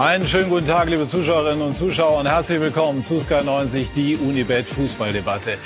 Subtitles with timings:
[0.00, 4.16] Einen schönen guten Tag, liebe Zuschauerinnen und Zuschauer und herzlich willkommen zu Sky 90, die
[4.16, 5.58] Unibet Fußballdebatte.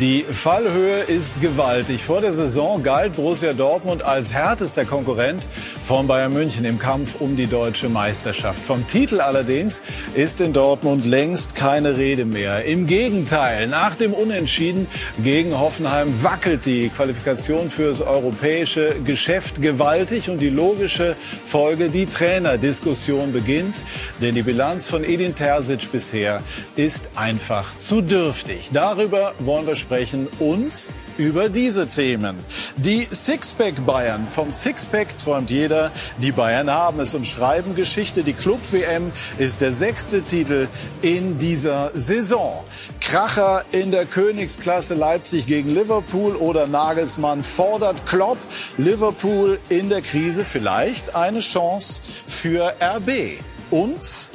[0.00, 2.02] Die Fallhöhe ist gewaltig.
[2.02, 5.42] Vor der Saison galt Borussia Dortmund als härtester Konkurrent
[5.84, 8.64] von Bayern München im Kampf um die deutsche Meisterschaft.
[8.64, 9.82] Vom Titel allerdings
[10.14, 12.64] ist in Dortmund längst keine Rede mehr.
[12.64, 14.86] Im Gegenteil, nach dem Unentschieden
[15.22, 23.34] gegen Hoffenheim wackelt die Qualifikation fürs europäische Geschäft gewaltig und die logische Folge, die Trainerdiskussion
[23.34, 23.81] beginnt
[24.20, 26.42] denn die Bilanz von Edin Terzic bisher
[26.76, 28.70] ist einfach zu dürftig.
[28.72, 32.38] Darüber wollen wir sprechen und über diese Themen.
[32.76, 34.26] Die Sixpack Bayern.
[34.26, 35.90] Vom Sixpack träumt jeder.
[36.18, 38.22] Die Bayern haben es und schreiben Geschichte.
[38.22, 40.68] Die Club WM ist der sechste Titel
[41.02, 42.64] in dieser Saison.
[43.00, 48.38] Kracher in der Königsklasse Leipzig gegen Liverpool oder Nagelsmann fordert Klopp.
[48.78, 53.38] Liverpool in der Krise vielleicht eine Chance für RB
[53.72, 54.28] und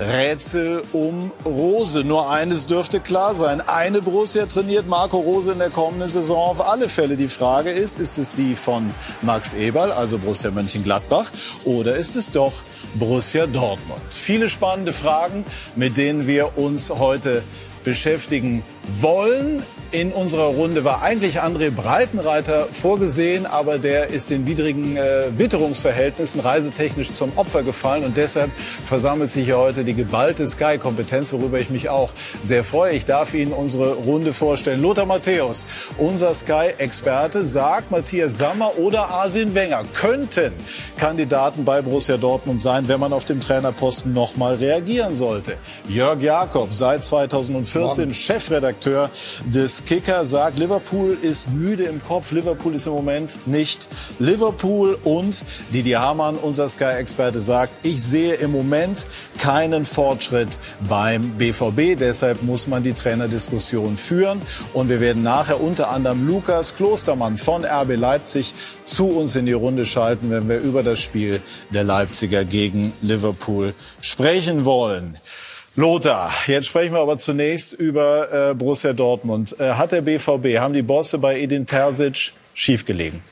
[0.00, 2.02] Rätsel um Rose.
[2.02, 3.60] Nur eines dürfte klar sein.
[3.60, 7.16] Eine Borussia trainiert Marco Rose in der kommenden Saison auf alle Fälle.
[7.16, 11.30] Die Frage ist, ist es die von Max Eberl, also Borussia Mönchengladbach,
[11.64, 12.52] oder ist es doch
[12.94, 14.00] Borussia Dortmund?
[14.10, 15.44] Viele spannende Fragen,
[15.76, 17.42] mit denen wir uns heute
[17.84, 18.64] beschäftigen
[19.00, 19.62] wollen.
[19.92, 26.40] In unserer Runde war eigentlich André Breitenreiter vorgesehen, aber der ist den widrigen äh, Witterungsverhältnissen
[26.40, 28.50] reisetechnisch zum Opfer gefallen und deshalb
[28.86, 32.08] versammelt sich hier heute die geballte Sky-Kompetenz, worüber ich mich auch
[32.42, 32.94] sehr freue.
[32.94, 34.80] Ich darf Ihnen unsere Runde vorstellen.
[34.80, 35.66] Lothar Matthäus,
[35.98, 40.54] unser Sky-Experte, sagt, Matthias Sammer oder Arsene Wenger könnten
[40.96, 45.58] Kandidaten bei Borussia Dortmund sein, wenn man auf dem Trainerposten noch mal reagieren sollte.
[45.86, 48.14] Jörg Jakob, seit 2014 Morgen.
[48.14, 49.10] Chefredakteur
[49.44, 52.32] des Kicker sagt, Liverpool ist müde im Kopf.
[52.32, 54.98] Liverpool ist im Moment nicht Liverpool.
[55.04, 59.06] Und Didi Hamann, unser Sky-Experte, sagt, ich sehe im Moment
[59.38, 60.58] keinen Fortschritt
[60.88, 61.98] beim BVB.
[61.98, 64.40] Deshalb muss man die Trainerdiskussion führen.
[64.72, 69.52] Und wir werden nachher unter anderem Lukas Klostermann von RB Leipzig zu uns in die
[69.52, 71.40] Runde schalten, wenn wir über das Spiel
[71.70, 75.16] der Leipziger gegen Liverpool sprechen wollen.
[75.74, 79.58] Lothar, jetzt sprechen wir aber zunächst über äh, Borussia Dortmund.
[79.58, 83.22] Äh, hat der BVB, haben die Bosse bei Edin Terzic schiefgelegen?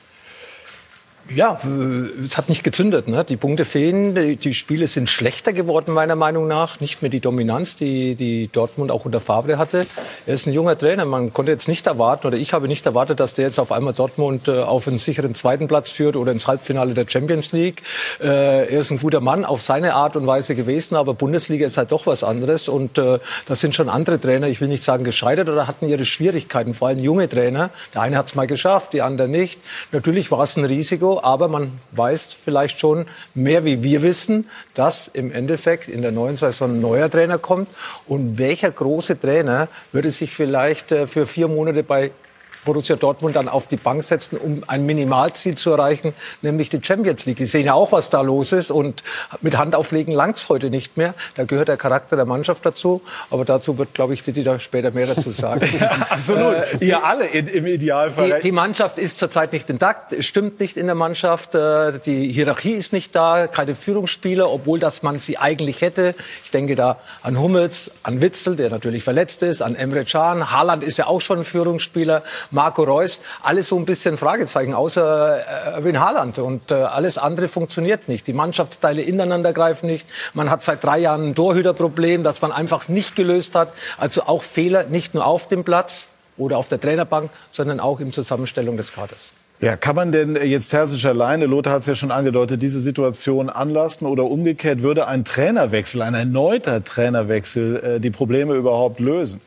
[1.29, 3.07] Ja, äh, es hat nicht gezündet.
[3.07, 3.23] Ne?
[3.23, 4.15] Die Punkte fehlen.
[4.37, 6.79] Die, Spiele sind schlechter geworden, meiner Meinung nach.
[6.79, 9.85] Nicht mehr die Dominanz, die, die Dortmund auch unter Favre hatte.
[10.25, 11.05] Er ist ein junger Trainer.
[11.05, 13.93] Man konnte jetzt nicht erwarten, oder ich habe nicht erwartet, dass der jetzt auf einmal
[13.93, 17.83] Dortmund äh, auf einen sicheren zweiten Platz führt oder ins Halbfinale der Champions League.
[18.19, 21.77] Äh, er ist ein guter Mann auf seine Art und Weise gewesen, aber Bundesliga ist
[21.77, 22.67] halt doch was anderes.
[22.67, 26.05] Und äh, das sind schon andere Trainer, ich will nicht sagen gescheitert oder hatten ihre
[26.05, 27.69] Schwierigkeiten, vor allem junge Trainer.
[27.93, 29.59] Der eine hat es mal geschafft, die andere nicht.
[29.91, 35.07] Natürlich war es ein Risiko, aber man weiß vielleicht schon mehr wie wir wissen, dass
[35.07, 37.67] im Endeffekt in der neuen Saison ein neuer Trainer kommt.
[38.07, 42.11] Und welcher große Trainer würde sich vielleicht äh, für vier Monate bei
[42.65, 47.25] Borussia Dortmund dann auf die Bank setzen, um ein Minimalziel zu erreichen, nämlich die Champions
[47.25, 47.37] League.
[47.37, 49.03] Die sehen ja auch, was da los ist und
[49.41, 51.13] mit Handauflegen langt's heute nicht mehr.
[51.35, 54.91] Da gehört der Charakter der Mannschaft dazu, aber dazu wird, glaube ich, Didi da später
[54.91, 55.67] mehr dazu sagen.
[55.79, 56.55] ja, absolut.
[56.79, 58.35] Äh, Ihr alle im Idealfall.
[58.35, 62.31] Die, die, Mannschaft ist zurzeit nicht intakt, es stimmt nicht in der Mannschaft, äh, die
[62.31, 66.15] Hierarchie ist nicht da, keine Führungsspieler, obwohl das man sie eigentlich hätte.
[66.43, 70.51] Ich denke da an Hummels, an Witzel, der natürlich verletzt ist, an Emre Can.
[70.51, 72.23] Haaland ist ja auch schon ein Führungsspieler.
[72.51, 76.39] Marco Reus, alles so ein bisschen Fragezeichen, außer äh, Erwin Haaland.
[76.39, 78.27] Und äh, alles andere funktioniert nicht.
[78.27, 80.05] Die Mannschaftsteile ineinander greifen nicht.
[80.33, 83.73] Man hat seit drei Jahren ein Torhüterproblem, das man einfach nicht gelöst hat.
[83.97, 86.07] Also auch Fehler nicht nur auf dem Platz
[86.37, 89.33] oder auf der Trainerbank, sondern auch in Zusammenstellung des Kaders.
[89.61, 93.47] Ja, kann man denn jetzt Terzic alleine, Lothar hat es ja schon angedeutet, diese Situation
[93.47, 99.39] anlasten oder umgekehrt würde ein Trainerwechsel, ein erneuter Trainerwechsel äh, die Probleme überhaupt lösen?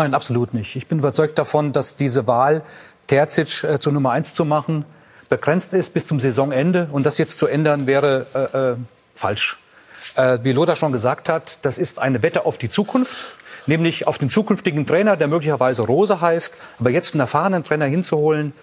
[0.00, 0.76] Nein, absolut nicht.
[0.76, 2.62] Ich bin überzeugt davon, dass diese Wahl,
[3.06, 4.86] Terzic äh, zur Nummer eins zu machen,
[5.28, 6.88] begrenzt ist bis zum Saisonende.
[6.90, 8.76] Und das jetzt zu ändern, wäre äh, äh,
[9.14, 9.58] falsch.
[10.14, 13.14] Äh, wie Lothar schon gesagt hat, das ist eine Wette auf die Zukunft.
[13.66, 16.56] Nämlich auf den zukünftigen Trainer, der möglicherweise Rose heißt.
[16.78, 18.54] Aber jetzt einen erfahrenen Trainer hinzuholen,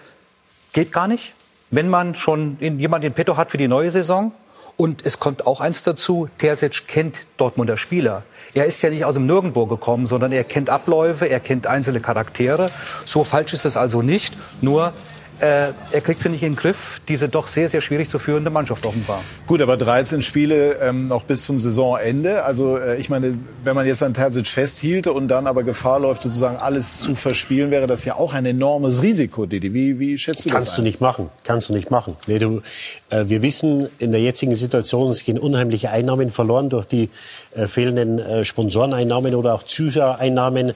[0.73, 1.35] geht gar nicht.
[1.69, 4.31] Wenn man schon jemanden in petto hat für die neue Saison.
[4.75, 8.23] Und es kommt auch eins dazu, Terzic kennt Dortmunder Spieler.
[8.57, 11.99] Er ist ja nicht aus dem Nirgendwo gekommen, sondern er kennt Abläufe, er kennt einzelne
[11.99, 12.71] Charaktere.
[13.05, 14.35] So falsch ist es also nicht.
[14.61, 14.93] Nur
[15.39, 18.49] äh, er kriegt sie nicht in den Griff, diese doch sehr, sehr schwierig zu führende
[18.49, 19.21] Mannschaft offenbar.
[19.45, 22.43] Gut, aber 13 Spiele ähm, noch bis zum Saisonende.
[22.43, 26.23] Also äh, ich meine, wenn man jetzt an Terzic festhielte und dann aber Gefahr läuft,
[26.23, 29.73] sozusagen alles zu verspielen, wäre das ja auch ein enormes Risiko, Didi.
[29.73, 31.29] Wie, wie schätzt du Kannst das du nicht machen.
[31.43, 32.17] Kannst du nicht machen.
[32.25, 32.61] Nee, du,
[33.09, 37.09] äh, wir wissen in der jetzigen Situation, es gehen unheimliche Einnahmen verloren durch die
[37.55, 40.73] äh, fehlenden äh, Sponsoreneinnahmen oder auch Zuschauereinnahmen.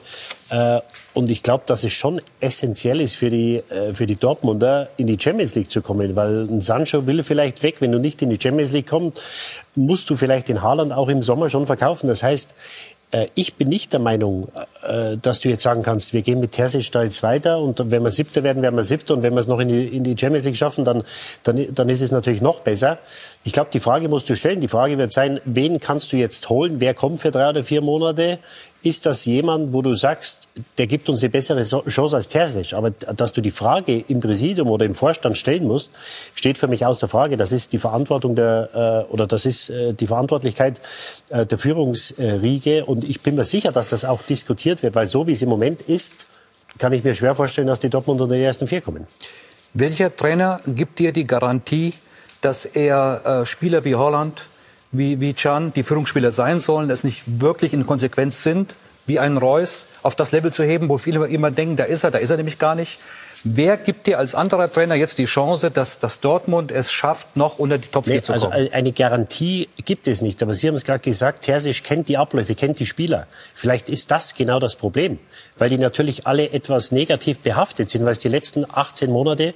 [1.14, 5.06] Und ich glaube, dass es schon essentiell ist für die, äh, für die Dortmunder, in
[5.06, 6.16] die Champions League zu kommen.
[6.16, 7.76] Weil ein Sancho will vielleicht weg.
[7.80, 9.20] Wenn du nicht in die Champions League kommst,
[9.74, 12.06] musst du vielleicht den Haaland auch im Sommer schon verkaufen.
[12.06, 12.54] Das heißt,
[13.12, 14.48] äh, ich bin nicht der Meinung,
[14.82, 18.02] äh, dass du jetzt sagen kannst, wir gehen mit Terzic da jetzt weiter und wenn
[18.02, 20.16] wir Siebter werden, werden wir Siebter und wenn wir es noch in die, in die
[20.18, 21.04] Champions League schaffen, dann,
[21.42, 22.98] dann, dann ist es natürlich noch besser.
[23.44, 24.60] Ich glaube, die Frage musst du stellen.
[24.60, 26.80] Die Frage wird sein, wen kannst du jetzt holen?
[26.80, 28.38] Wer kommt für drei oder vier Monate?
[28.82, 32.74] Ist das jemand, wo du sagst, der gibt uns eine bessere Chance als Terzic.
[32.74, 35.92] Aber dass du die Frage im Präsidium oder im Vorstand stellen musst,
[36.34, 37.36] steht für mich außer Frage.
[37.36, 40.80] Das ist die Verantwortung der, äh, oder das ist äh, die Verantwortlichkeit
[41.28, 42.84] äh, der Führungsriege.
[42.84, 45.48] Und ich bin mir sicher, dass das auch diskutiert wird, weil so wie es im
[45.48, 46.26] Moment ist,
[46.78, 49.06] kann ich mir schwer vorstellen, dass die Dortmund unter die ersten vier kommen.
[49.74, 51.94] Welcher Trainer gibt dir die Garantie,
[52.40, 54.42] dass er äh, Spieler wie Holland,
[54.92, 58.74] wie, wie Can, die Führungsspieler sein sollen, es nicht wirklich in Konsequenz sind,
[59.06, 62.10] wie ein Reus, auf das Level zu heben, wo viele immer denken, da ist er,
[62.10, 63.00] da ist er nämlich gar nicht.
[63.44, 67.58] Wer gibt dir als anderer Trainer jetzt die Chance, dass, dass Dortmund es schafft, noch
[67.58, 68.60] unter die Top 4 nee, zu also kommen?
[68.60, 70.40] Also eine Garantie gibt es nicht.
[70.42, 73.26] Aber Sie haben es gerade gesagt, Terzic kennt die Abläufe, kennt die Spieler.
[73.52, 75.18] Vielleicht ist das genau das Problem.
[75.58, 79.54] Weil die natürlich alle etwas negativ behaftet sind, weil es die letzten 18 Monate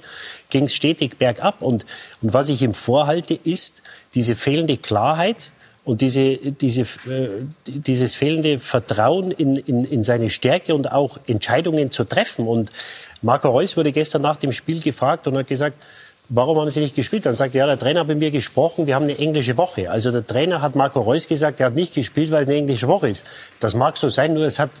[0.49, 1.61] ging es stetig bergab.
[1.61, 1.85] Und,
[2.21, 3.83] und was ich ihm vorhalte, ist
[4.13, 5.51] diese fehlende Klarheit,
[5.87, 11.91] und diese, diese, äh, dieses fehlende Vertrauen in, in, in seine Stärke und auch Entscheidungen
[11.91, 12.45] zu treffen.
[12.45, 12.73] Und
[13.21, 15.81] Marco Reus wurde gestern nach dem Spiel gefragt und hat gesagt,
[16.27, 17.25] warum haben Sie nicht gespielt?
[17.25, 19.89] Dann sagt er, ja, der Trainer hat mit mir gesprochen, wir haben eine englische Woche.
[19.89, 22.89] Also der Trainer hat Marco Reus gesagt, er hat nicht gespielt, weil es eine englische
[22.89, 23.25] Woche ist.
[23.61, 24.71] Das mag so sein, nur es hat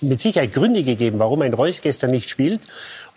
[0.00, 2.62] mit Sicherheit Gründe gegeben, warum ein Reus gestern nicht spielt.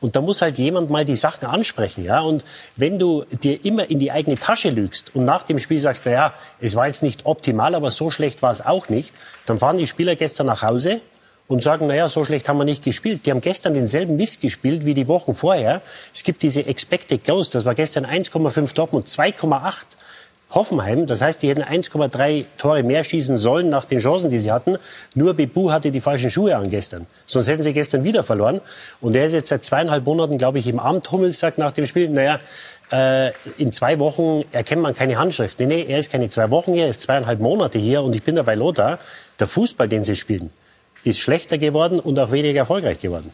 [0.01, 2.21] Und da muss halt jemand mal die Sachen ansprechen, ja.
[2.21, 2.43] Und
[2.75, 6.11] wenn du dir immer in die eigene Tasche lügst und nach dem Spiel sagst, na
[6.11, 9.13] ja, es war jetzt nicht optimal, aber so schlecht war es auch nicht,
[9.45, 11.01] dann fahren die Spieler gestern nach Hause
[11.47, 13.25] und sagen, na ja, so schlecht haben wir nicht gespielt.
[13.25, 15.81] Die haben gestern denselben Mist gespielt wie die Wochen vorher.
[16.13, 19.85] Es gibt diese Expected Goals, das war gestern 1,5 Dortmund, 2,8
[20.51, 21.07] Hoffenheim.
[21.07, 24.77] Das heißt, die hätten 1,3 Tore mehr schießen sollen nach den Chancen, die sie hatten.
[25.15, 27.07] Nur Bebu hatte die falschen Schuhe an gestern.
[27.25, 28.61] Sonst hätten sie gestern wieder verloren.
[28.99, 31.11] Und er ist jetzt seit zweieinhalb Monaten, glaube ich, im Amt.
[31.11, 32.39] Hummels sagt nach dem Spiel, naja,
[32.91, 35.59] äh, in zwei Wochen erkennt man keine Handschrift.
[35.59, 38.03] Nee, nee, er ist keine zwei Wochen hier, er ist zweieinhalb Monate hier.
[38.03, 38.99] Und ich bin da bei Lothar.
[39.39, 40.51] Der Fußball, den sie spielen,
[41.03, 43.33] ist schlechter geworden und auch weniger erfolgreich geworden.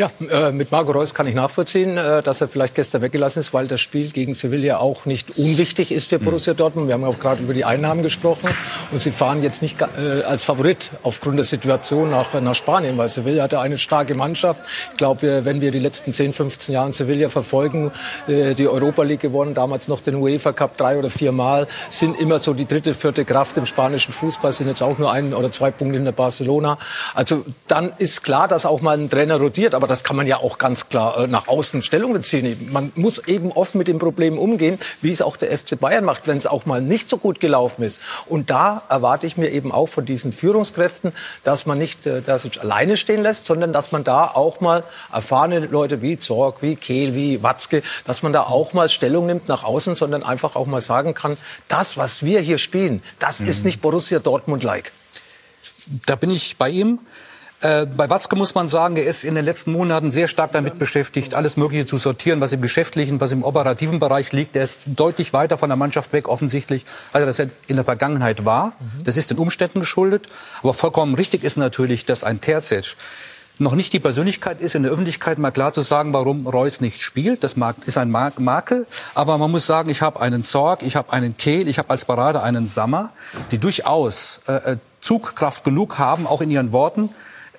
[0.00, 3.52] Ja, äh, mit Marco Reus kann ich nachvollziehen, äh, dass er vielleicht gestern weggelassen ist,
[3.52, 6.24] weil das Spiel gegen Sevilla auch nicht unwichtig ist für hm.
[6.24, 6.88] Borussia Dortmund.
[6.88, 8.48] Wir haben auch gerade über die Einnahmen gesprochen
[8.92, 13.10] und sie fahren jetzt nicht äh, als Favorit aufgrund der Situation nach, nach Spanien, weil
[13.10, 14.62] Sevilla hatte eine starke Mannschaft.
[14.92, 17.90] Ich glaube, wenn wir die letzten 10, 15 Jahre Sevilla verfolgen,
[18.26, 22.38] die Europa League gewonnen, damals noch den UEFA Cup drei oder vier Mal, sind immer
[22.38, 25.70] so die dritte, vierte Kraft im spanischen Fußball, sind jetzt auch nur ein oder zwei
[25.70, 26.78] Punkte in der Barcelona.
[27.14, 30.38] Also dann ist klar, dass auch mal ein Trainer rotiert, aber das kann man ja
[30.38, 32.68] auch ganz klar äh, nach außen Stellung beziehen.
[32.72, 36.26] Man muss eben oft mit den Problemen umgehen, wie es auch der FC Bayern macht,
[36.26, 38.00] wenn es auch mal nicht so gut gelaufen ist.
[38.26, 42.46] Und da erwarte ich mir eben auch von diesen Führungskräften, dass man nicht äh, das
[42.58, 47.14] alleine stehen lässt, sondern dass man da auch mal erfahrene Leute wie Zorg, wie Kehl,
[47.14, 50.80] wie Watzke, dass man da auch mal Stellung nimmt nach außen, sondern einfach auch mal
[50.80, 51.36] sagen kann,
[51.68, 53.48] das, was wir hier spielen, das mhm.
[53.48, 54.92] ist nicht Borussia Dortmund-like.
[56.06, 57.00] Da bin ich bei ihm.
[57.60, 60.78] Äh, bei Watzke muss man sagen, er ist in den letzten Monaten sehr stark damit
[60.78, 64.56] beschäftigt, alles Mögliche zu sortieren, was im geschäftlichen, was im operativen Bereich liegt.
[64.56, 68.46] Er ist deutlich weiter von der Mannschaft weg, offensichtlich, als er das in der Vergangenheit
[68.46, 68.68] war.
[68.78, 69.04] Mhm.
[69.04, 70.28] Das ist den Umständen geschuldet.
[70.62, 72.96] Aber vollkommen richtig ist natürlich, dass ein Terzic
[73.58, 77.02] noch nicht die Persönlichkeit ist, in der Öffentlichkeit mal klar zu sagen, warum Reus nicht
[77.02, 77.44] spielt.
[77.44, 78.86] Das ist ein Makel.
[79.14, 82.06] Aber man muss sagen, ich habe einen Zorg, ich habe einen Kehl, ich habe als
[82.06, 83.12] Parade einen Sammer,
[83.50, 87.08] die durchaus äh, äh Zugkraft genug haben, auch in ihren Worten,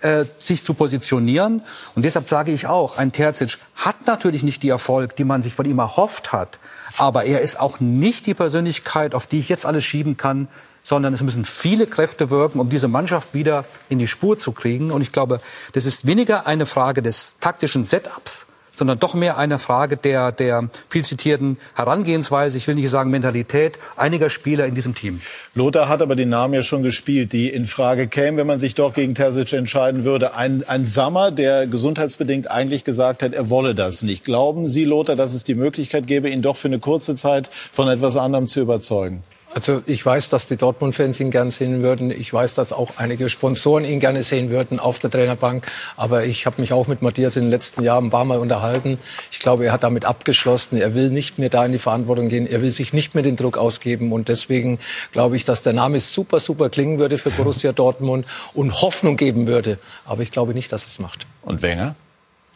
[0.02, 1.62] äh, sich zu positionieren.
[1.96, 5.54] Und deshalb sage ich auch, ein Terzic hat natürlich nicht die Erfolg, die man sich
[5.54, 6.60] von ihm erhofft hat.
[6.98, 10.48] Aber er ist auch nicht die Persönlichkeit, auf die ich jetzt alles schieben kann,
[10.84, 14.92] sondern es müssen viele Kräfte wirken, um diese Mannschaft wieder in die Spur zu kriegen.
[14.92, 15.40] Und ich glaube,
[15.74, 20.70] das ist weniger eine Frage des taktischen Setups, sondern doch mehr eine Frage der, der
[20.90, 25.22] viel zitierten Herangehensweise, ich will nicht sagen Mentalität, einiger Spieler in diesem Team.
[25.56, 28.76] Lothar hat aber den Namen ja schon gespielt, die in Frage kämen, wenn man sich
[28.76, 30.36] doch gegen Terzic entscheiden würde.
[30.36, 34.24] Ein, ein Sammer, der gesundheitsbedingt eigentlich gesagt hat, er wolle das nicht.
[34.24, 37.88] Glauben Sie, Lothar, dass es die Möglichkeit gäbe, ihn doch für eine kurze Zeit von
[37.88, 39.24] etwas anderem zu überzeugen?
[39.54, 42.10] Also ich weiß, dass die Dortmund-Fans ihn gern sehen würden.
[42.10, 45.68] Ich weiß, dass auch einige Sponsoren ihn gerne sehen würden auf der Trainerbank.
[45.98, 48.98] Aber ich habe mich auch mit Matthias in den letzten Jahren ein paar Mal unterhalten.
[49.30, 50.80] Ich glaube, er hat damit abgeschlossen.
[50.80, 52.48] Er will nicht mehr da in die Verantwortung gehen.
[52.48, 54.14] Er will sich nicht mehr den Druck ausgeben.
[54.14, 54.80] Und deswegen
[55.12, 59.48] glaube ich, dass der Name super, super klingen würde für Borussia Dortmund und Hoffnung geben
[59.48, 59.80] würde.
[60.06, 61.28] Aber ich glaube nicht, dass es macht.
[61.42, 61.96] Und Wenger?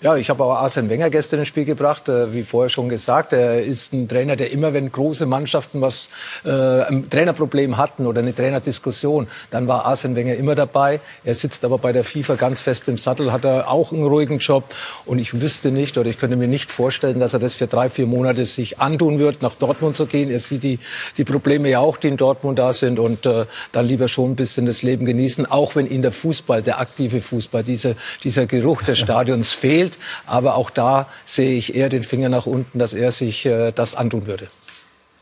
[0.01, 2.09] Ja, ich habe auch Arsene Wenger gestern ins Spiel gebracht.
[2.09, 6.09] Äh, wie vorher schon gesagt, er ist ein Trainer, der immer, wenn große Mannschaften was
[6.43, 10.99] äh, ein Trainerproblem hatten oder eine Trainerdiskussion, dann war Arsene Wenger immer dabei.
[11.23, 14.39] Er sitzt aber bei der FIFA ganz fest im Sattel, hat er auch einen ruhigen
[14.39, 14.65] Job.
[15.05, 17.89] Und ich wüsste nicht oder ich könnte mir nicht vorstellen, dass er das für drei,
[17.89, 20.29] vier Monate sich antun wird, nach Dortmund zu gehen.
[20.29, 20.77] Er sieht die,
[21.15, 24.35] die Probleme ja auch, die in Dortmund da sind und äh, dann lieber schon ein
[24.35, 27.93] bisschen das Leben genießen, auch wenn ihm der Fußball, der aktive Fußball, dieser,
[28.25, 29.97] dieser Geruch des Stadions fehlt fehlt.
[30.25, 33.95] Aber auch da sehe ich eher den Finger nach unten, dass er sich äh, das
[33.95, 34.47] antun würde.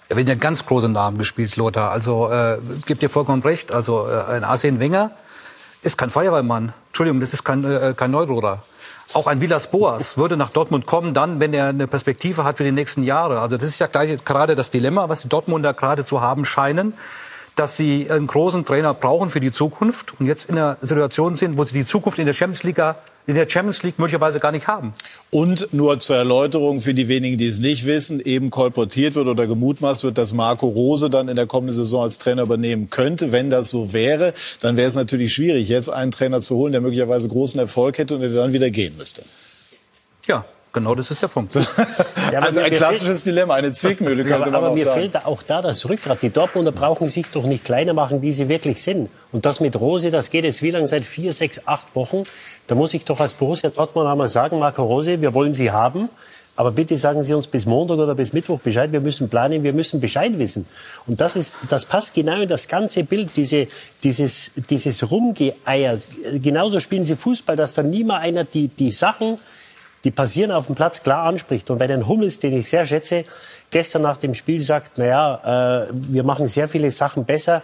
[0.10, 1.92] Er wird ja ganz große Namen gespielt, Lothar.
[1.92, 3.72] Also äh, gibt dir vollkommen recht.
[3.72, 5.12] Also äh, ein Arsene Wenger
[5.82, 6.74] ist kein Feuerwehrmann.
[6.88, 8.64] Entschuldigung, das ist kein, äh, kein Neuroder.
[9.14, 12.64] Auch ein Vilas Boas würde nach Dortmund kommen, dann, wenn er eine Perspektive hat für
[12.64, 13.42] die nächsten Jahre.
[13.42, 16.94] Also das ist ja gleich, gerade das Dilemma, was die Dortmunder gerade zu haben scheinen,
[17.56, 21.58] dass sie einen großen Trainer brauchen für die Zukunft und jetzt in einer Situation sind,
[21.58, 22.80] wo sie die Zukunft in der Champions League
[23.26, 24.94] in der Champions League möglicherweise gar nicht haben.
[25.32, 29.48] Und nur zur Erläuterung für die wenigen, die es nicht wissen, eben kolportiert wird oder
[29.48, 33.32] gemutmaßt wird, dass Marco Rose dann in der kommenden Saison als Trainer übernehmen könnte.
[33.32, 36.82] Wenn das so wäre, dann wäre es natürlich schwierig, jetzt einen Trainer zu holen, der
[36.82, 39.24] möglicherweise großen Erfolg hätte und der dann wieder gehen müsste.
[40.28, 41.54] Ja, Genau, das ist der Punkt.
[41.54, 41.64] ja,
[42.42, 45.02] also ein klassisches Dilemma, eine Zwickmühle könnte ja, aber, man aber auch mir sagen.
[45.02, 46.24] fehlt auch da das Rückgrat.
[46.24, 49.12] Die Dortmunder brauchen sich doch nicht kleiner machen, wie sie wirklich sind.
[49.32, 50.88] Und das mit Rose, das geht jetzt wie lange?
[50.88, 52.24] Seit vier, sechs, acht Wochen.
[52.66, 56.10] Da muss ich doch als Borussia Dortmund einmal sagen, Marco Rose, wir wollen Sie haben.
[56.56, 58.92] Aber bitte sagen Sie uns bis Montag oder bis Mittwoch Bescheid.
[58.92, 60.66] Wir müssen planen, wir müssen Bescheid wissen.
[61.06, 63.68] Und das ist, das passt genau in das ganze Bild, diese,
[64.04, 66.00] dieses, dieses Rumgeeier.
[66.42, 69.38] Genauso spielen Sie Fußball, dass dann nie mal einer die, die Sachen
[70.04, 71.70] die passieren auf dem Platz, klar anspricht.
[71.70, 73.26] Und bei den Hummels, den ich sehr schätze,
[73.72, 77.64] gestern nach dem Spiel sagt, naja, äh, wir machen sehr viele Sachen besser,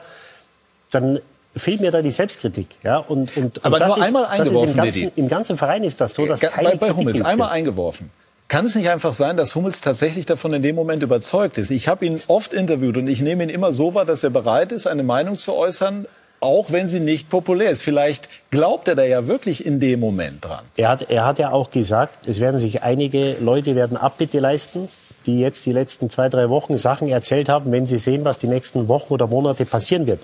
[0.92, 1.20] dann
[1.56, 2.68] fehlt mir da die Selbstkritik.
[2.84, 2.98] Ja?
[2.98, 6.00] Und, und, Aber und das nur ist, einmal eingeworfen, im ganzen, im ganzen Verein ist
[6.00, 8.10] das so, dass keine bei, bei Hummels einmal eingeworfen.
[8.48, 11.70] Kann es nicht einfach sein, dass Hummels tatsächlich davon in dem Moment überzeugt ist?
[11.70, 14.72] Ich habe ihn oft interviewt und ich nehme ihn immer so wahr, dass er bereit
[14.72, 16.08] ist, eine Meinung zu äußern,
[16.40, 17.82] auch wenn sie nicht populär ist.
[17.82, 20.64] Vielleicht glaubt er da ja wirklich in dem Moment dran.
[20.78, 24.90] Er hat, er hat ja auch gesagt, es werden sich einige Leute werden Abbitte leisten,
[25.26, 28.48] die jetzt die letzten zwei, drei Wochen Sachen erzählt haben, wenn sie sehen, was die
[28.48, 30.22] nächsten Wochen oder Monate passieren wird.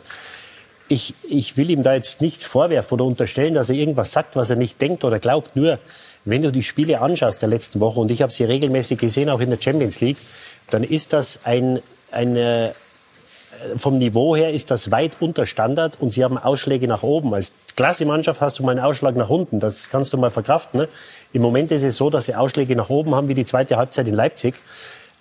[0.88, 4.52] Ich, ich will ihm da jetzt nichts vorwerfen oder unterstellen, dass er irgendwas sagt, was
[4.52, 5.56] er nicht denkt oder glaubt.
[5.56, 5.80] Nur,
[6.26, 9.40] wenn du die Spiele anschaust der letzten Woche, und ich habe sie regelmäßig gesehen, auch
[9.40, 10.18] in der Champions League,
[10.70, 11.80] dann ist das ein,
[12.12, 12.74] eine,
[13.78, 17.34] vom Niveau her ist das weit unter Standard und sie haben Ausschläge nach oben.
[17.34, 19.60] Als klasse Mannschaft hast du mal einen Ausschlag nach unten.
[19.60, 20.82] Das kannst du mal verkraften.
[20.82, 20.88] Ne?
[21.34, 24.08] Im Moment ist es so, dass sie Ausschläge nach oben haben wie die zweite Halbzeit
[24.08, 24.56] in Leipzig.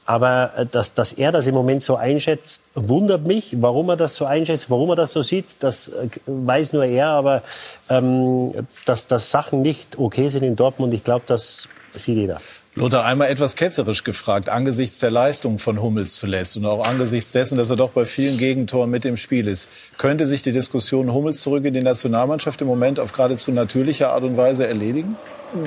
[0.06, 3.56] Aber äh, dass, dass er das im Moment so einschätzt, wundert mich.
[3.60, 7.08] Warum er das so einschätzt, warum er das so sieht, das äh, weiß nur er.
[7.08, 7.42] Aber
[7.88, 8.52] ähm,
[8.84, 12.40] dass, dass Sachen nicht okay sind in Dortmund, ich glaube, das sieht jeder.
[12.76, 17.56] Lothar, einmal etwas ketzerisch gefragt, angesichts der Leistung von Hummels zuletzt und auch angesichts dessen,
[17.56, 19.70] dass er doch bei vielen Gegentoren mit im Spiel ist.
[19.96, 24.24] Könnte sich die Diskussion Hummels zurück in die Nationalmannschaft im Moment auf geradezu natürliche Art
[24.24, 25.14] und Weise erledigen?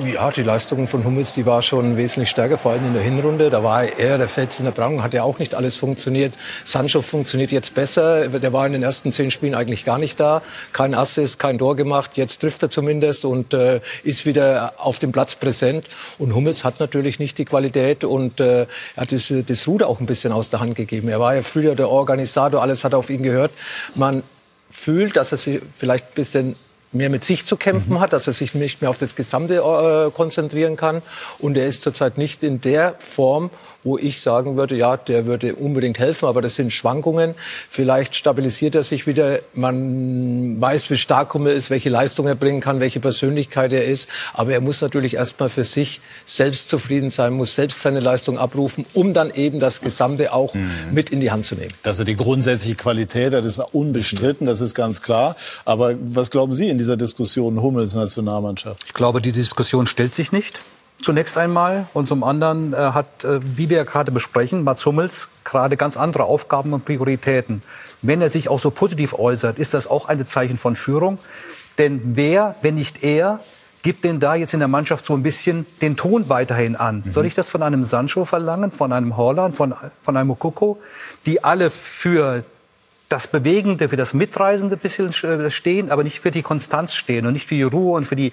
[0.04, 3.48] Ja, die Leistung von Hummels, die war schon wesentlich stärker, vor allem in der Hinrunde.
[3.48, 6.34] Da war er der Fels in der Brandung, hat ja auch nicht alles funktioniert.
[6.66, 8.28] Sancho funktioniert jetzt besser.
[8.28, 10.42] Der war in den ersten zehn Spielen eigentlich gar nicht da.
[10.74, 12.18] Kein Assist, kein Tor gemacht.
[12.18, 15.86] Jetzt trifft er zumindest und äh, ist wieder auf dem Platz präsent.
[16.18, 20.00] Und Hummels hat natürlich nicht die Qualität und äh, er hat das, das Ruder auch
[20.00, 21.08] ein bisschen aus der Hand gegeben.
[21.08, 23.52] Er war ja früher der Organisator, alles hat auf ihn gehört.
[23.94, 24.22] Man
[24.70, 26.56] fühlt, dass er sich vielleicht ein bisschen
[26.92, 28.00] mehr mit sich zu kämpfen mhm.
[28.00, 31.02] hat, dass er sich nicht mehr auf das Gesamte äh, konzentrieren kann.
[31.38, 33.50] Und er ist zurzeit nicht in der Form,
[33.84, 37.34] wo ich sagen würde, ja, der würde unbedingt helfen, aber das sind Schwankungen.
[37.68, 39.38] Vielleicht stabilisiert er sich wieder.
[39.54, 44.08] Man weiß, wie stark er ist, welche Leistung er bringen kann, welche Persönlichkeit er ist.
[44.34, 48.84] Aber er muss natürlich erstmal für sich selbst zufrieden sein, muss selbst seine Leistung abrufen,
[48.94, 50.70] um dann eben das Gesamte auch mhm.
[50.92, 51.72] mit in die Hand zu nehmen.
[51.82, 55.36] Dass er die grundsätzliche Qualität hat, ist unbestritten, das ist ganz klar.
[55.64, 58.82] Aber was glauben Sie in dieser Diskussion Hummels Nationalmannschaft?
[58.86, 60.60] Ich glaube, die Diskussion stellt sich nicht.
[61.02, 61.86] Zunächst einmal.
[61.94, 66.24] Und zum anderen äh, hat, äh, wie wir gerade besprechen, Mats Hummels gerade ganz andere
[66.24, 67.60] Aufgaben und Prioritäten.
[68.02, 71.18] Wenn er sich auch so positiv äußert, ist das auch ein Zeichen von Führung.
[71.78, 73.40] Denn wer, wenn nicht er,
[73.82, 77.02] gibt denn da jetzt in der Mannschaft so ein bisschen den Ton weiterhin an?
[77.04, 77.12] Mhm.
[77.12, 80.78] Soll ich das von einem Sancho verlangen, von einem Holland, von, von einem Mokoko,
[81.26, 82.44] die alle für
[83.08, 87.26] das Bewegende, für das Mitreisende ein bisschen äh, stehen, aber nicht für die Konstanz stehen
[87.26, 88.32] und nicht für die Ruhe und für die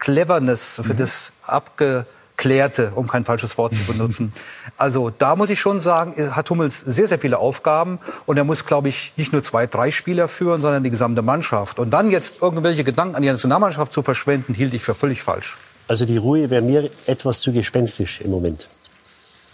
[0.00, 0.98] Cleverness, für mhm.
[0.98, 4.32] das Abgeklärte, um kein falsches Wort zu benutzen.
[4.76, 8.64] Also da muss ich schon sagen, hat Hummels sehr, sehr viele Aufgaben und er muss,
[8.64, 11.78] glaube ich, nicht nur zwei, drei Spieler führen, sondern die gesamte Mannschaft.
[11.78, 15.58] Und dann jetzt irgendwelche Gedanken an die Nationalmannschaft zu verschwenden, hielt ich für völlig falsch.
[15.86, 18.68] Also die Ruhe wäre mir etwas zu gespenstisch im Moment.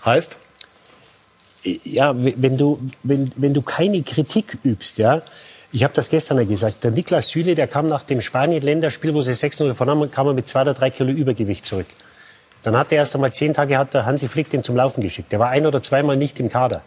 [0.05, 0.37] Heißt?
[1.65, 5.23] Ja, wenn du, wenn, wenn du keine Kritik übst, ja,
[5.77, 6.85] ich habe das gestern ja gesagt.
[6.85, 10.33] Der Niklas Süle, der kam nach dem Spanien-Länderspiel, wo sie 6-0 gewonnen haben, kam er
[10.33, 11.85] mit zwei oder drei Kilo Übergewicht zurück.
[12.63, 15.33] Dann hat er erst einmal zehn Tage hat der Hansi Flick den zum Laufen geschickt.
[15.33, 16.81] Der war ein oder zweimal nicht im Kader.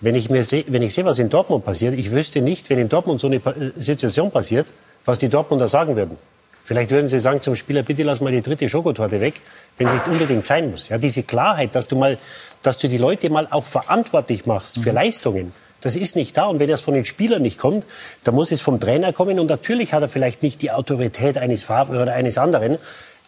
[0.00, 2.80] Wenn ich mir sehe, wenn ich sehe, was in Dortmund passiert, ich wüsste nicht, wenn
[2.80, 4.72] in Dortmund so eine äh, Situation passiert,
[5.04, 6.18] was die Dortmunder sagen würden.
[6.64, 9.40] Vielleicht würden sie sagen zum Spieler, bitte lass mal die dritte Schokotorte weg,
[9.76, 10.88] wenn es nicht unbedingt sein muss.
[10.88, 12.18] Ja, diese Klarheit, dass du mal,
[12.62, 14.96] dass du die Leute mal auch verantwortlich machst für mhm.
[14.96, 15.52] Leistungen.
[15.80, 16.46] Das ist nicht da.
[16.46, 17.86] Und wenn das von den Spielern nicht kommt,
[18.24, 19.38] dann muss es vom Trainer kommen.
[19.38, 22.78] Und natürlich hat er vielleicht nicht die Autorität eines Favre oder eines anderen.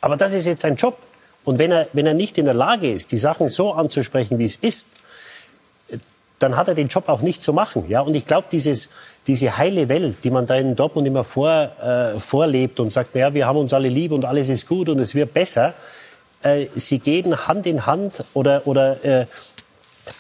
[0.01, 0.99] Aber das ist jetzt sein Job.
[1.45, 4.45] Und wenn er, wenn er nicht in der Lage ist, die Sachen so anzusprechen, wie
[4.45, 4.89] es ist,
[6.41, 7.89] dann hat er den Job auch nicht zu machen.
[7.89, 8.01] Ja?
[8.01, 12.81] Und ich glaube, diese heile Welt, die man da in Dortmund immer vor, äh, vorlebt
[12.81, 15.33] und sagt, ja, wir haben uns alle lieb und alles ist gut und es wird
[15.35, 15.75] besser,
[16.43, 19.27] äh, sie gehen Hand in Hand oder, oder äh,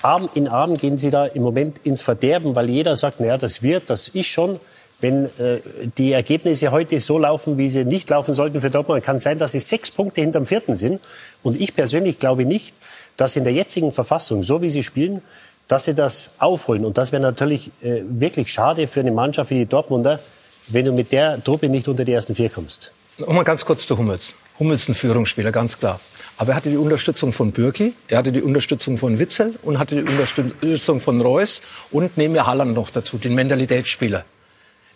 [0.02, 3.62] Arm in Arm gehen sie da im Moment ins Verderben, weil jeder sagt, naja, das
[3.62, 4.60] wird, das ist schon.
[5.00, 5.60] Wenn äh,
[5.96, 9.38] die Ergebnisse heute so laufen, wie sie nicht laufen sollten für Dortmund, kann es sein,
[9.38, 11.00] dass sie sechs Punkte hinterm vierten sind.
[11.42, 12.76] Und ich persönlich glaube nicht,
[13.16, 15.22] dass in der jetzigen Verfassung, so wie sie spielen,
[15.68, 16.84] dass sie das aufholen.
[16.84, 20.20] Und das wäre natürlich äh, wirklich schade für eine Mannschaft wie die Dortmunder,
[20.68, 22.92] wenn du mit der Truppe nicht unter die ersten vier kommst.
[23.18, 24.34] Nochmal ganz kurz zu Hummels.
[24.58, 26.00] Hummels ein Führungsspieler, ganz klar.
[26.40, 29.96] Aber er hatte die Unterstützung von Bürki, er hatte die Unterstützung von Witzel und hatte
[29.96, 34.24] die Unterstützung von Reus und nehmen wir Halland noch dazu, den Mentalitätsspieler.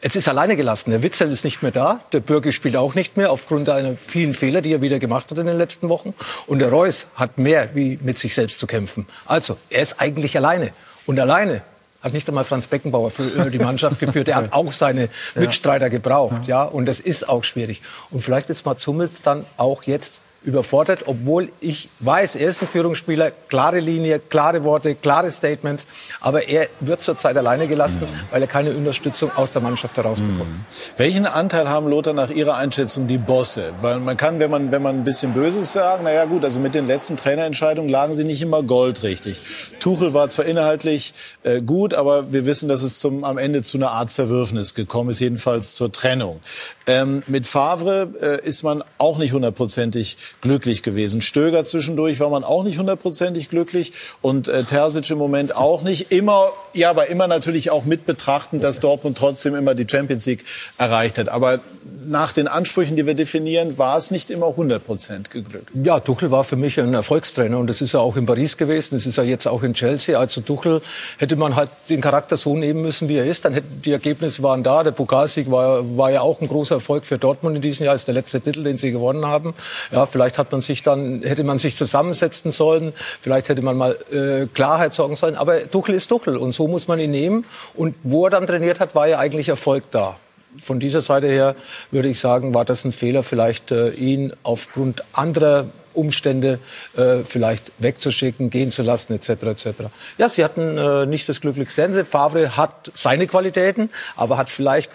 [0.01, 0.91] Jetzt ist er alleine gelassen.
[0.91, 2.01] Der Witzel ist nicht mehr da.
[2.13, 5.37] Der Bürki spielt auch nicht mehr aufgrund einer vielen Fehler, die er wieder gemacht hat
[5.37, 6.15] in den letzten Wochen.
[6.47, 9.05] Und der Reus hat mehr wie mit sich selbst zu kämpfen.
[9.27, 10.71] Also, er ist eigentlich alleine.
[11.05, 11.61] Und alleine
[12.03, 14.29] hat nicht einmal Franz Beckenbauer für die Mannschaft geführt.
[14.29, 16.47] Er hat auch seine Mitstreiter gebraucht.
[16.47, 17.83] Ja, und das ist auch schwierig.
[18.11, 22.69] Und vielleicht ist Mats Hummels dann auch jetzt überfordert, obwohl ich weiß, er ist ein
[22.69, 25.87] Führungsspieler, klare Linie, klare Worte, klare Statements,
[26.21, 28.31] aber er wird zurzeit alleine gelassen, mhm.
[28.31, 30.39] weil er keine Unterstützung aus der Mannschaft herausbekommt.
[30.39, 30.65] Mhm.
[30.97, 33.73] Welchen Anteil haben Lothar nach Ihrer Einschätzung die Bosse?
[33.81, 36.75] Weil man kann, wenn man, wenn man ein bisschen Böses sagen, naja gut, also mit
[36.75, 39.41] den letzten Trainerentscheidungen lagen sie nicht immer goldrichtig.
[39.81, 43.79] Tuchel war zwar inhaltlich äh, gut, aber wir wissen, dass es zum, am Ende zu
[43.79, 46.41] einer Art Zerwürfnis gekommen ist, jedenfalls zur Trennung.
[46.87, 51.21] Ähm, mit Favre äh, ist man auch nicht hundertprozentig glücklich gewesen.
[51.21, 53.93] Stöger zwischendurch war man auch nicht hundertprozentig glücklich
[54.23, 56.13] und äh, Terzic im Moment auch nicht.
[56.13, 60.45] Immer, ja, aber immer natürlich auch mit betrachten, dass Dortmund trotzdem immer die Champions League
[60.79, 61.29] erreicht hat.
[61.29, 61.61] Aber
[62.07, 65.71] nach den Ansprüchen, die wir definieren, war es nicht immer 100 Prozent geglückt.
[65.75, 68.95] Ja, Tuchel war für mich ein Erfolgstrainer und das ist er auch in Paris gewesen,
[68.95, 70.19] das ist er jetzt auch in Chelsea.
[70.19, 70.83] Also Tuchel
[71.19, 73.45] hätte man halt den Charakter so nehmen müssen, wie er ist.
[73.45, 74.83] Dann hätten die Ergebnisse waren da.
[74.83, 77.95] Der Pokalsieg war, war ja auch ein großer Erfolg für Dortmund in diesem Jahr.
[77.95, 79.55] Ist der letzte Titel, den sie gewonnen haben.
[79.91, 82.93] Ja, vielleicht hat man sich dann hätte man sich zusammensetzen sollen.
[83.21, 85.37] Vielleicht hätte man mal äh, Klarheit sorgen sollen.
[85.37, 87.45] Aber Tuchel ist Tuchel und so muss man ihn nehmen.
[87.75, 90.17] Und wo er dann trainiert hat, war ja eigentlich Erfolg da
[90.61, 91.57] von dieser Seite her
[91.91, 96.59] würde ich sagen, war das ein Fehler, vielleicht äh, ihn aufgrund anderer Umstände
[96.97, 99.29] äh, vielleicht wegzuschicken, gehen zu lassen, etc.
[99.45, 99.67] etc.
[100.19, 102.05] Ja, sie hatten äh, nicht das glücklichste.
[102.05, 104.91] Favre hat seine Qualitäten, aber hat vielleicht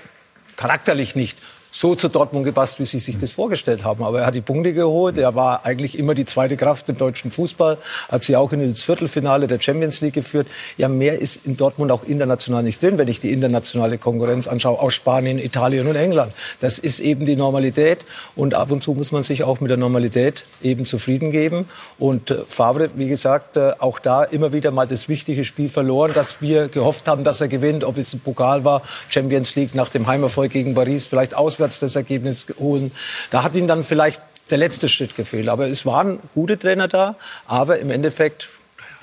[0.57, 1.37] charakterlich nicht
[1.71, 4.03] so zu Dortmund gepasst, wie sie sich das vorgestellt haben.
[4.03, 5.17] Aber er hat die Punkte geholt.
[5.17, 7.77] Er war eigentlich immer die zweite Kraft im deutschen Fußball.
[8.09, 10.47] Hat sie auch in das Viertelfinale der Champions League geführt.
[10.77, 14.79] Ja, mehr ist in Dortmund auch international nicht drin, wenn ich die internationale Konkurrenz anschaue
[14.79, 16.33] aus Spanien, Italien und England.
[16.59, 17.99] Das ist eben die Normalität.
[18.35, 21.67] Und ab und zu muss man sich auch mit der Normalität eben zufrieden geben.
[21.99, 26.13] Und äh, Favre, wie gesagt, äh, auch da immer wieder mal das wichtige Spiel verloren,
[26.15, 27.83] dass wir gehofft haben, dass er gewinnt.
[27.83, 31.79] Ob es ein Pokal war, Champions League nach dem Heimerfolg gegen Paris, vielleicht aus auswärts
[31.79, 32.91] das Ergebnis holen.
[33.31, 35.49] Da hat ihm dann vielleicht der letzte Schritt gefehlt.
[35.49, 37.15] Aber es waren gute Trainer da.
[37.47, 38.49] Aber im Endeffekt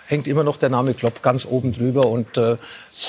[0.06, 2.06] hängt immer noch der Name Klopp ganz oben drüber.
[2.06, 2.56] Und äh,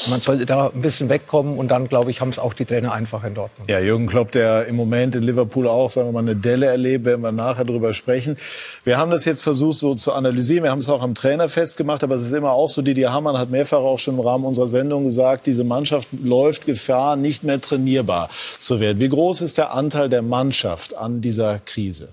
[0.10, 1.58] man sollte da ein bisschen wegkommen.
[1.58, 3.70] Und dann, glaube ich, haben es auch die Trainer einfach in Dortmund.
[3.70, 7.06] Ja, Jürgen Klopp, der im Moment in Liverpool auch, sagen wir mal, eine Delle erlebt,
[7.06, 8.38] werden wir nachher drüber sprechen.
[8.84, 10.64] Wir haben das jetzt versucht so zu analysieren.
[10.64, 12.04] Wir haben es auch am Trainer festgemacht.
[12.04, 14.68] Aber es ist immer auch so, Didier Hamann hat mehrfach auch schon im Rahmen unserer
[14.68, 18.30] Sendung gesagt, diese Mannschaft läuft Gefahr, nicht mehr trainierbar
[18.60, 19.00] zu werden.
[19.00, 22.10] Wie groß ist der Anteil der Mannschaft an dieser Krise?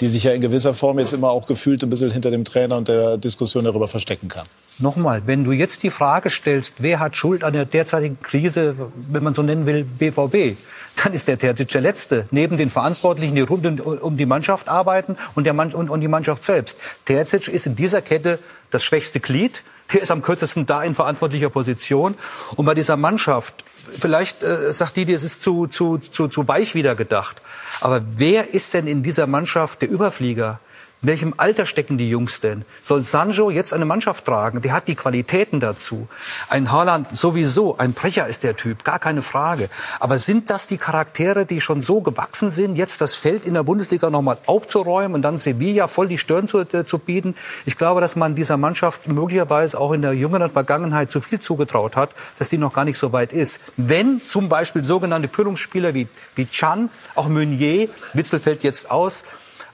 [0.00, 2.76] Die sich ja in gewisser Form jetzt immer auch gefühlt ein bisschen hinter dem Trainer
[2.76, 4.46] und der Diskussion darüber verstecken kann.
[4.78, 8.74] Nochmal, wenn du jetzt die Frage stellst, wer hat Schuld an der derzeitigen Krise,
[9.10, 10.56] wenn man so nennen will, BVB,
[11.02, 12.26] dann ist der Terzic der Letzte.
[12.30, 16.08] Neben den Verantwortlichen, die rund um die Mannschaft arbeiten und, der Mann, und, und die
[16.08, 16.78] Mannschaft selbst.
[17.04, 18.38] Terzic ist in dieser Kette
[18.70, 19.62] das schwächste Glied.
[19.92, 22.14] Der ist am kürzesten da in verantwortlicher Position.
[22.56, 23.64] Und bei dieser Mannschaft,
[23.98, 27.42] vielleicht äh, sagt die, es ist zu, zu, zu, zu weich wieder gedacht.
[27.80, 30.60] Aber wer ist denn in dieser Mannschaft der Überflieger?
[31.02, 32.64] In welchem Alter stecken die Jungs denn?
[32.80, 34.62] Soll Sancho jetzt eine Mannschaft tragen?
[34.62, 36.06] Der hat die Qualitäten dazu.
[36.48, 39.68] Ein Haaland sowieso, ein Brecher ist der Typ, gar keine Frage.
[39.98, 43.64] Aber sind das die Charaktere, die schon so gewachsen sind, jetzt das Feld in der
[43.64, 47.34] Bundesliga nochmal aufzuräumen und dann Sevilla voll die Stirn zu, äh, zu bieten?
[47.66, 51.96] Ich glaube, dass man dieser Mannschaft möglicherweise auch in der jüngeren Vergangenheit zu viel zugetraut
[51.96, 53.60] hat, dass die noch gar nicht so weit ist.
[53.76, 59.24] Wenn zum Beispiel sogenannte Führungsspieler wie, wie Chan, auch Meunier, Witzel fällt jetzt aus,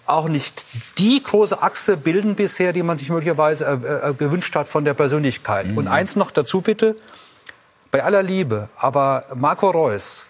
[0.09, 0.66] auch nicht
[0.99, 4.94] die große Achse bilden bisher, die man sich möglicherweise äh, äh, gewünscht hat von der
[4.94, 5.66] Persönlichkeit.
[5.66, 5.79] Mhm.
[5.79, 6.97] Und eins noch dazu bitte,
[7.90, 10.27] bei aller Liebe, aber Marco Reus,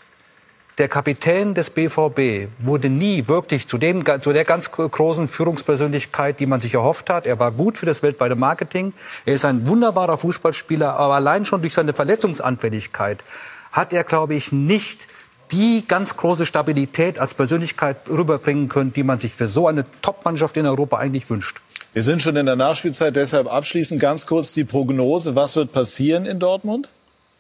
[0.78, 6.46] der Kapitän des BVB, wurde nie wirklich zu, dem, zu der ganz großen Führungspersönlichkeit, die
[6.46, 7.26] man sich erhofft hat.
[7.26, 8.94] Er war gut für das weltweite Marketing.
[9.26, 13.24] Er ist ein wunderbarer Fußballspieler, aber allein schon durch seine Verletzungsanfälligkeit
[13.72, 15.08] hat er, glaube ich, nicht
[15.52, 20.56] die ganz große Stabilität als Persönlichkeit rüberbringen können, die man sich für so eine Top-Mannschaft
[20.56, 21.60] in Europa eigentlich wünscht.
[21.92, 25.34] Wir sind schon in der Nachspielzeit, deshalb abschließend ganz kurz die Prognose.
[25.34, 26.88] Was wird passieren in Dortmund?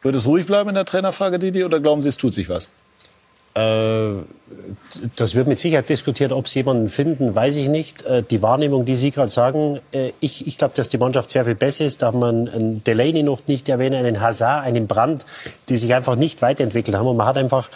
[0.02, 2.70] Wird es ruhig bleiben in der Trainerfrage, Didi, oder glauben Sie, es tut sich was?
[3.54, 4.22] Äh,
[5.16, 6.32] das wird mit Sicherheit diskutiert.
[6.32, 8.02] Ob Sie jemanden finden, weiß ich nicht.
[8.02, 11.44] Äh, die Wahrnehmung, die Sie gerade sagen, äh, ich, ich glaube, dass die Mannschaft sehr
[11.44, 12.02] viel besser ist.
[12.02, 15.24] Da man einen Delaney noch nicht erwähnt, einen Hazard, einen Brandt,
[15.68, 17.06] die sich einfach nicht weiterentwickelt haben.
[17.06, 17.68] Und man hat einfach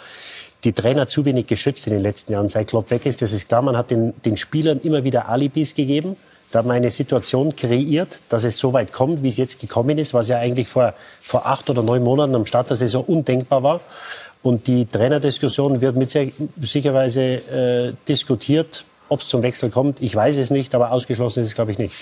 [0.63, 3.21] die Trainer zu wenig geschützt in den letzten Jahren, seit Klopp weg ist.
[3.21, 6.15] Das ist klar, man hat den, den Spielern immer wieder Alibis gegeben.
[6.51, 9.97] Da hat man eine Situation kreiert, dass es so weit kommt, wie es jetzt gekommen
[9.97, 13.63] ist, was ja eigentlich vor, vor acht oder neun Monaten am Start der Saison undenkbar
[13.63, 13.81] war.
[14.43, 16.09] Und die Trainerdiskussion wird mit
[16.61, 18.83] sicherweise äh, diskutiert.
[19.09, 21.77] Ob es zum Wechsel kommt, ich weiß es nicht, aber ausgeschlossen ist es, glaube ich,
[21.77, 21.95] nicht.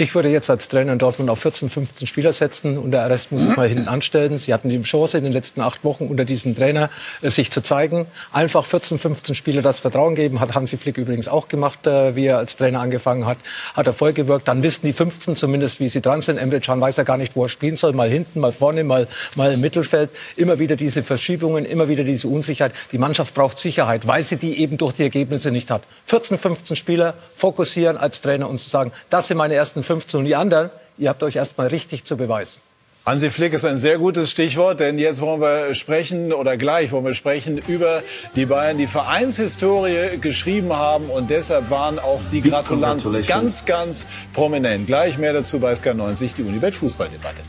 [0.00, 3.32] Ich würde jetzt als Trainer in Dortmund auf 14, 15 Spieler setzen und der Rest
[3.32, 4.38] muss ich mal hinten anstellen.
[4.38, 6.88] Sie hatten die Chance in den letzten acht Wochen unter diesem Trainer
[7.20, 8.06] äh, sich zu zeigen.
[8.30, 10.38] Einfach 14, 15 Spieler das Vertrauen geben.
[10.38, 13.38] Hat Hansi Flick übrigens auch gemacht, äh, wie er als Trainer angefangen hat.
[13.74, 14.46] Hat Erfolg gewirkt.
[14.46, 16.38] Dann wissen die 15 zumindest, wie sie dran sind.
[16.38, 17.92] Emre Can weiß ja gar nicht, wo er spielen soll.
[17.92, 20.10] Mal hinten, mal vorne, mal, mal im Mittelfeld.
[20.36, 22.72] Immer wieder diese Verschiebungen, immer wieder diese Unsicherheit.
[22.92, 25.82] Die Mannschaft braucht Sicherheit, weil sie die eben durch die Ergebnisse nicht hat.
[26.06, 30.26] 14, 15 Spieler fokussieren als Trainer und zu sagen, das sind meine ersten 15 und
[30.26, 32.60] die anderen, ihr habt euch erst mal richtig zu beweisen.
[33.06, 37.06] Hansi Flick ist ein sehr gutes Stichwort, denn jetzt wollen wir sprechen oder gleich wollen
[37.06, 38.02] wir sprechen über
[38.36, 44.86] die Bayern, die Vereinshistorie geschrieben haben und deshalb waren auch die Gratulanten ganz, ganz prominent.
[44.86, 47.40] Gleich mehr dazu bei SK90, die Unibet Fußballdebatte.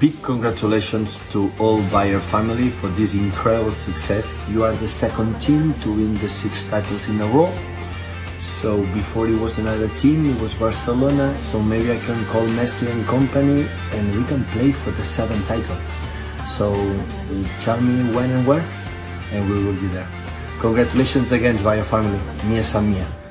[0.00, 4.36] Big congratulations to all Bayer family for this incredible success.
[4.52, 7.48] You are the second team to win the six titles in a row.
[8.38, 11.36] So before it was another team, it was Barcelona.
[11.38, 15.46] So maybe I can call Messi and company and we can play for the seventh
[15.46, 15.78] title.
[16.46, 16.72] So
[17.60, 18.66] tell me when and where
[19.32, 20.08] and we will be there.
[20.60, 22.20] Congratulations again to your family.
[22.48, 23.23] Mia San Mia.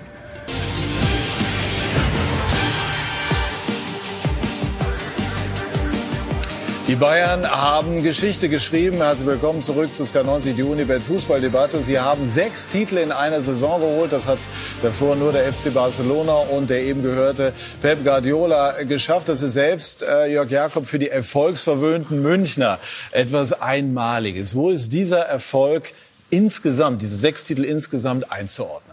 [6.94, 8.98] Die Bayern haben Geschichte geschrieben.
[8.98, 11.82] Herzlich willkommen zurück zu Sky90, die Unibet Fußballdebatte.
[11.82, 14.12] Sie haben sechs Titel in einer Saison geholt.
[14.12, 14.38] Das hat
[14.84, 17.52] davor nur der FC Barcelona und der eben gehörte
[17.82, 19.28] Pep Guardiola geschafft.
[19.28, 22.78] Das ist selbst, äh, Jörg Jakob, für die erfolgsverwöhnten Münchner
[23.10, 24.54] etwas Einmaliges.
[24.54, 25.94] Wo ist dieser Erfolg
[26.30, 28.93] insgesamt, diese sechs Titel insgesamt einzuordnen?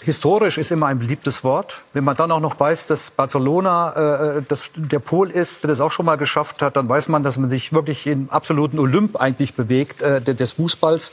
[0.00, 1.82] Historisch ist immer ein beliebtes Wort.
[1.92, 5.80] Wenn man dann auch noch weiß, dass Barcelona äh, das, der Pol ist, der das
[5.80, 9.20] auch schon mal geschafft hat, dann weiß man, dass man sich wirklich im absoluten Olymp
[9.20, 11.12] eigentlich bewegt äh, des Fußballs.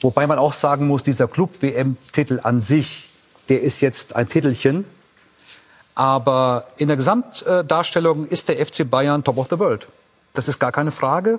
[0.00, 3.10] Wobei man auch sagen muss, dieser Club-WM-Titel an sich,
[3.50, 4.86] der ist jetzt ein Titelchen.
[5.94, 9.86] Aber in der Gesamtdarstellung ist der FC Bayern Top of the World.
[10.32, 11.38] Das ist gar keine Frage.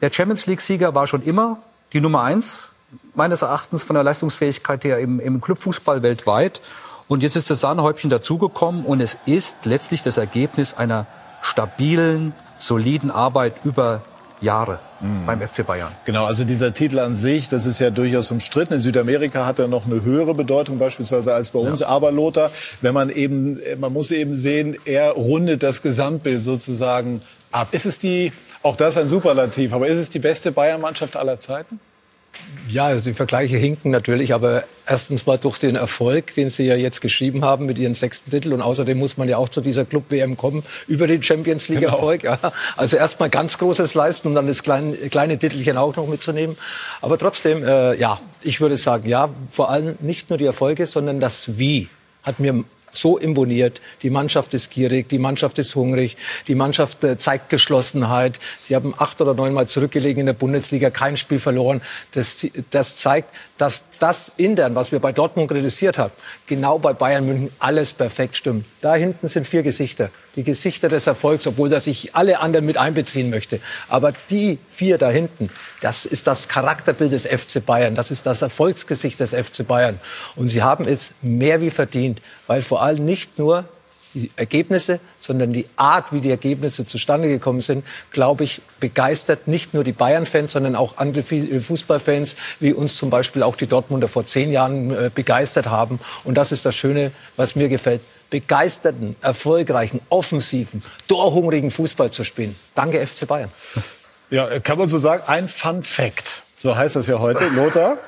[0.00, 1.58] Der Champions League-Sieger war schon immer
[1.92, 2.69] die Nummer eins
[3.14, 6.60] meines Erachtens von der Leistungsfähigkeit her im, im Clubfußball weltweit.
[7.08, 11.06] Und jetzt ist das Sahnehäubchen dazugekommen und es ist letztlich das Ergebnis einer
[11.42, 14.02] stabilen, soliden Arbeit über
[14.40, 15.26] Jahre mhm.
[15.26, 15.92] beim FC Bayern.
[16.04, 18.74] Genau, also dieser Titel an sich, das ist ja durchaus umstritten.
[18.74, 21.80] In Südamerika hat er noch eine höhere Bedeutung beispielsweise als bei uns.
[21.80, 21.88] Ja.
[21.88, 22.50] Aber Lothar,
[22.80, 27.20] wenn man eben, man muss eben sehen, er rundet das Gesamtbild sozusagen
[27.52, 27.68] ab.
[27.72, 31.80] Ist es die, auch das ein Superlativ, aber ist es die beste Bayern-Mannschaft aller Zeiten?
[32.68, 36.76] Ja, also die Vergleiche hinken natürlich, aber erstens mal durch den Erfolg, den Sie ja
[36.76, 39.84] jetzt geschrieben haben mit Ihren sechsten Titel und außerdem muss man ja auch zu dieser
[39.84, 42.22] Club-WM kommen über den Champions League-Erfolg.
[42.22, 42.36] Genau.
[42.40, 42.52] Ja.
[42.76, 46.56] Also erstmal ganz Großes leisten, um dann das kleine, kleine Titelchen auch noch mitzunehmen.
[47.00, 51.18] Aber trotzdem, äh, ja, ich würde sagen, ja, vor allem nicht nur die Erfolge, sondern
[51.18, 51.88] das Wie
[52.22, 53.80] hat mir so imponiert.
[54.02, 58.38] Die Mannschaft ist gierig, die Mannschaft ist hungrig, die Mannschaft äh, zeigt Geschlossenheit.
[58.60, 61.80] Sie haben acht oder neunmal zurückgelegen in der Bundesliga, kein Spiel verloren.
[62.12, 66.12] Das, das zeigt, dass das intern, was wir bei Dortmund kritisiert haben,
[66.46, 68.64] genau bei Bayern München alles perfekt stimmt.
[68.80, 70.10] Da hinten sind vier Gesichter.
[70.36, 73.60] Die Gesichter des Erfolgs, obwohl dass ich alle anderen mit einbeziehen möchte.
[73.88, 75.50] Aber die vier da hinten,
[75.80, 77.94] das ist das Charakterbild des FC Bayern.
[77.94, 80.00] Das ist das Erfolgsgesicht des FC Bayern.
[80.36, 83.64] Und sie haben es mehr wie verdient, weil vor allem nicht nur
[84.14, 89.72] die Ergebnisse, sondern die Art, wie die Ergebnisse zustande gekommen sind, glaube ich, begeistert nicht
[89.72, 94.26] nur die Bayern-Fans, sondern auch andere Fußballfans, wie uns zum Beispiel auch die Dortmunder vor
[94.26, 96.00] zehn Jahren äh, begeistert haben.
[96.24, 98.00] Und das ist das Schöne, was mir gefällt.
[98.30, 102.56] Begeisterten, erfolgreichen, offensiven, torhungrigen Fußball zu spielen.
[102.74, 103.50] Danke FC Bayern.
[104.30, 106.42] Ja, kann man so sagen, ein Fun Fact.
[106.56, 107.48] So heißt das ja heute.
[107.48, 107.98] Lothar,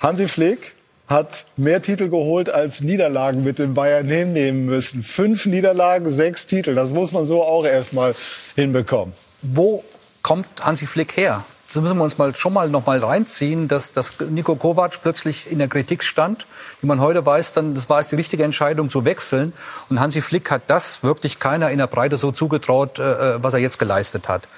[0.00, 0.74] Hansi Flick
[1.06, 5.02] hat mehr Titel geholt als Niederlagen mit den Bayern hinnehmen müssen.
[5.02, 6.74] Fünf Niederlagen, sechs Titel.
[6.74, 8.14] Das muss man so auch erstmal
[8.54, 9.14] hinbekommen.
[9.42, 9.84] Wo
[10.22, 11.44] kommt Hansi Flick her?
[11.72, 15.50] Das müssen wir uns mal schon mal noch mal reinziehen, dass, dass Nico Kovac plötzlich
[15.50, 16.46] in der Kritik stand.
[16.82, 19.54] Wie man heute weiß, dann das war es die richtige Entscheidung zu wechseln.
[19.88, 23.54] Und Hansi Flick hat das wirklich keiner in der Breite so zugetraut, äh, äh was
[23.54, 24.48] er jetzt geleistet hat.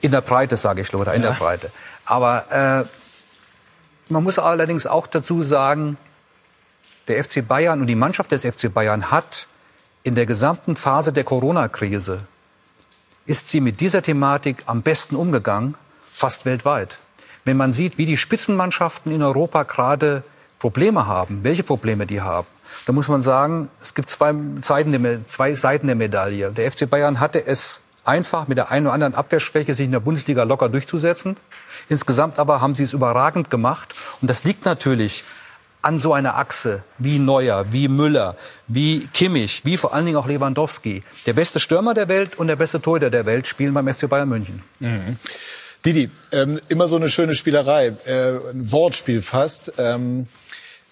[0.00, 1.30] In der Breite, sage ich, Lothar, in ja.
[1.30, 1.70] der Breite.
[2.04, 3.05] Aber äh,
[4.08, 5.96] man muss allerdings auch dazu sagen,
[7.08, 9.46] der FC Bayern und die Mannschaft des FC Bayern hat
[10.02, 12.20] in der gesamten Phase der Corona-Krise
[13.26, 15.74] ist sie mit dieser Thematik am besten umgegangen,
[16.10, 16.96] fast weltweit.
[17.44, 20.22] Wenn man sieht, wie die Spitzenmannschaften in Europa gerade
[20.58, 22.46] Probleme haben, welche Probleme die haben,
[22.86, 26.50] dann muss man sagen, es gibt zwei Seiten der, zwei Seiten der Medaille.
[26.52, 30.00] Der FC Bayern hatte es einfach mit der einen oder anderen Abwehrschwäche sich in der
[30.00, 31.36] Bundesliga locker durchzusetzen.
[31.88, 33.94] Insgesamt aber haben sie es überragend gemacht.
[34.20, 35.24] Und das liegt natürlich
[35.82, 40.26] an so einer Achse wie Neuer, wie Müller, wie Kimmich, wie vor allen Dingen auch
[40.26, 41.00] Lewandowski.
[41.26, 44.28] Der beste Stürmer der Welt und der beste Torhüter der Welt spielen beim FC Bayern
[44.28, 44.62] München.
[44.80, 45.16] Mhm.
[45.84, 49.74] Didi, ähm, immer so eine schöne Spielerei, äh, ein Wortspiel fast.
[49.78, 50.26] Ähm,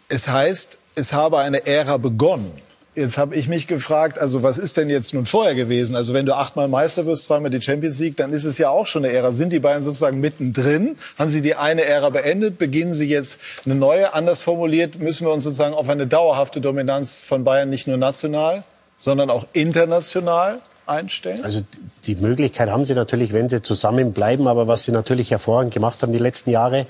[0.08, 2.52] es heißt, es habe eine Ära begonnen.
[2.96, 5.96] Jetzt habe ich mich gefragt, also was ist denn jetzt nun vorher gewesen?
[5.96, 8.86] Also wenn du achtmal Meister wirst, zweimal die Champions League, dann ist es ja auch
[8.86, 9.32] schon eine Ära.
[9.32, 10.96] Sind die Bayern sozusagen mittendrin?
[11.18, 12.56] Haben sie die eine Ära beendet?
[12.56, 14.14] Beginnen sie jetzt eine neue?
[14.14, 18.62] Anders formuliert, müssen wir uns sozusagen auf eine dauerhafte Dominanz von Bayern nicht nur national,
[18.96, 21.44] sondern auch international einstellen?
[21.44, 21.62] Also
[22.04, 24.46] die Möglichkeit haben sie natürlich, wenn sie zusammenbleiben.
[24.46, 26.86] Aber was sie natürlich hervorragend gemacht haben die letzten Jahre,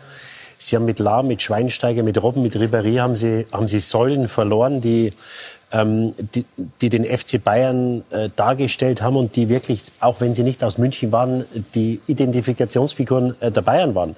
[0.56, 4.28] Sie haben mit Lahm, mit Schweinsteiger, mit Robben, mit Ribéry haben sie, haben sie Säulen
[4.28, 5.12] verloren, die
[5.74, 6.46] ähm, die,
[6.80, 10.78] die, den FC Bayern äh, dargestellt haben und die wirklich, auch wenn sie nicht aus
[10.78, 14.14] München waren, die Identifikationsfiguren äh, der Bayern waren.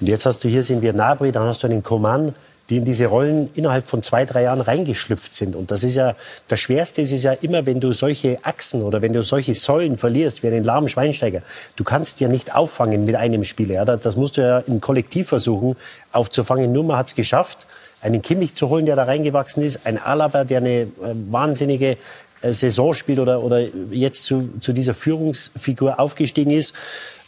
[0.00, 2.34] Und jetzt hast du hier sind wir Nabri, dann hast du einen Coman,
[2.70, 5.54] die in diese Rollen innerhalb von zwei, drei Jahren reingeschlüpft sind.
[5.54, 6.16] Und das ist ja,
[6.48, 9.98] das Schwerste ist es ja immer, wenn du solche Achsen oder wenn du solche Säulen
[9.98, 11.42] verlierst, wie einen lahmen Schweinsteiger.
[11.76, 13.74] Du kannst ja nicht auffangen mit einem Spieler.
[13.74, 13.84] Ja?
[13.84, 15.76] Das musst du ja im Kollektiv versuchen
[16.12, 16.72] aufzufangen.
[16.72, 17.66] Nur man hat es geschafft
[18.04, 20.86] einen Kimmich zu holen, der da reingewachsen ist, ein Alaba, der eine äh,
[21.30, 21.96] wahnsinnige
[22.42, 26.74] äh, Saison spielt oder, oder jetzt zu, zu dieser Führungsfigur aufgestiegen ist.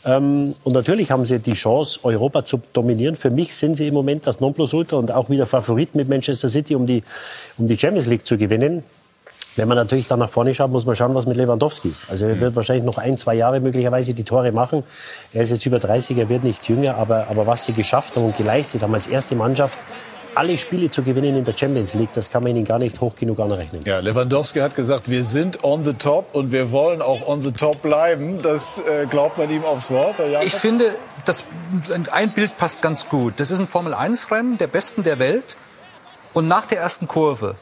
[0.05, 3.17] Ähm, und natürlich haben sie die Chance, Europa zu dominieren.
[3.17, 6.75] Für mich sind sie im Moment das Nonplusultra und auch wieder Favorit mit Manchester City,
[6.75, 7.03] um die,
[7.57, 8.83] um die Champions League zu gewinnen.
[9.57, 12.05] Wenn man natürlich dann nach vorne schaut, muss man schauen, was mit Lewandowski ist.
[12.11, 14.83] Also er wird wahrscheinlich noch ein, zwei Jahre möglicherweise die Tore machen.
[15.33, 18.27] Er ist jetzt über 30, er wird nicht jünger, aber, aber was sie geschafft haben
[18.27, 19.79] und geleistet haben als erste Mannschaft,
[20.37, 23.15] alle Spiele zu gewinnen in der Champions League, das kann man ihnen gar nicht hoch
[23.17, 23.83] genug anrechnen.
[23.85, 27.53] Ja, Lewandowski hat gesagt, wir sind on the top und wir wollen auch on the
[27.53, 28.43] top bleiben.
[28.43, 30.17] Das äh, glaubt man ihm aufs Wort.
[30.45, 30.95] Ich finde,
[31.25, 31.47] das,
[32.13, 33.35] ein Bild passt ganz gut.
[33.39, 35.57] Das ist ein Formel-1-Rennen der Besten der Welt.
[36.35, 37.55] Und nach der ersten Kurve,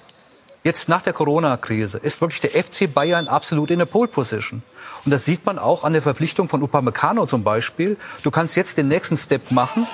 [0.64, 4.62] jetzt nach der Corona-Krise, ist wirklich der FC Bayern absolut in der Pole-Position.
[5.04, 7.96] Und das sieht man auch an der Verpflichtung von Upamecano zum Beispiel.
[8.22, 9.86] Du kannst jetzt den nächsten Step machen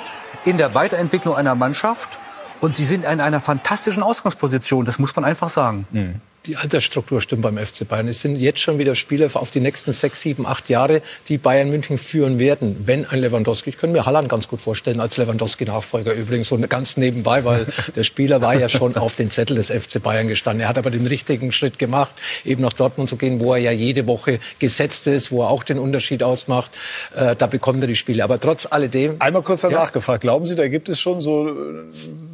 [0.45, 2.19] in der Weiterentwicklung einer Mannschaft
[2.61, 5.87] Und sie sind in einer fantastischen Ausgangsposition, das muss man einfach sagen.
[5.91, 8.09] Mhm die Altersstruktur stimmt beim FC Bayern.
[8.09, 11.69] Es sind jetzt schon wieder Spieler auf die nächsten sechs, sieben, acht Jahre, die Bayern
[11.69, 13.71] München führen werden, wenn ein Lewandowski.
[13.71, 18.05] Ich könnte mir Halland ganz gut vorstellen als Lewandowski-Nachfolger übrigens, so ganz nebenbei, weil der
[18.05, 20.63] Spieler war ja schon auf den Zettel des FC Bayern gestanden.
[20.63, 22.13] Er hat aber den richtigen Schritt gemacht,
[22.47, 25.63] eben nach Dortmund zu gehen, wo er ja jede Woche gesetzt ist, wo er auch
[25.63, 26.71] den Unterschied ausmacht.
[27.15, 28.25] Äh, da bekommt er die Spiele.
[28.25, 29.17] Aber trotz alledem.
[29.19, 29.91] Einmal kurz danach ja.
[29.91, 30.23] gefragt.
[30.23, 31.53] Glauben Sie, da gibt es schon so, äh,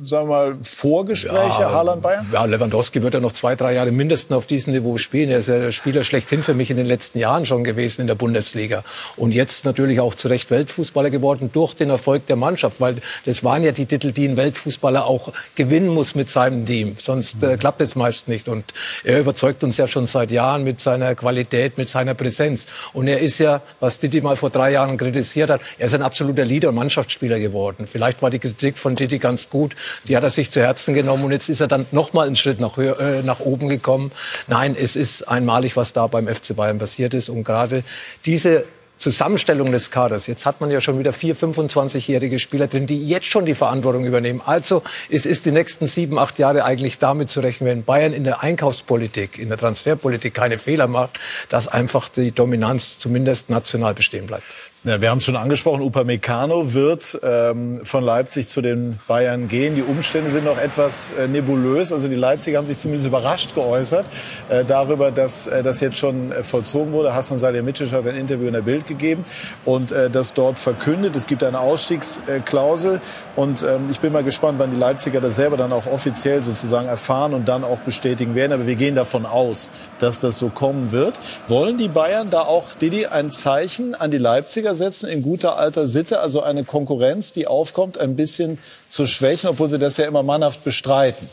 [0.02, 2.26] sagen wir mal, Vorgespräche ja, Haaland-Bayern?
[2.32, 5.30] Ja, Lewandowski wird ja noch zwei, drei Jahre mindestens auf diesem Niveau spielen.
[5.30, 8.06] Er ist ja der Spieler schlechthin für mich in den letzten Jahren schon gewesen in
[8.06, 8.84] der Bundesliga.
[9.16, 13.42] Und jetzt natürlich auch zu Recht Weltfußballer geworden durch den Erfolg der Mannschaft, weil das
[13.42, 16.96] waren ja die Titel, die ein Weltfußballer auch gewinnen muss mit seinem Team.
[16.98, 18.48] Sonst äh, klappt es meist nicht.
[18.48, 18.64] Und
[19.02, 22.66] er überzeugt uns ja schon seit Jahren mit seiner Qualität, mit seiner Präsenz.
[22.92, 26.02] Und er ist ja, was Didi mal vor drei Jahren kritisiert hat, er ist ein
[26.02, 27.86] absoluter Leader und Mannschaftsspieler geworden.
[27.86, 29.74] Vielleicht war die Kritik von Didi ganz gut.
[30.06, 32.36] Die hat er sich zu Herzen genommen und jetzt ist er dann noch mal einen
[32.36, 34.10] Schritt nach, äh, nach oben gekommen gekommen.
[34.48, 37.28] Nein, es ist einmalig, was da beim FC Bayern passiert ist.
[37.28, 37.84] Und gerade
[38.24, 38.64] diese
[38.98, 40.26] Zusammenstellung des Kaders.
[40.26, 44.06] Jetzt hat man ja schon wieder vier 25-jährige Spieler drin, die jetzt schon die Verantwortung
[44.06, 44.40] übernehmen.
[44.44, 48.24] Also es ist die nächsten sieben, acht Jahre eigentlich damit zu rechnen, wenn Bayern in
[48.24, 51.20] der Einkaufspolitik, in der Transferpolitik keine Fehler macht,
[51.50, 54.44] dass einfach die Dominanz zumindest national bestehen bleibt.
[54.86, 59.74] Ja, wir haben es schon angesprochen, Upamecano wird ähm, von Leipzig zu den Bayern gehen.
[59.74, 61.92] Die Umstände sind noch etwas äh, nebulös.
[61.92, 64.06] Also die Leipziger haben sich zumindest überrascht geäußert
[64.48, 67.16] äh, darüber, dass äh, das jetzt schon äh, vollzogen wurde.
[67.16, 69.24] Hassan Salihamidzic hat ein Interview in der Bild gegeben
[69.64, 71.16] und äh, das dort verkündet.
[71.16, 73.00] Es gibt eine Ausstiegsklausel
[73.34, 76.86] und ähm, ich bin mal gespannt, wann die Leipziger das selber dann auch offiziell sozusagen
[76.86, 78.52] erfahren und dann auch bestätigen werden.
[78.52, 79.68] Aber wir gehen davon aus,
[79.98, 81.18] dass das so kommen wird.
[81.48, 85.88] Wollen die Bayern da auch, Didi, ein Zeichen an die Leipziger setzen in guter alter
[85.88, 88.58] Sitte, also eine Konkurrenz, die aufkommt, ein bisschen
[88.88, 91.28] zu schwächen, obwohl sie das ja immer mannhaft bestreiten.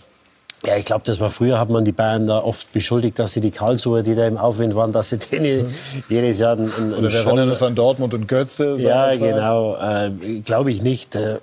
[0.65, 3.41] Ja, ich glaube, das war früher, hat man die Bayern da oft beschuldigt, dass sie
[3.41, 5.73] die Karlsruhe, die da im Aufwind waren, dass sie denen mhm.
[6.07, 8.77] jedes Jahr einen, einen Oder erinnern uns an Dortmund und Götze.
[8.79, 9.75] Ja, genau.
[9.75, 10.11] Äh,
[10.45, 11.15] glaube ich nicht.
[11.15, 11.39] Äh,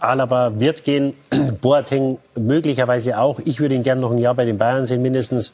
[0.00, 1.12] Alaba wird gehen,
[1.60, 3.38] Boateng möglicherweise auch.
[3.44, 5.52] Ich würde ihn gerne noch ein Jahr bei den Bayern sehen, mindestens.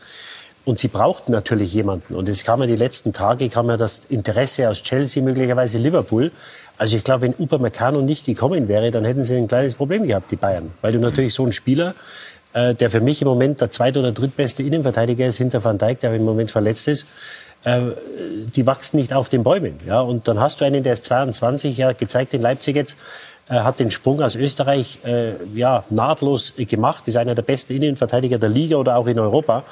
[0.64, 2.14] Und sie brauchten natürlich jemanden.
[2.14, 6.31] Und es kam ja die letzten Tage, kam ja das Interesse aus Chelsea, möglicherweise Liverpool.
[6.77, 10.31] Also ich glaube, wenn Upamecano nicht gekommen wäre, dann hätten sie ein kleines Problem gehabt,
[10.31, 10.70] die Bayern.
[10.81, 11.94] Weil du natürlich so einen Spieler,
[12.53, 16.01] äh, der für mich im Moment der zweite oder drittbeste Innenverteidiger ist, hinter Van Dijk,
[16.01, 17.07] der im Moment verletzt ist,
[17.64, 17.81] äh,
[18.55, 19.79] die wachsen nicht auf den Bäumen.
[19.87, 20.01] Ja?
[20.01, 22.96] Und dann hast du einen, der ist 22, ja, gezeigt in Leipzig jetzt,
[23.49, 28.38] äh, hat den Sprung aus Österreich äh, ja, nahtlos gemacht, ist einer der besten Innenverteidiger
[28.38, 29.64] der Liga oder auch in Europa.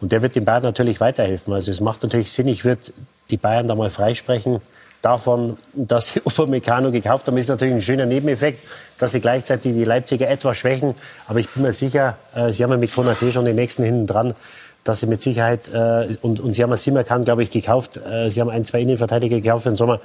[0.00, 1.52] Und der wird den Bayern natürlich weiterhelfen.
[1.52, 2.82] Also es macht natürlich Sinn, ich würde
[3.30, 4.60] die Bayern da mal freisprechen
[5.02, 8.60] davon, dass sie Upamecano gekauft haben, ist natürlich ein schöner Nebeneffekt,
[8.98, 10.94] dass sie gleichzeitig die Leipziger etwas schwächen.
[11.28, 14.06] Aber ich bin mir sicher, äh, sie haben ja mit Konate schon den nächsten hinten
[14.06, 14.34] dran
[14.88, 17.96] dass sie mit Sicherheit, äh, und, und sie haben Simakan, glaube ich, gekauft.
[17.96, 20.00] Äh, sie haben ein, zwei Innenverteidiger gekauft für den Sommer.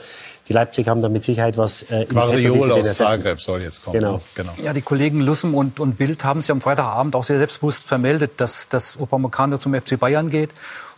[0.47, 3.99] Die Leipzig haben da mit Sicherheit was äh, Guardiol aus Zagreb soll jetzt kommen.
[3.99, 4.21] Genau.
[4.35, 4.51] genau.
[4.63, 8.31] Ja, die Kollegen Lussem und, und Wild haben sich am Freitagabend auch sehr selbstbewusst vermeldet,
[8.37, 10.49] dass, dass Upamecano zum FC Bayern geht.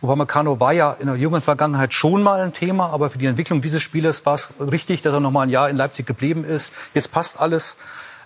[0.02, 3.60] Upamecano war ja in der jungen Vergangenheit schon mal ein Thema, aber für die Entwicklung
[3.60, 6.72] dieses Spielers war es richtig, dass er noch mal ein Jahr in Leipzig geblieben ist.
[6.94, 7.76] Jetzt passt alles.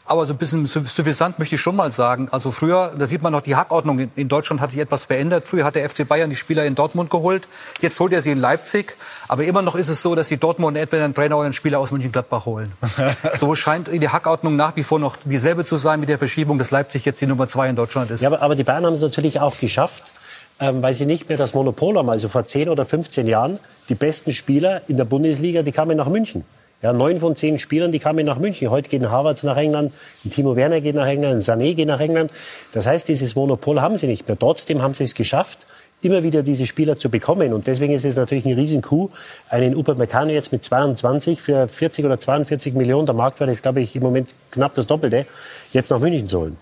[0.08, 2.28] Aber so ein bisschen suffisant möchte ich schon mal sagen.
[2.30, 5.46] Also früher, da sieht man noch, die Hackordnung in Deutschland hat sich etwas verändert.
[5.48, 7.46] Früher hat der FC Bayern die Spieler in Dortmund geholt.
[7.82, 8.96] Jetzt holt er sie in Leipzig.
[9.28, 11.78] Aber immer noch ist es so, dass die Dortmund entweder einen Trainer oder einen Spieler
[11.78, 12.72] aus München-Gladbach holen.
[13.34, 16.70] so scheint die Hackordnung nach wie vor noch dieselbe zu sein mit der Verschiebung, dass
[16.70, 18.22] Leipzig jetzt die Nummer zwei in Deutschland ist.
[18.22, 20.12] Ja, aber, aber die Bayern haben es natürlich auch geschafft,
[20.58, 22.08] ähm, weil sie nicht mehr das Monopol haben.
[22.08, 23.58] Also vor 10 oder 15 Jahren,
[23.90, 26.44] die besten Spieler in der Bundesliga, die kamen nach München.
[26.80, 28.70] Ja, neun von zehn Spielern, die kamen nach München.
[28.70, 29.92] Heute geht ein Havertz nach England,
[30.24, 32.30] ein Timo Werner geht nach England, ein Sané geht nach England.
[32.72, 34.38] Das heißt, dieses Monopol haben sie nicht mehr.
[34.38, 35.66] Trotzdem haben sie es geschafft,
[36.02, 37.52] immer wieder diese Spieler zu bekommen.
[37.52, 39.10] Und deswegen ist es natürlich ein Riesenkuh,
[39.48, 43.96] einen Upamecano jetzt mit 22 für 40 oder 42 Millionen, der Marktwert ist, glaube ich,
[43.96, 45.26] im Moment knapp das Doppelte,
[45.72, 46.56] jetzt nach München zu holen.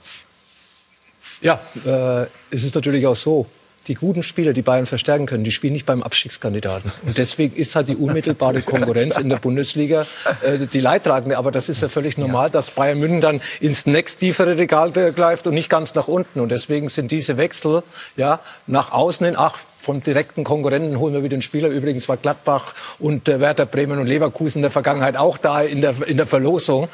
[1.43, 3.45] Ja, äh, es ist natürlich auch so,
[3.89, 6.93] die guten Spieler, die Bayern verstärken können, die spielen nicht beim Abstiegskandidaten.
[7.07, 10.07] Und deswegen ist halt die unmittelbare Konkurrenz in der Bundesliga
[10.43, 11.39] äh, die Leidtragende.
[11.39, 15.55] Aber das ist ja völlig normal, dass Bayern München dann ins nächsttiefere Regal greift und
[15.55, 16.41] nicht ganz nach unten.
[16.41, 17.83] Und deswegen sind diese Wechsel
[18.17, 21.69] ja nach außen hin, ach, von direkten Konkurrenten holen wir wieder einen Spieler.
[21.69, 25.81] Übrigens war Gladbach und äh, Werder Bremen und Leverkusen in der Vergangenheit auch da in
[25.81, 26.89] der, in der Verlosung.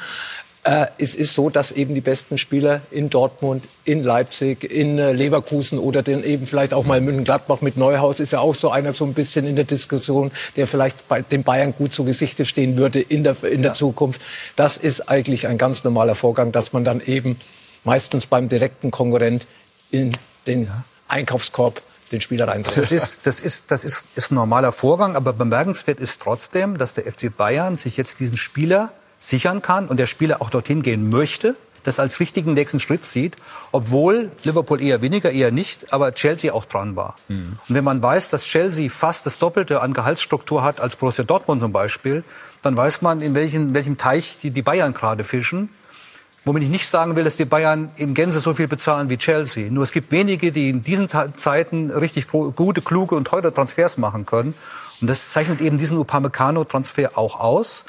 [0.65, 5.11] Äh, es ist so, dass eben die besten Spieler in Dortmund, in Leipzig, in äh,
[5.11, 8.93] Leverkusen oder dann eben vielleicht auch mal München-Gladbach mit Neuhaus ist ja auch so einer
[8.93, 12.77] so ein bisschen in der Diskussion, der vielleicht bei den Bayern gut zu Gesichte stehen
[12.77, 13.73] würde in der, in der ja.
[13.73, 14.21] Zukunft.
[14.55, 17.37] Das ist eigentlich ein ganz normaler Vorgang, dass man dann eben
[17.83, 19.45] meistens beim direkten Konkurrent
[19.91, 20.13] in
[20.47, 20.69] den
[21.09, 21.81] Einkaufskorb
[22.13, 22.81] den Spieler reindrehen.
[22.81, 26.93] Das ist, das ist, das ist, ist ein normaler Vorgang, aber bemerkenswert ist trotzdem, dass
[26.93, 28.93] der FC Bayern sich jetzt diesen Spieler
[29.23, 33.35] sichern kann und der Spieler auch dorthin gehen möchte, das als richtigen nächsten Schritt sieht,
[33.71, 37.15] obwohl Liverpool eher weniger, eher nicht, aber Chelsea auch dran war.
[37.27, 37.57] Mhm.
[37.67, 41.61] Und wenn man weiß, dass Chelsea fast das Doppelte an Gehaltsstruktur hat als Borussia Dortmund
[41.61, 42.23] zum Beispiel,
[42.61, 45.69] dann weiß man, in welchen, welchem Teich die, die Bayern gerade fischen.
[46.45, 49.71] Womit ich nicht sagen will, dass die Bayern in Gänze so viel bezahlen wie Chelsea.
[49.71, 54.25] Nur es gibt wenige, die in diesen Zeiten richtig gute, kluge und teure Transfers machen
[54.25, 54.53] können.
[54.99, 57.85] Und das zeichnet eben diesen Upamecano-Transfer auch aus.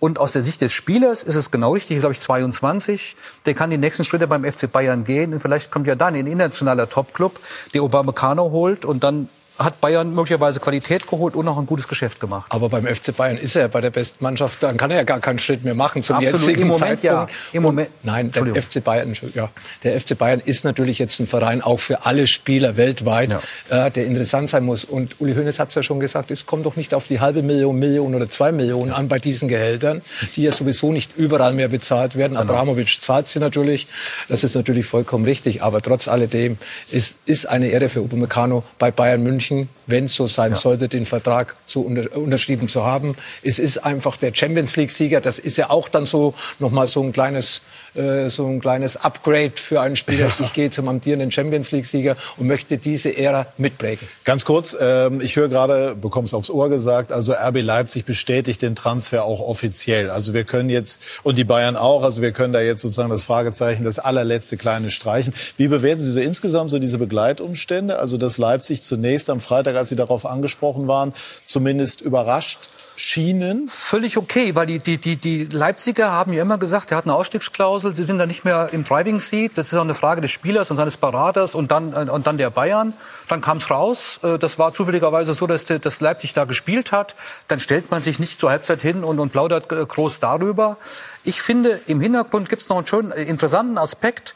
[0.00, 3.16] Und aus der Sicht des Spielers ist es genau richtig, glaube ich, 22.
[3.44, 5.34] Der kann die nächsten Schritte beim FC Bayern gehen.
[5.34, 7.38] Und vielleicht kommt ja dann ein internationaler Topclub,
[7.74, 9.28] der Upamecano holt und dann
[9.60, 12.46] hat Bayern möglicherweise Qualität geholt und auch ein gutes Geschäft gemacht.
[12.50, 15.20] Aber beim FC Bayern ist er bei der besten Mannschaft, dann kann er ja gar
[15.20, 17.30] keinen Schritt mehr machen zum Absolut, jetzigen im Moment Zeitpunkt.
[17.30, 17.36] ja.
[17.52, 19.50] Im Moment, und, nein, der FC Bayern, ja,
[19.84, 23.30] der FC Bayern ist natürlich jetzt ein Verein auch für alle Spieler weltweit,
[23.70, 23.86] ja.
[23.86, 24.84] äh, der interessant sein muss.
[24.84, 27.42] Und Uli Hoeneß hat es ja schon gesagt, es kommt doch nicht auf die halbe
[27.42, 30.00] Million, Million oder zwei Millionen an bei diesen Gehältern,
[30.36, 32.36] die ja sowieso nicht überall mehr bezahlt werden.
[32.38, 32.52] Genau.
[32.52, 33.86] Abramowitsch zahlt sie natürlich,
[34.28, 35.62] das ist natürlich vollkommen richtig.
[35.62, 36.56] Aber trotz alledem
[36.90, 39.49] ist, ist eine Ehre für Upamecano bei Bayern München,
[39.86, 40.58] wenn es so sein ja.
[40.58, 43.16] sollte, den Vertrag so unter, unterschrieben zu haben.
[43.42, 45.20] Es ist einfach der Champions League-Sieger.
[45.20, 47.62] Das ist ja auch dann so nochmal so ein kleines
[47.94, 50.28] äh, so ein kleines Upgrade für einen Spieler.
[50.38, 50.44] Ja.
[50.44, 54.06] Ich gehe zum amtierenden Champions League-Sieger und möchte diese Ära mitprägen.
[54.24, 58.74] Ganz kurz, ähm, ich höre gerade, bekommst aufs Ohr gesagt, also RB Leipzig bestätigt den
[58.74, 60.10] Transfer auch offiziell.
[60.10, 63.24] Also wir können jetzt, und die Bayern auch, also wir können da jetzt sozusagen das
[63.24, 65.32] Fragezeichen, das allerletzte kleine streichen.
[65.56, 67.98] Wie bewerten Sie so insgesamt so diese Begleitumstände?
[67.98, 71.12] Also dass Leipzig zunächst am Freitag, als Sie darauf angesprochen waren,
[71.44, 72.70] zumindest überrascht
[73.00, 73.68] schienen?
[73.68, 77.14] Völlig okay, weil die, die, die, die Leipziger haben ja immer gesagt, er hat eine
[77.14, 79.52] Ausstiegsklausel, sie sind da nicht mehr im Driving Seat.
[79.56, 82.38] Das ist auch eine Frage des Spielers und seines Beraters und dann, äh, und dann
[82.38, 82.92] der Bayern.
[83.28, 84.20] Dann kam es raus.
[84.22, 87.14] Äh, das war zufälligerweise so, dass, dass Leipzig da gespielt hat.
[87.48, 90.76] Dann stellt man sich nicht zur Halbzeit hin und, und plaudert äh, groß darüber.
[91.24, 94.34] Ich finde, im Hintergrund gibt es noch einen schönen, interessanten Aspekt.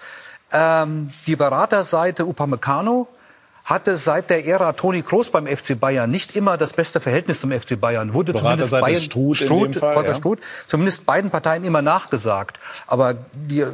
[0.52, 3.08] Ähm, die Beraterseite Upamecano
[3.64, 7.50] hatte seit der Ära Toni Kroos beim FC Bayern nicht immer das beste Verhältnis zum
[7.50, 8.12] FC Bayern.
[8.12, 10.14] Wurde Berater zumindest Bayern, Struth, Struth, Fall, ja.
[10.14, 12.58] Struth, zumindest beiden Parteien immer nachgesagt.
[12.86, 13.64] Aber die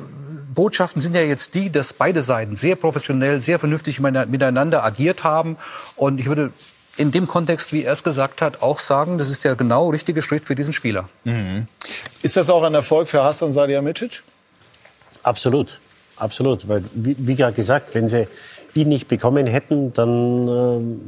[0.55, 5.57] Botschaften sind ja jetzt die, dass beide Seiten sehr professionell, sehr vernünftig miteinander agiert haben.
[5.97, 6.53] Und ich würde
[6.97, 10.23] in dem Kontext, wie er es gesagt hat, auch sagen, das ist der genau richtige
[10.23, 11.09] Schritt für diesen Spieler.
[11.25, 11.67] Mhm.
[12.23, 14.23] Ist das auch ein Erfolg für Hassan Salihamidzic?
[15.23, 15.81] Absolut,
[16.17, 16.69] absolut.
[16.69, 18.29] Weil, wie, wie gerade gesagt, wenn sie
[18.75, 20.49] ihn nicht bekommen hätten, dann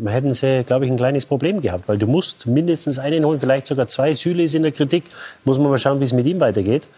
[0.06, 1.88] äh, hätten sie, glaube ich, ein kleines Problem gehabt.
[1.88, 4.14] Weil du musst mindestens einen holen, vielleicht sogar zwei.
[4.14, 5.04] Süle ist in der Kritik.
[5.44, 6.88] Muss man mal schauen, wie es mit ihm weitergeht.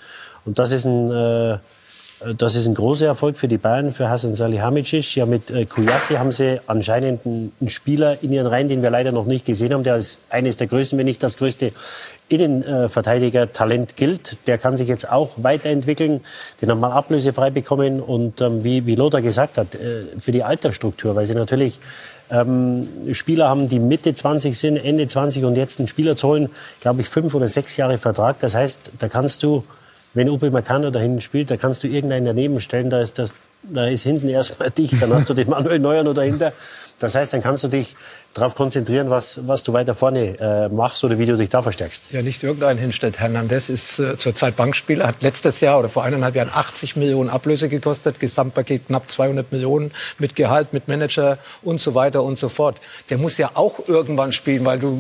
[0.45, 1.59] Und das ist ein, äh,
[2.37, 5.17] das ist ein großer Erfolg für die Bayern, für Hasan Salihamidzic.
[5.17, 9.27] Ja, mit äh, haben sie anscheinend einen, Spieler in ihren Reihen, den wir leider noch
[9.27, 11.73] nicht gesehen haben, der als eines der größten, wenn nicht das größte
[12.29, 14.37] Innenverteidiger-Talent gilt.
[14.47, 16.21] Der kann sich jetzt auch weiterentwickeln,
[16.63, 18.01] den nochmal ablösefrei bekommen.
[18.01, 21.81] Und ähm, wie, wie Lothar gesagt hat, äh, für die Altersstruktur, weil sie natürlich
[22.31, 26.49] ähm, Spieler haben, die Mitte 20 sind, Ende 20 und jetzt einen Spieler zu holen,
[26.81, 28.41] glaube ich, fünf oder sechs Jahre Vertrag.
[28.41, 29.65] Das heißt, da kannst du
[30.15, 33.35] wenn Uwe Meccano da hinten spielt, da kannst du irgendeinen daneben stellen, da ist, das,
[33.63, 36.53] da ist hinten erstmal dicht, dann hast du den Manuel Neuer noch dahinter.
[36.99, 37.97] Das heißt, dann kannst du dich
[38.35, 42.05] darauf konzentrieren, was, was du weiter vorne äh, machst oder wie du dich da verstärkst.
[42.11, 43.21] Ja, nicht irgendein hinstellt.
[43.21, 47.69] Hernandez ist äh, zurzeit Bankspieler, hat letztes Jahr oder vor eineinhalb Jahren 80 Millionen Ablöse
[47.69, 52.79] gekostet, Gesamtpaket knapp 200 Millionen mit Gehalt, mit Manager und so weiter und so fort.
[53.11, 54.99] Der muss ja auch irgendwann spielen, weil du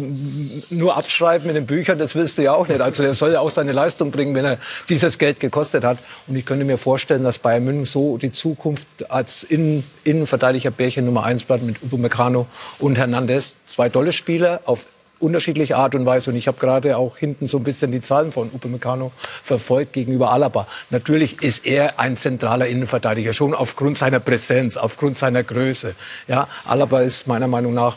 [0.70, 2.80] nur abschreiben in den Büchern, das willst du ja auch nicht.
[2.80, 5.98] Also der soll ja auch seine Leistung bringen, wenn er dieses Geld gekostet hat.
[6.26, 11.06] Und ich könnte mir vorstellen, dass Bayern München so die Zukunft als Innen Innenverteidiger Bärchen
[11.06, 12.46] Nummer eins bleibt mit Upamecano
[12.78, 13.56] und Hernandez.
[13.66, 14.86] Zwei tolle Spieler auf
[15.20, 16.30] unterschiedliche Art und Weise.
[16.30, 19.12] Und ich habe gerade auch hinten so ein bisschen die Zahlen von Upamecano
[19.42, 20.66] verfolgt gegenüber Alaba.
[20.90, 25.94] Natürlich ist er ein zentraler Innenverteidiger, schon aufgrund seiner Präsenz, aufgrund seiner Größe.
[26.28, 27.96] Ja, Alaba ist meiner Meinung nach,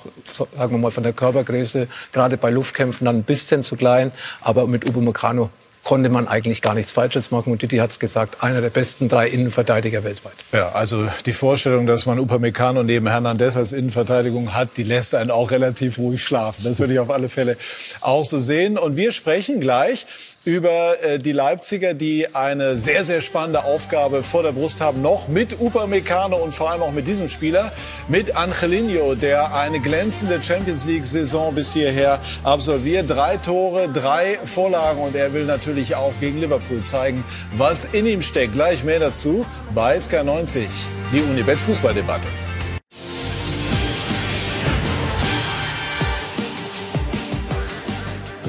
[0.55, 4.11] sagen wir mal, von der Körpergröße gerade bei Luftkämpfen dann ein bisschen zu klein.
[4.41, 5.49] Aber mit Upamecano
[5.87, 7.49] konnte man eigentlich gar nichts Falsches machen.
[7.49, 10.33] Und Didi hat es gesagt, einer der besten drei Innenverteidiger weltweit.
[10.51, 15.31] Ja, also die Vorstellung, dass man Upamecano neben Hernandez als Innenverteidigung hat, die lässt einen
[15.31, 16.65] auch relativ ruhig schlafen.
[16.65, 17.55] Das würde ich auf alle Fälle
[18.01, 18.77] auch so sehen.
[18.77, 20.05] Und wir sprechen gleich
[20.43, 25.01] über äh, die Leipziger, die eine sehr, sehr spannende Aufgabe vor der Brust haben.
[25.01, 27.71] Noch mit Upamecano und vor allem auch mit diesem Spieler,
[28.09, 33.09] mit Angelino, der eine glänzende Champions League-Saison bis hierher absolviert.
[33.09, 37.23] Drei Tore, drei Vorlagen und er will natürlich natürlich auch gegen Liverpool zeigen,
[37.53, 38.53] was in ihm steckt.
[38.53, 40.65] Gleich mehr dazu bei SK90,
[41.13, 42.27] die Unibet Fußballdebatte.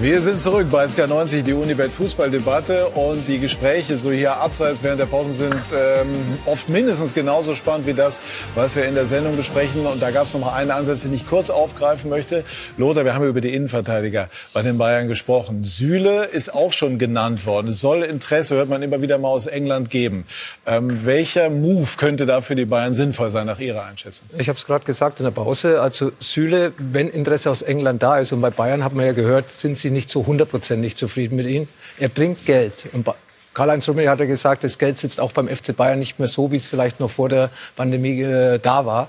[0.01, 5.01] Wir sind zurück bei SK90, die Unibet Fußballdebatte und die Gespräche so hier abseits während
[5.01, 6.07] der Pausen sind ähm,
[6.47, 8.21] oft mindestens genauso spannend wie das,
[8.55, 9.87] was wir in der Sendung besprechen.
[9.87, 12.45] Und da gab es noch mal einen Ansatz, den ich kurz aufgreifen möchte.
[12.77, 15.65] Lothar, wir haben über die Innenverteidiger bei den Bayern gesprochen.
[15.65, 17.67] Süle ist auch schon genannt worden.
[17.67, 20.27] Es soll Interesse, hört man immer wieder mal aus England geben.
[20.65, 24.29] Ähm, welcher Move könnte da für die Bayern sinnvoll sein, nach Ihrer Einschätzung?
[24.39, 25.81] Ich habe es gerade gesagt in der Pause.
[25.81, 29.51] Also Süle, wenn Interesse aus England da ist und bei Bayern hat man ja gehört,
[29.51, 31.69] sind sie sie nicht so hundertprozentig zufrieden mit ihm.
[31.99, 32.89] Er bringt Geld.
[32.93, 33.09] Und
[33.55, 36.53] Karl-Heinz Rummenigge hat ja gesagt, das Geld sitzt auch beim FC Bayern nicht mehr so,
[36.53, 39.09] wie es vielleicht noch vor der Pandemie äh, da war.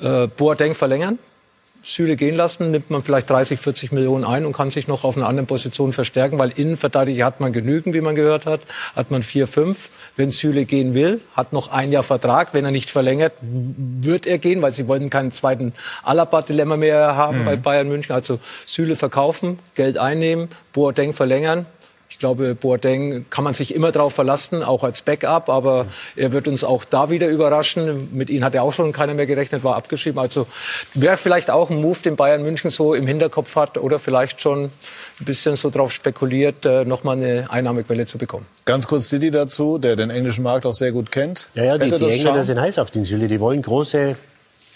[0.00, 1.18] Äh, Boateng verlängern,
[1.88, 5.16] Süle gehen lassen, nimmt man vielleicht 30, 40 Millionen ein und kann sich noch auf
[5.16, 8.60] einer anderen Position verstärken, weil Innenverteidiger hat man genügend, wie man gehört hat,
[8.94, 9.88] hat man vier, fünf.
[10.14, 12.52] Wenn Süle gehen will, hat noch ein Jahr Vertrag.
[12.52, 15.72] Wenn er nicht verlängert, wird er gehen, weil sie wollten keinen zweiten
[16.02, 17.44] Alaba-Dilemma mehr haben mhm.
[17.46, 18.12] bei Bayern München.
[18.12, 21.64] Also Süle verkaufen, Geld einnehmen, Boateng verlängern,
[22.18, 25.48] ich glaube, Boateng kann man sich immer darauf verlassen, auch als Backup.
[25.48, 28.08] Aber er wird uns auch da wieder überraschen.
[28.12, 30.18] Mit ihm hat er auch schon keiner mehr gerechnet, war abgeschrieben.
[30.18, 30.48] Also
[30.94, 34.64] wäre vielleicht auch ein Move, den Bayern München so im Hinterkopf hat oder vielleicht schon
[34.64, 34.70] ein
[35.20, 38.46] bisschen so darauf spekuliert, äh, nochmal eine Einnahmequelle zu bekommen.
[38.64, 41.48] Ganz kurz Didi dazu, der den englischen Markt auch sehr gut kennt.
[41.54, 43.28] Ja, ja, die, die Engländer sind heiß auf den Süle.
[43.28, 44.16] Die wollen große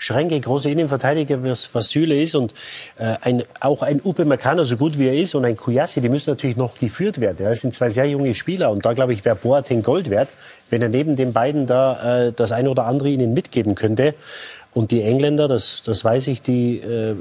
[0.03, 2.53] Schränke, große Innenverteidiger, was, was Süle ist und
[2.99, 6.09] äh, ein, auch ein Upe Meccano, so gut wie er ist, und ein Kuyasi, die
[6.09, 7.37] müssen natürlich noch geführt werden.
[7.39, 10.29] Das sind zwei sehr junge Spieler und da, glaube ich, wäre Boateng Gold wert,
[10.71, 14.17] wenn er neben den beiden da äh, das eine oder andere ihnen mitgeben könnte.
[14.73, 17.15] Und die Engländer, das, das weiß ich, die äh,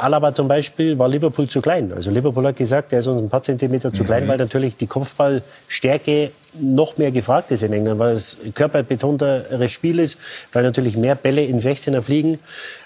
[0.00, 1.92] Alaba zum Beispiel war Liverpool zu klein.
[1.92, 4.28] Also Liverpool hat gesagt, er ist uns ein paar Zentimeter zu klein, mhm.
[4.28, 10.18] weil natürlich die Kopfballstärke noch mehr gefragt ist in England, weil es körperbetonteres Spiel ist,
[10.52, 12.38] weil natürlich mehr Bälle in 16er fliegen.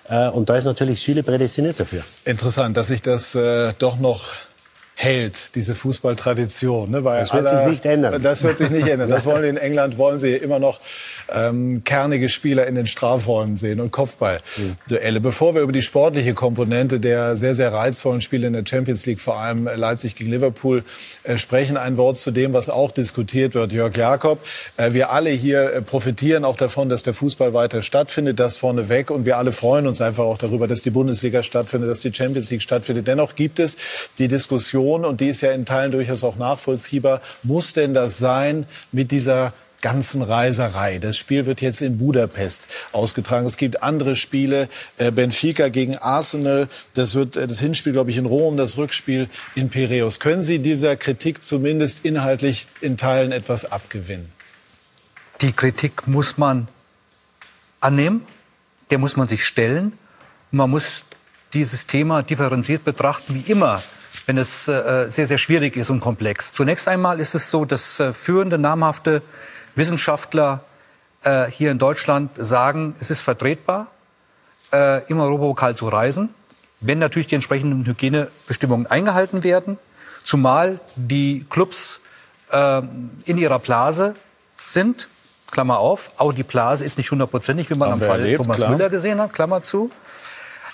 [0.09, 2.03] Äh, und da ist natürlich Süle prädestiniert dafür.
[2.25, 4.33] Interessant, dass sich das äh, doch noch
[5.01, 6.91] hält, diese Fußballtradition.
[6.91, 7.01] Ne?
[7.01, 8.21] das wird aller, sich nicht ändern.
[8.21, 9.09] Das wird sich nicht ändern.
[9.09, 10.79] Das wollen in England, wollen sie immer noch
[11.33, 15.21] ähm, kernige Spieler in den Strafräumen sehen und Kopfballduelle.
[15.21, 15.23] Mhm.
[15.23, 19.21] Bevor wir über die sportliche Komponente der sehr, sehr reizvollen Spiele in der Champions League,
[19.21, 20.85] vor allem Leipzig gegen Liverpool,
[21.23, 23.73] äh, sprechen, ein Wort zu dem, was auch diskutiert wird.
[23.73, 24.45] Jörg Jakob,
[24.77, 29.11] äh, wir alle hier äh, profitieren auch davon, dass der Fußball weiter stattfindet, das vorneweg.
[29.11, 32.51] Und wir alle freuen uns einfach auch darüber, dass die Bundesliga stattfindet, dass die Champions
[32.51, 33.07] League stattfindet.
[33.07, 33.79] Dennoch gibt es
[34.19, 38.19] die Diskussion, Diskussion, und die ist ja in Teilen durchaus auch nachvollziehbar, muss denn das
[38.19, 40.99] sein mit dieser ganzen Reiserei.
[40.99, 43.47] Das Spiel wird jetzt in Budapest ausgetragen.
[43.47, 44.69] Es gibt andere Spiele,
[44.99, 46.69] äh, Benfica gegen Arsenal.
[46.95, 50.21] Das wird äh, das Hinspiel, glaube ich, in Rom, das Rückspiel in Piräus.
[50.21, 54.31] Können Sie dieser Kritik zumindest inhaltlich in Teilen etwas abgewinnen?
[55.41, 56.69] Die Kritik muss man
[57.81, 58.27] annehmen,
[58.91, 59.95] der muss man sich stellen.
[60.51, 61.05] Man muss
[61.55, 63.83] dieses Thema differenziert betrachten, wie immer
[64.31, 66.53] wenn es äh, sehr, sehr schwierig ist und komplex.
[66.53, 69.23] Zunächst einmal ist es so, dass äh, führende, namhafte
[69.75, 70.61] Wissenschaftler
[71.25, 73.89] äh, hier in Deutschland sagen, es ist vertretbar,
[74.73, 76.33] äh, im Europapokal zu reisen,
[76.79, 79.79] wenn natürlich die entsprechenden Hygienebestimmungen eingehalten werden,
[80.23, 81.99] zumal die Clubs
[82.53, 82.83] äh,
[83.25, 84.15] in ihrer Blase
[84.65, 85.09] sind,
[85.51, 88.59] Klammer auf, auch die Blase ist nicht hundertprozentig, wie man Haben am Fall erlebt, Thomas
[88.59, 88.71] klar.
[88.71, 89.91] Müller gesehen hat, Klammer zu.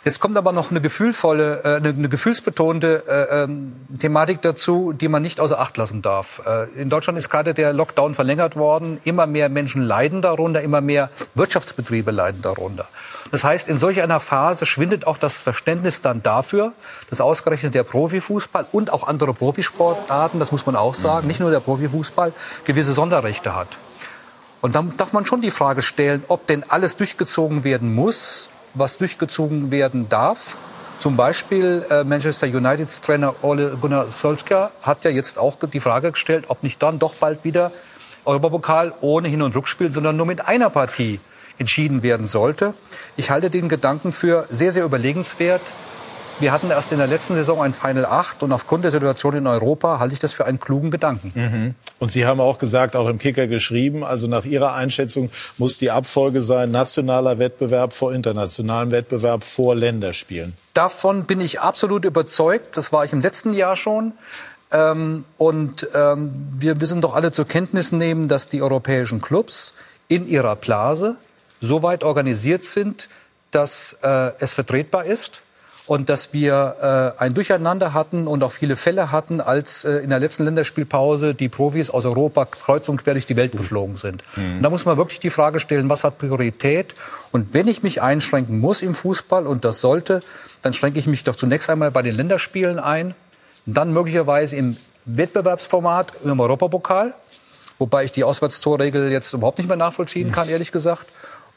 [0.05, 5.09] Jetzt kommt aber noch eine gefühlvolle, äh, eine, eine gefühlsbetonte äh, ähm, Thematik dazu, die
[5.09, 6.43] man nicht außer Acht lassen darf.
[6.47, 9.01] Äh, in Deutschland ist gerade der Lockdown verlängert worden.
[9.05, 12.87] Immer mehr Menschen leiden darunter, immer mehr Wirtschaftsbetriebe leiden darunter.
[13.31, 16.73] Das heißt, in solch einer Phase schwindet auch das Verständnis dann dafür,
[17.11, 21.51] dass ausgerechnet der Profifußball und auch andere Profisportarten, das muss man auch sagen, nicht nur
[21.51, 22.33] der Profifußball,
[22.65, 23.79] gewisse Sonderrechte hat.
[24.61, 28.99] Und dann darf man schon die Frage stellen, ob denn alles durchgezogen werden muss, was
[28.99, 30.57] durchgezogen werden darf.
[30.99, 36.13] Zum Beispiel äh, Manchester Uniteds Trainer Ole Gunnar Solskjaer hat ja jetzt auch die Frage
[36.13, 37.71] gestellt, ob nicht dann doch bald wieder
[38.25, 41.21] Europapokal ohne Hin- und Rückspiel, sondern nur mit einer Partie
[41.59, 42.75] entschieden werden sollte.
[43.17, 45.63] Ich halte den Gedanken für sehr, sehr überlegenswert.
[46.39, 49.47] Wir hatten erst in der letzten Saison ein Final 8 und aufgrund der Situation in
[49.47, 51.33] Europa halte ich das für einen klugen Gedanken.
[51.35, 51.75] Mhm.
[51.99, 55.91] Und Sie haben auch gesagt, auch im Kicker geschrieben, also nach Ihrer Einschätzung muss die
[55.91, 60.53] Abfolge sein, nationaler Wettbewerb vor internationalem Wettbewerb vor Länderspielen.
[60.75, 62.77] Davon bin ich absolut überzeugt.
[62.77, 64.13] Das war ich im letzten Jahr schon.
[64.73, 69.73] Ähm, und ähm, wir müssen doch alle zur Kenntnis nehmen, dass die europäischen Clubs
[70.09, 71.17] in ihrer Blase
[71.63, 73.09] so weit organisiert sind,
[73.53, 75.41] dass äh, es vertretbar ist
[75.87, 80.11] und dass wir äh, ein Durcheinander hatten und auch viele Fälle hatten, als äh, in
[80.11, 84.23] der letzten Länderspielpause die Profis aus Europa kreuz und quer durch die Welt geflogen sind.
[84.35, 84.57] Mhm.
[84.57, 86.95] Und da muss man wirklich die Frage stellen, was hat Priorität?
[87.31, 90.21] Und wenn ich mich einschränken muss im Fußball, und das sollte,
[90.63, 93.15] dann schränke ich mich doch zunächst einmal bei den Länderspielen ein,
[93.65, 97.15] dann möglicherweise im Wettbewerbsformat im Europapokal,
[97.79, 101.07] wobei ich die Auswärtstorregel jetzt überhaupt nicht mehr nachvollziehen kann, ehrlich gesagt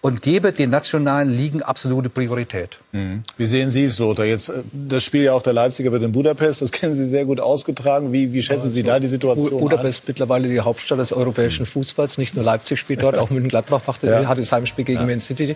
[0.01, 2.77] und gebe den nationalen Ligen absolute Priorität.
[2.93, 3.21] Mhm.
[3.37, 4.25] Wie sehen Sie es, Lothar?
[4.25, 7.25] Jetzt, äh, das Spiel ja auch der Leipziger wird in Budapest, das kennen Sie sehr
[7.25, 8.13] gut ausgetragen.
[8.13, 10.03] Wie, wie schätzen Sie da die Situation Budapest an?
[10.07, 12.17] mittlerweile die Hauptstadt des europäischen Fußballs.
[12.17, 14.25] Nicht nur Leipzig spielt dort, auch München-Gladbach ja.
[14.25, 15.05] hat das Heimspiel gegen ja.
[15.05, 15.55] Man City.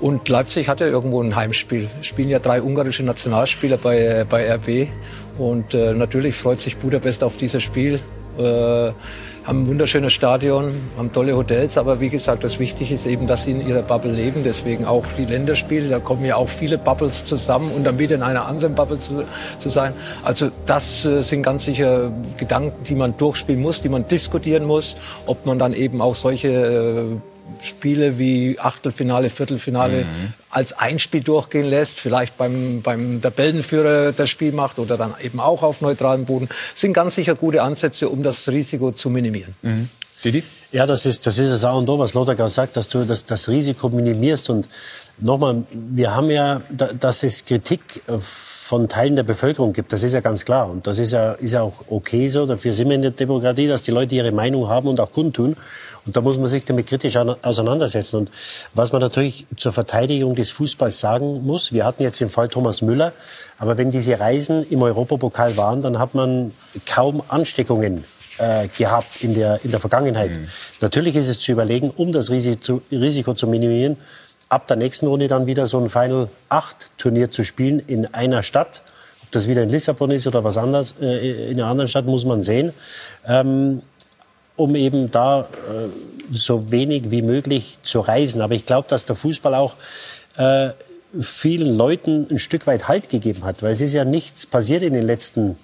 [0.00, 1.88] Und Leipzig hatte irgendwo ein Heimspiel.
[2.00, 4.88] Spielen ja drei ungarische Nationalspieler bei, bei RB.
[5.38, 8.00] Und äh, natürlich freut sich Budapest auf dieses Spiel.
[8.38, 8.92] Äh,
[9.44, 13.44] haben ein wunderschönes Stadion, haben tolle Hotels, aber wie gesagt, das Wichtige ist eben, dass
[13.44, 14.44] sie in ihrer Bubble leben.
[14.44, 18.22] Deswegen auch die Länderspiele, da kommen ja auch viele Bubbles zusammen und dann wieder in
[18.22, 19.24] einer anderen Bubble zu,
[19.58, 19.94] zu sein.
[20.22, 24.96] Also das äh, sind ganz sicher Gedanken, die man durchspielen muss, die man diskutieren muss,
[25.26, 27.31] ob man dann eben auch solche äh,
[27.62, 30.32] Spiele wie Achtelfinale, Viertelfinale mhm.
[30.50, 35.40] als ein Spiel durchgehen lässt, vielleicht beim, beim Tabellenführer das Spiel macht oder dann eben
[35.40, 39.54] auch auf neutralem Boden, sind ganz sicher gute Ansätze, um das Risiko zu minimieren.
[39.62, 39.88] Mhm.
[40.24, 40.42] Didi?
[40.70, 43.04] Ja, das ist, das ist es auch und da, was Lothar gerade sagt, dass du
[43.04, 44.48] das, das Risiko minimierst.
[44.50, 44.66] Und
[45.18, 48.02] nochmal, wir haben ja, dass es Kritik
[48.72, 50.70] von Teilen der Bevölkerung gibt, das ist ja ganz klar.
[50.70, 52.46] Und das ist ja, ist ja auch okay so.
[52.46, 55.56] Dafür sind wir in der Demokratie, dass die Leute ihre Meinung haben und auch kundtun.
[56.06, 58.16] Und da muss man sich damit kritisch auseinandersetzen.
[58.16, 58.30] Und
[58.72, 62.80] was man natürlich zur Verteidigung des Fußballs sagen muss, wir hatten jetzt den Fall Thomas
[62.80, 63.12] Müller,
[63.58, 66.52] aber wenn diese Reisen im Europapokal waren, dann hat man
[66.86, 68.04] kaum Ansteckungen
[68.38, 70.30] äh, gehabt in der, in der Vergangenheit.
[70.30, 70.48] Mhm.
[70.80, 73.98] Natürlich ist es zu überlegen, um das Risiko, Risiko zu minimieren,
[74.52, 78.42] ab der nächsten Runde dann wieder so ein Final 8 Turnier zu spielen in einer
[78.42, 78.82] Stadt.
[79.22, 82.26] Ob das wieder in Lissabon ist oder was anderes, äh, in einer anderen Stadt muss
[82.26, 82.74] man sehen.
[83.26, 83.80] Ähm,
[84.56, 85.44] um eben da äh,
[86.30, 88.42] so wenig wie möglich zu reisen.
[88.42, 89.74] Aber ich glaube, dass der Fußball auch
[90.36, 90.70] äh,
[91.18, 94.92] vielen Leuten ein Stück weit Halt gegeben hat, weil es ist ja nichts passiert in
[94.92, 95.56] den letzten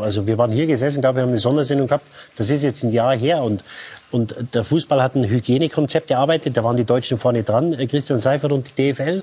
[0.00, 2.06] also wir waren hier gesessen, glaube ich, haben eine Sondersendung gehabt.
[2.36, 3.64] Das ist jetzt ein Jahr her und,
[4.10, 6.56] und der Fußball hat ein Hygienekonzept erarbeitet.
[6.56, 9.22] Da waren die Deutschen vorne dran, äh, Christian Seifert und die DFL.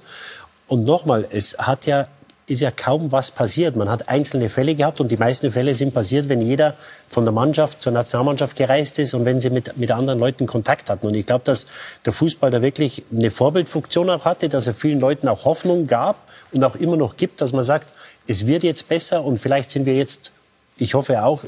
[0.68, 2.08] Und nochmal, es hat ja
[2.52, 3.78] ist ja kaum was passiert.
[3.78, 6.76] Man hat einzelne Fälle gehabt und die meisten Fälle sind passiert, wenn jeder
[7.08, 10.90] von der Mannschaft zur Nationalmannschaft gereist ist und wenn sie mit, mit anderen Leuten Kontakt
[10.90, 11.08] hatten.
[11.08, 11.68] Und ich glaube, dass
[12.06, 16.18] der Fußball da wirklich eine Vorbildfunktion auch hatte, dass er vielen Leuten auch Hoffnung gab
[16.52, 17.88] und auch immer noch gibt, dass man sagt,
[18.28, 20.32] es wird jetzt besser und vielleicht sind wir jetzt
[20.78, 21.44] ich hoffe auch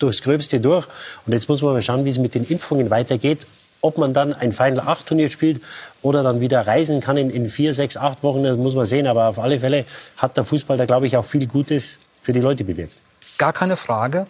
[0.00, 0.88] durchs Gröbste durch.
[1.24, 3.46] Und jetzt muss man mal schauen, wie es mit den Impfungen weitergeht
[3.82, 5.60] ob man dann ein Final 8 Turnier spielt
[6.00, 9.06] oder dann wieder reisen kann in, in vier, sechs, acht Wochen, das muss man sehen.
[9.06, 9.84] Aber auf alle Fälle
[10.16, 12.94] hat der Fußball da, glaube ich, auch viel Gutes für die Leute bewirkt.
[13.36, 14.26] Gar keine Frage.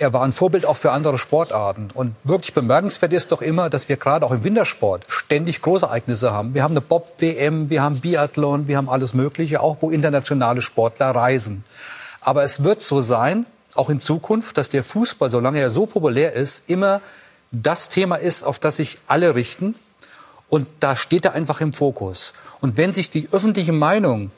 [0.00, 1.88] Er war ein Vorbild auch für andere Sportarten.
[1.92, 6.54] Und wirklich bemerkenswert ist doch immer, dass wir gerade auch im Wintersport ständig Großereignisse haben.
[6.54, 11.10] Wir haben eine Bob-WM, wir haben Biathlon, wir haben alles Mögliche, auch wo internationale Sportler
[11.10, 11.64] reisen.
[12.20, 16.32] Aber es wird so sein, auch in Zukunft, dass der Fußball, solange er so populär
[16.32, 17.00] ist, immer
[17.50, 19.74] das Thema ist, auf das sich alle richten.
[20.48, 22.34] Und da steht er einfach im Fokus.
[22.60, 24.30] Und wenn sich die öffentliche Meinung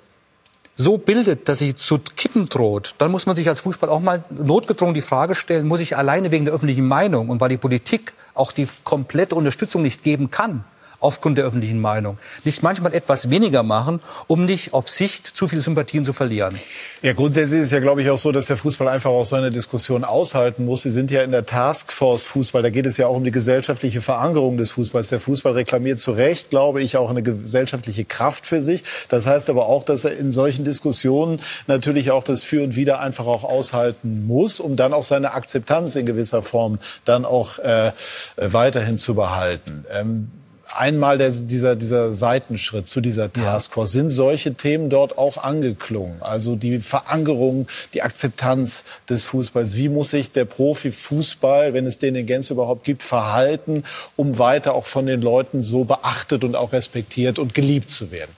[0.81, 4.25] so bildet, dass sie zu kippen droht, dann muss man sich als Fußball auch mal
[4.31, 8.15] notgedrungen die Frage stellen, muss ich alleine wegen der öffentlichen Meinung und weil die Politik
[8.33, 10.65] auch die komplette Unterstützung nicht geben kann,
[11.01, 12.19] aufgrund der öffentlichen Meinung.
[12.45, 16.55] Nicht manchmal etwas weniger machen, um nicht auf Sicht zu viele Sympathien zu verlieren.
[17.03, 19.37] Ja, grundsätzlich ist es ja, glaube ich, auch so, dass der Fußball einfach auch so
[19.37, 20.83] eine Diskussion aushalten muss.
[20.83, 22.63] Sie sind ja in der Taskforce Fußball.
[22.63, 25.09] Da geht es ja auch um die gesellschaftliche Verankerung des Fußballs.
[25.09, 28.85] Der Fußball reklamiert zu Recht, glaube ich, auch eine gesellschaftliche Kraft für sich.
[29.09, 33.01] Das heißt aber auch, dass er in solchen Diskussionen natürlich auch das Für und Wider
[33.01, 37.93] einfach auch aushalten muss, um dann auch seine Akzeptanz in gewisser Form dann auch äh,
[38.37, 39.85] weiterhin zu behalten.
[39.99, 40.31] Ähm,
[40.77, 43.93] einmal der, dieser, dieser Seitenschritt zu dieser Taskforce.
[43.93, 46.21] Sind solche Themen dort auch angeklungen?
[46.21, 49.77] Also die Verankerung, die Akzeptanz des Fußballs.
[49.77, 53.85] Wie muss sich der Profifußball, wenn es den in Gänze überhaupt gibt, verhalten,
[54.17, 58.31] um weiter auch von den Leuten so beachtet und auch respektiert und geliebt zu werden?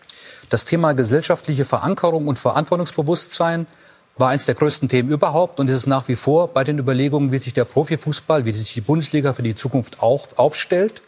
[0.51, 3.67] Das Thema gesellschaftliche Verankerung und Verantwortungsbewusstsein
[4.17, 7.33] war eines der größten Themen überhaupt und ist es nach wie vor bei den Überlegungen,
[7.33, 11.03] wie sich der Profifußball, wie sich die Bundesliga für die Zukunft auch aufstellt.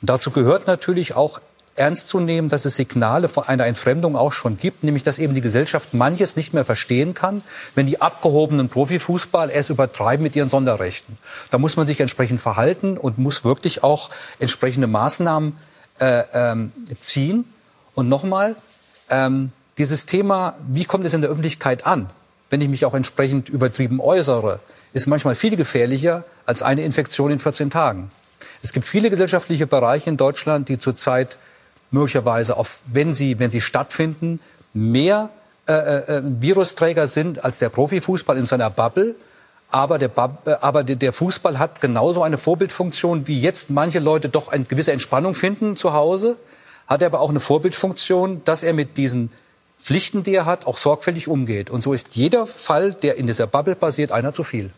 [0.00, 1.40] Und dazu gehört natürlich auch
[1.76, 5.34] ernst zu nehmen, dass es Signale von einer Entfremdung auch schon gibt, nämlich dass eben
[5.34, 7.42] die Gesellschaft manches nicht mehr verstehen kann,
[7.74, 11.18] wenn die abgehobenen Profifußball es übertreiben mit ihren Sonderrechten.
[11.50, 15.56] Da muss man sich entsprechend verhalten und muss wirklich auch entsprechende Maßnahmen
[15.98, 17.44] äh, ähm, ziehen.
[17.94, 18.56] Und nochmal,
[19.10, 22.08] ähm, dieses Thema, wie kommt es in der Öffentlichkeit an,
[22.48, 24.60] wenn ich mich auch entsprechend übertrieben äußere,
[24.92, 28.10] ist manchmal viel gefährlicher als eine Infektion in 14 Tagen.
[28.62, 31.38] Es gibt viele gesellschaftliche Bereiche in Deutschland, die zurzeit
[31.90, 34.40] möglicherweise, auf, wenn, sie, wenn sie stattfinden,
[34.72, 35.30] mehr
[35.68, 39.14] äh, äh, Virusträger sind als der Profifußball in seiner Bubble.
[39.70, 40.10] Aber, der,
[40.44, 44.92] äh, aber der Fußball hat genauso eine Vorbildfunktion, wie jetzt manche Leute doch eine gewisse
[44.92, 46.36] Entspannung finden zu Hause.
[46.86, 49.30] Hat er aber auch eine Vorbildfunktion, dass er mit diesen
[49.78, 51.68] Pflichten, die er hat, auch sorgfältig umgeht.
[51.70, 54.70] Und so ist jeder Fall, der in dieser Bubble passiert, einer zu viel.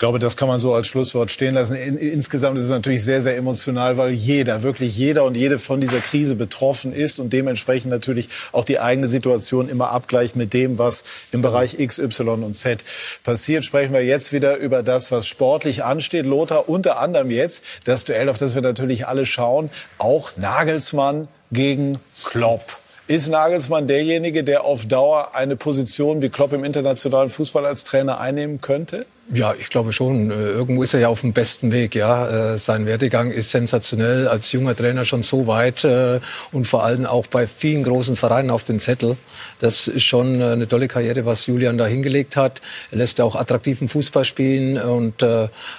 [0.00, 1.76] Ich glaube, das kann man so als Schlusswort stehen lassen.
[1.76, 6.00] insgesamt ist es natürlich sehr, sehr emotional, weil jeder, wirklich jeder und jede von dieser
[6.00, 11.04] Krise betroffen ist und dementsprechend natürlich auch die eigene Situation immer abgleicht mit dem, was
[11.32, 12.82] im Bereich X, Y und Z
[13.24, 13.62] passiert.
[13.62, 16.24] Sprechen wir jetzt wieder über das, was sportlich ansteht.
[16.24, 19.68] Lothar, unter anderem jetzt das Duell, auf das wir natürlich alle schauen.
[19.98, 22.78] Auch Nagelsmann gegen Klopp.
[23.06, 28.18] Ist Nagelsmann derjenige, der auf Dauer eine Position wie Klopp im internationalen Fußball als Trainer
[28.18, 29.04] einnehmen könnte?
[29.32, 30.32] Ja, ich glaube schon.
[30.32, 31.94] Äh, irgendwo ist er ja auf dem besten Weg.
[31.94, 34.26] Ja, äh, sein Werdegang ist sensationell.
[34.26, 36.18] Als junger Trainer schon so weit äh,
[36.50, 39.16] und vor allem auch bei vielen großen Vereinen auf den Zettel.
[39.60, 42.60] Das ist schon eine tolle Karriere, was Julian da hingelegt hat.
[42.90, 45.22] Er lässt auch attraktiven Fußball spielen und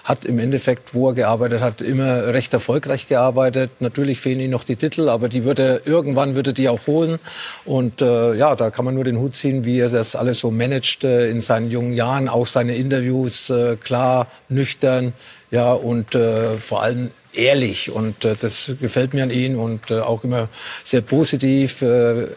[0.04, 3.72] hat im Endeffekt, wo er gearbeitet hat, immer recht erfolgreich gearbeitet.
[3.80, 7.18] Natürlich fehlen ihm noch die Titel, aber die würde irgendwann würde die auch holen.
[7.66, 11.04] Und ja, da kann man nur den Hut ziehen, wie er das alles so managt
[11.04, 15.14] in seinen jungen Jahren, auch seine Interviews äh, klar, nüchtern,
[15.50, 17.92] ja, und äh, vor allem ehrlich.
[17.92, 20.50] Und äh, das gefällt mir an ihm und äh, auch immer
[20.84, 21.82] sehr positiv.
[21.82, 22.28] Äh,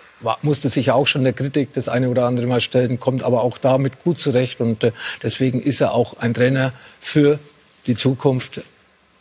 [0.42, 3.58] musste sich auch schon der Kritik das eine oder andere Mal stellen, kommt aber auch
[3.58, 4.60] damit gut zurecht.
[4.60, 4.92] Und äh,
[5.22, 7.38] deswegen ist er auch ein Trainer für
[7.86, 8.62] die Zukunft,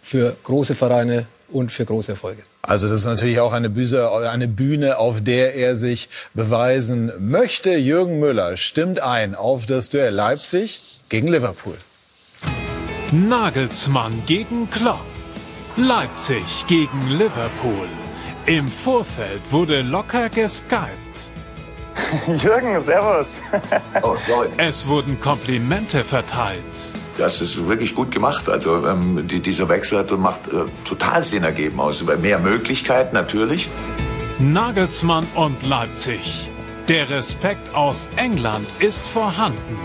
[0.01, 2.43] für große Vereine und für große Erfolge.
[2.65, 7.75] Also das ist natürlich auch eine, Bühne, eine Bühne, auf der er sich beweisen möchte.
[7.75, 11.75] Jürgen Müller stimmt ein auf das Duell Leipzig gegen Liverpool.
[13.11, 15.05] Nagelsmann gegen Klopp.
[15.75, 17.89] Leipzig gegen Liverpool.
[18.45, 20.87] Im Vorfeld wurde locker geskypt.
[22.41, 23.41] Jürgen, servus.
[24.03, 24.15] oh,
[24.57, 26.92] es wurden Komplimente verteilt.
[27.17, 28.49] Das ist wirklich gut gemacht.
[28.49, 31.79] Also ähm, die, dieser Wechsel hat macht äh, total Sinn ergeben.
[31.79, 33.69] Aus mehr Möglichkeiten natürlich.
[34.39, 36.49] Nagelsmann und Leipzig.
[36.87, 39.77] Der Respekt aus England ist vorhanden.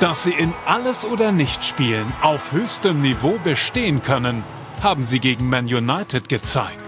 [0.00, 4.44] Dass sie in alles oder nicht spielen auf höchstem Niveau bestehen können,
[4.80, 6.78] haben sie gegen Man United gezeigt.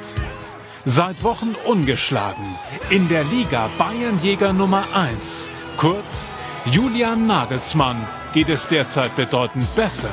[0.84, 2.46] Seit Wochen ungeschlagen.
[2.88, 5.50] In der Liga Bayernjäger Nummer 1.
[5.76, 6.32] Kurz,
[6.66, 10.10] Julian Nagelsmann geht es derzeit bedeutend besser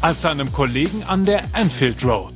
[0.00, 2.32] als seinem Kollegen an der Anfield Road.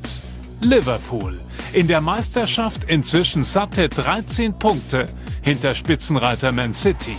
[0.60, 1.40] Liverpool
[1.72, 5.06] in der Meisterschaft inzwischen satte 13 Punkte
[5.42, 7.16] hinter Spitzenreiter Man City.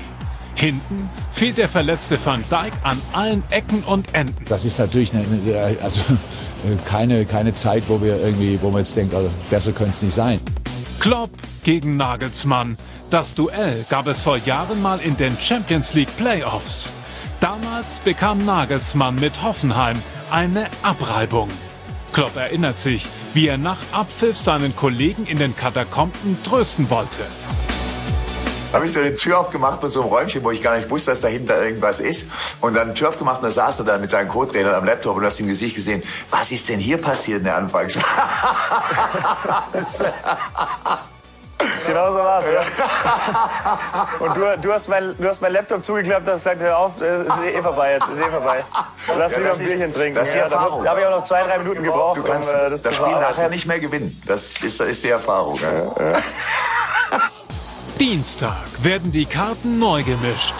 [0.53, 4.45] Hinten fehlt der verletzte Van Dijk an allen Ecken und Enden.
[4.45, 5.25] Das ist natürlich eine,
[5.81, 6.01] also
[6.85, 10.15] keine, keine Zeit, wo wir irgendwie, wo man jetzt denkt, also besser könnte es nicht
[10.15, 10.39] sein.
[10.99, 11.31] Klopp
[11.63, 12.77] gegen Nagelsmann.
[13.09, 16.91] Das Duell gab es vor Jahren mal in den Champions League Playoffs.
[17.39, 19.95] Damals bekam Nagelsmann mit Hoffenheim
[20.29, 21.47] eine Abreibung.
[22.11, 27.23] Klopp erinnert sich, wie er nach Abpfiff seinen Kollegen in den Katakomben trösten wollte.
[28.71, 30.89] Da habe ich so eine Tür aufgemacht von so einem Räumchen, wo ich gar nicht
[30.89, 32.25] wusste, dass dahinter irgendwas ist.
[32.59, 35.23] Und dann Tür aufgemacht und da saß er dann mit seinen Co-Trainern am Laptop und
[35.23, 37.97] hast im Gesicht gesehen, was ist denn hier passiert in der Anfangs?
[41.87, 42.59] Genau so war es, ja.
[44.19, 47.27] Und du, du, hast mein, du hast mein Laptop zugeklappt, hast gesagt, hör auf, es
[47.27, 48.63] ist eh vorbei jetzt, ist eh vorbei.
[49.17, 50.15] Lass ja, lieber ein Bierchen trinken.
[50.15, 50.83] Das ist die Erfahrung.
[50.83, 52.95] da habe ich auch noch zwei, drei Minuten gebraucht, du kannst um äh, das, das
[52.95, 54.21] Spiel nachher nicht mehr gewinnen.
[54.27, 55.59] Das ist, ist die Erfahrung.
[55.59, 56.11] Ja.
[56.11, 56.19] Ja.
[57.99, 60.53] Dienstag werden die Karten neu gemischt.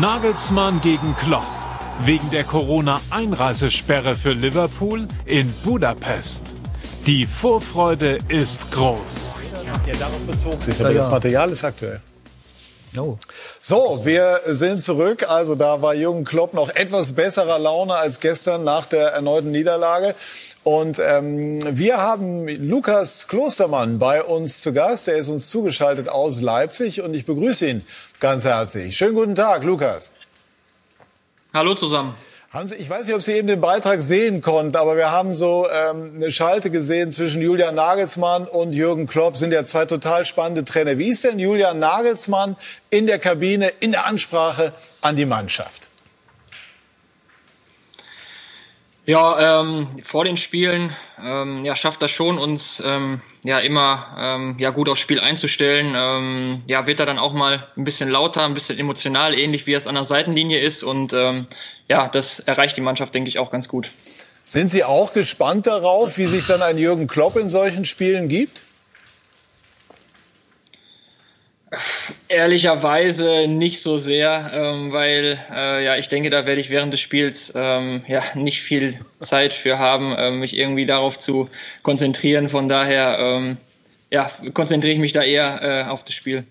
[0.00, 1.46] Nagelsmann gegen Klopp.
[2.00, 6.54] Wegen der Corona-Einreisesperre für Liverpool in Budapest.
[7.06, 9.35] Die Vorfreude ist groß.
[9.66, 10.80] Ja, darauf bezog sich.
[10.80, 12.00] Aber ja, das Material ist aktuell.
[12.92, 13.18] No.
[13.60, 15.28] So, wir sind zurück.
[15.28, 20.14] Also da war Jürgen Klopp noch etwas besserer Laune als gestern nach der erneuten Niederlage.
[20.62, 25.08] Und ähm, wir haben Lukas Klostermann bei uns zu Gast.
[25.08, 27.84] Er ist uns zugeschaltet aus Leipzig und ich begrüße ihn
[28.18, 28.96] ganz herzlich.
[28.96, 30.12] Schönen guten Tag, Lukas.
[31.52, 32.14] Hallo zusammen.
[32.50, 35.34] Haben Sie, ich weiß nicht, ob Sie eben den Beitrag sehen konnten, aber wir haben
[35.34, 39.36] so ähm, eine Schalte gesehen zwischen Julian Nagelsmann und Jürgen Klopp.
[39.36, 40.96] Sind ja zwei total spannende Trainer.
[40.96, 42.56] Wie ist denn Julian Nagelsmann
[42.88, 44.72] in der Kabine, in der Ansprache
[45.02, 45.88] an die Mannschaft?
[49.06, 54.56] Ja, ähm, vor den Spielen ähm, ja, schafft das schon, uns ähm, ja immer ähm,
[54.58, 55.94] ja, gut aufs Spiel einzustellen.
[55.96, 59.74] Ähm, ja, wird er dann auch mal ein bisschen lauter, ein bisschen emotional, ähnlich wie
[59.74, 60.82] es an der Seitenlinie ist.
[60.82, 61.46] Und ähm,
[61.88, 63.92] ja, das erreicht die Mannschaft, denke ich, auch ganz gut.
[64.42, 68.62] Sind Sie auch gespannt darauf, wie sich dann ein Jürgen Klopp in solchen Spielen gibt?
[72.28, 77.00] Ehrlicherweise nicht so sehr, ähm, weil äh, ja ich denke, da werde ich während des
[77.00, 81.50] Spiels ähm, ja nicht viel Zeit für haben, äh, mich irgendwie darauf zu
[81.82, 82.48] konzentrieren.
[82.48, 83.56] Von daher ähm,
[84.12, 86.44] ja konzentriere ich mich da eher äh, auf das Spiel.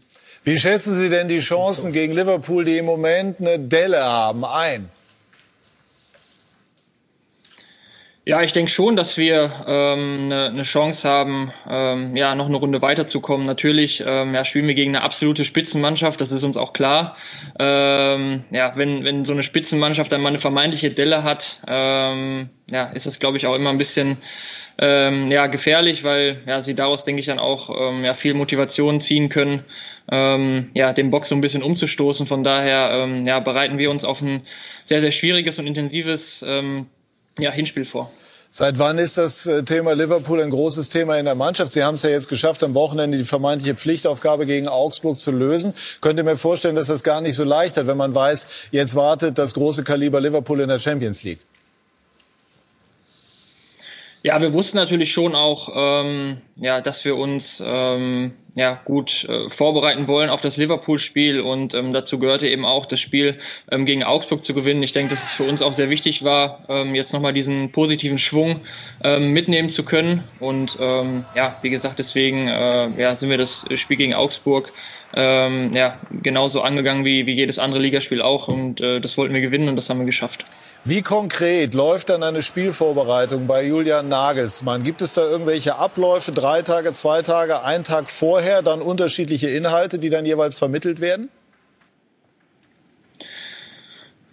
[0.44, 4.90] Wie schätzen Sie denn die Chancen gegen Liverpool, die im Moment eine Delle haben, ein?
[8.28, 12.58] Ja, ich denke schon, dass wir ähm, eine, eine Chance haben, ähm, ja, noch eine
[12.58, 13.46] Runde weiterzukommen.
[13.46, 17.18] Natürlich ähm, ja, spielen wir gegen eine absolute Spitzenmannschaft, das ist uns auch klar.
[17.60, 22.86] Ähm, ja, wenn, wenn so eine Spitzenmannschaft dann mal eine vermeintliche Delle hat, ähm, ja,
[22.86, 24.18] ist das, glaube ich, auch immer ein bisschen
[24.80, 29.02] ähm, ja, gefährlich, weil ja, sie daraus, denke ich, dann auch ähm, ja, viel Motivation
[29.02, 29.66] ziehen können,
[30.12, 32.26] ähm, ja, den Box so ein bisschen umzustoßen.
[32.26, 34.48] Von daher ähm, ja, bereiten wir uns auf ein
[34.84, 36.88] sehr, sehr schwieriges und intensives ähm,
[37.40, 38.12] ja, Hinspiel vor.
[38.50, 41.74] Seit wann ist das äh, Thema Liverpool ein großes Thema in der Mannschaft?
[41.74, 45.74] Sie haben es ja jetzt geschafft, am Wochenende die vermeintliche Pflichtaufgabe gegen Augsburg zu lösen.
[46.00, 48.96] Könnt ihr mir vorstellen, dass das gar nicht so leicht hat, wenn man weiß, jetzt
[48.96, 51.40] wartet das große Kaliber Liverpool in der Champions League?
[54.24, 59.50] Ja, wir wussten natürlich schon auch, ähm, ja, dass wir uns ähm, ja, gut äh,
[59.50, 63.38] vorbereiten wollen auf das Liverpool-Spiel und ähm, dazu gehörte eben auch das Spiel
[63.70, 64.82] ähm, gegen Augsburg zu gewinnen.
[64.82, 68.18] Ich denke, dass es für uns auch sehr wichtig war, ähm, jetzt nochmal diesen positiven
[68.18, 68.62] Schwung
[69.04, 70.24] ähm, mitnehmen zu können.
[70.40, 74.72] Und ähm, ja, wie gesagt, deswegen äh, ja, sind wir das Spiel gegen Augsburg
[75.16, 78.50] ähm, ja, genauso angegangen wie, wie jedes andere Ligaspiel auch.
[78.50, 80.44] Und äh, das wollten wir gewinnen und das haben wir geschafft.
[80.84, 84.84] Wie konkret läuft dann eine Spielvorbereitung bei Julian Nagelsmann?
[84.84, 90.00] Gibt es da irgendwelche Abläufe, drei Tage, zwei Tage, ein Tag vorher, dann unterschiedliche Inhalte,
[90.00, 91.30] die dann jeweils vermittelt werden?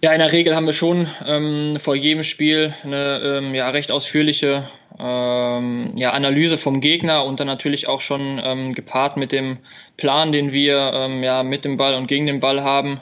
[0.01, 3.89] Ja, in der Regel haben wir schon ähm, vor jedem Spiel eine ähm, ja, recht
[3.89, 4.69] ausführliche
[4.99, 9.57] ähm, ja, Analyse vom Gegner und dann natürlich auch schon ähm, gepaart mit dem
[9.97, 13.01] Plan, den wir ähm, ja, mit dem Ball und gegen den Ball haben.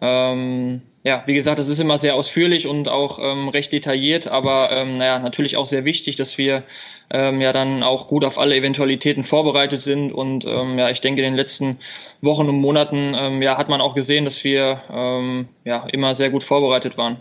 [0.00, 4.70] Ähm, ja, wie gesagt, das ist immer sehr ausführlich und auch ähm, recht detailliert, aber
[4.70, 6.62] ähm, naja, natürlich auch sehr wichtig, dass wir
[7.10, 10.12] ähm, ja dann auch gut auf alle Eventualitäten vorbereitet sind.
[10.12, 11.78] Und ähm, ja, ich denke, in den letzten
[12.20, 16.28] Wochen und Monaten ähm, ja, hat man auch gesehen, dass wir ähm, ja immer sehr
[16.28, 17.16] gut vorbereitet waren.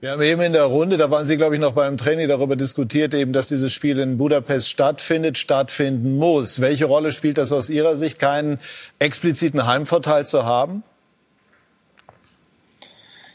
[0.00, 2.56] Wir haben eben in der Runde, da waren Sie, glaube ich, noch beim Training darüber
[2.56, 6.60] diskutiert, eben, dass dieses Spiel in Budapest stattfindet, stattfinden muss.
[6.60, 8.58] Welche Rolle spielt das aus Ihrer Sicht, keinen
[8.98, 10.82] expliziten Heimvorteil zu haben?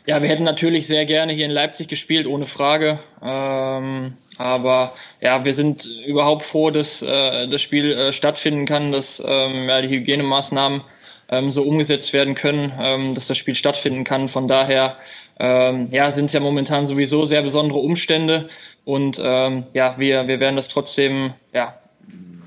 [0.10, 3.00] Ja, wir hätten natürlich sehr gerne hier in Leipzig gespielt, ohne Frage.
[3.22, 9.22] Ähm, aber ja, wir sind überhaupt froh, dass äh, das Spiel äh, stattfinden kann, dass
[9.26, 10.82] ähm, ja, die Hygienemaßnahmen
[11.30, 14.30] ähm, so umgesetzt werden können, ähm, dass das Spiel stattfinden kann.
[14.30, 14.96] Von daher
[15.42, 18.48] ähm, ja, sind es ja momentan sowieso sehr besondere Umstände
[18.86, 21.78] und ähm, ja, wir, wir werden das trotzdem ja,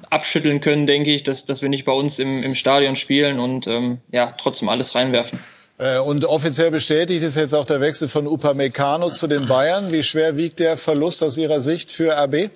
[0.09, 3.69] abschütteln können, denke ich, dass, dass wir nicht bei uns im, im Stadion spielen und
[4.11, 5.39] ja, trotzdem alles reinwerfen.
[5.81, 9.91] Äh, und offiziell bestätigt ist jetzt auch der Wechsel von Upamecano zu den Bayern.
[9.91, 12.51] Wie schwer wiegt der Verlust aus Ihrer Sicht für RB?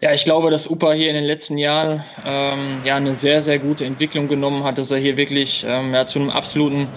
[0.00, 3.58] Ja, ich glaube, dass Upa hier in den letzten Jahren ähm, ja eine sehr, sehr
[3.58, 6.88] gute Entwicklung genommen hat, dass er hier wirklich ähm, ja, zu einem absoluten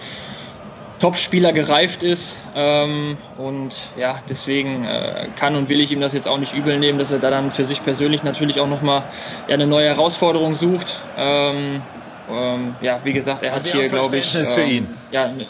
[0.99, 2.37] Top-Spieler gereift ist.
[2.53, 6.77] Ähm, und ja, deswegen äh, kann und will ich ihm das jetzt auch nicht übel
[6.77, 9.05] nehmen, dass er da dann für sich persönlich natürlich auch nochmal
[9.47, 10.99] ja, eine neue Herausforderung sucht.
[11.17, 11.81] Ähm,
[12.29, 14.23] ähm, ja, wie gesagt, er also hat hier, glaube ich.
[14.23, 14.87] Verständnis für ähm, ihn.
[15.11, 15.47] Ja, ne-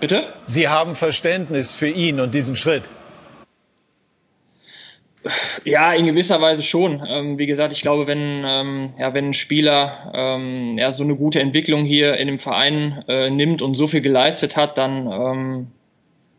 [0.00, 0.24] bitte?
[0.44, 2.88] Sie haben Verständnis für ihn und diesen Schritt.
[5.64, 7.02] Ja, in gewisser Weise schon.
[7.08, 11.16] Ähm, wie gesagt, ich glaube, wenn, ähm, ja, wenn ein Spieler ähm, ja, so eine
[11.16, 15.66] gute Entwicklung hier in dem Verein äh, nimmt und so viel geleistet hat, dann ähm,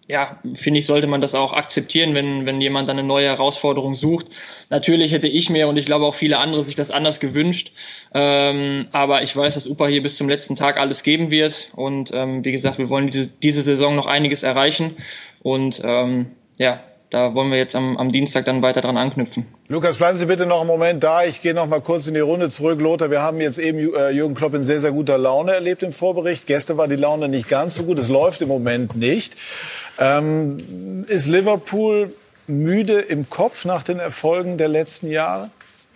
[0.08, 3.95] ja, finde ich, sollte man das auch akzeptieren, wenn, wenn jemand dann eine neue Herausforderung
[3.95, 4.28] sucht.
[4.70, 7.74] Natürlich hätte ich mir und ich glaube auch viele andere sich das anders gewünscht.
[8.14, 11.72] Ähm, aber ich weiß, dass UPA hier bis zum letzten Tag alles geben wird.
[11.76, 14.95] Und ähm, wie gesagt, wir wollen diese, diese Saison noch einiges erreichen.
[15.41, 16.28] Und ähm,
[16.58, 19.45] ja, da wollen wir jetzt am, am Dienstag dann weiter dran anknüpfen.
[19.70, 21.24] Lukas, bleiben Sie bitte noch einen Moment da.
[21.24, 22.82] Ich gehe noch mal kurz in die Runde zurück.
[22.82, 25.93] Lothar, wir haben jetzt eben äh, Jürgen Klopp in sehr, sehr guter Laune erlebt im
[25.93, 26.47] Vorbericht.
[26.47, 27.97] Gestern war die Laune nicht ganz so gut.
[27.97, 29.36] Es läuft im Moment nicht.
[29.99, 32.14] Ähm, ist Liverpool
[32.47, 35.49] müde im Kopf nach den Erfolgen der letzten Jahre?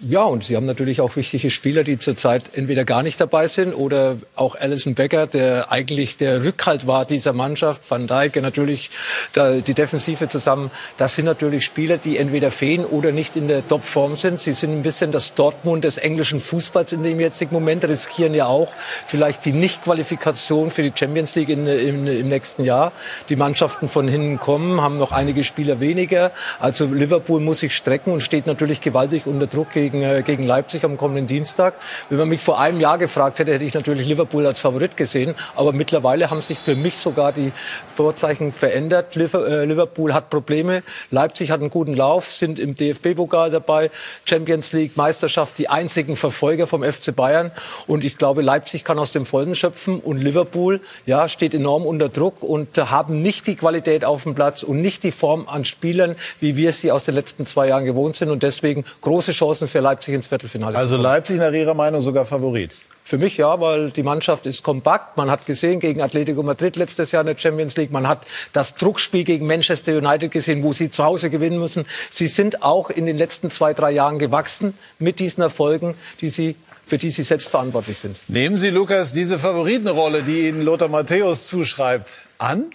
[0.09, 3.75] Ja, und sie haben natürlich auch wichtige Spieler, die zurzeit entweder gar nicht dabei sind
[3.75, 8.89] oder auch Alison Becker, der eigentlich der Rückhalt war dieser Mannschaft, Van Dijk natürlich
[9.35, 10.71] die Defensive zusammen.
[10.97, 14.39] Das sind natürlich Spieler, die entweder fehlen oder nicht in der Topform sind.
[14.39, 18.47] Sie sind ein bisschen das Dortmund des englischen Fußballs in dem jetzigen Moment, riskieren ja
[18.47, 18.73] auch
[19.05, 22.91] vielleicht die Nichtqualifikation für die Champions League in, in, im nächsten Jahr.
[23.29, 26.31] Die Mannschaften von hinten kommen, haben noch einige Spieler weniger.
[26.59, 30.43] Also Liverpool muss sich strecken und steht natürlich gewaltig unter Druck gegen gegen, äh, gegen
[30.43, 31.75] Leipzig am kommenden Dienstag.
[32.09, 35.35] Wenn man mich vor einem Jahr gefragt hätte, hätte ich natürlich Liverpool als Favorit gesehen.
[35.55, 37.51] Aber mittlerweile haben sich für mich sogar die
[37.87, 39.15] Vorzeichen verändert.
[39.15, 40.83] Äh, Liverpool hat Probleme.
[41.09, 43.91] Leipzig hat einen guten Lauf, sind im DFB-Pokal dabei.
[44.25, 47.51] Champions League, Meisterschaft, die einzigen Verfolger vom FC Bayern.
[47.87, 49.99] Und ich glaube, Leipzig kann aus dem Vollen schöpfen.
[49.99, 54.63] Und Liverpool, ja, steht enorm unter Druck und haben nicht die Qualität auf dem Platz
[54.63, 58.15] und nicht die Form an Spielern, wie wir sie aus den letzten zwei Jahren gewohnt
[58.15, 58.29] sind.
[58.29, 62.71] Und deswegen große Chancen für Leipzig ins Viertelfinale Also Leipzig nach Ihrer Meinung sogar Favorit?
[63.03, 65.17] Für mich ja, weil die Mannschaft ist kompakt.
[65.17, 67.91] Man hat gesehen gegen Atletico Madrid letztes Jahr in der Champions League.
[67.91, 71.85] Man hat das Druckspiel gegen Manchester United gesehen, wo sie zu Hause gewinnen müssen.
[72.11, 76.55] Sie sind auch in den letzten zwei, drei Jahren gewachsen mit diesen Erfolgen, die sie
[76.85, 78.17] für die Sie selbst verantwortlich sind.
[78.27, 82.65] Nehmen Sie, Lukas, diese Favoritenrolle, die Ihnen Lothar Matthäus zuschreibt, an?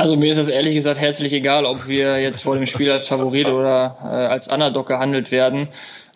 [0.00, 3.06] Also mir ist das ehrlich gesagt herzlich egal, ob wir jetzt vor dem Spiel als
[3.06, 5.68] Favorit oder äh, als Underdog gehandelt werden.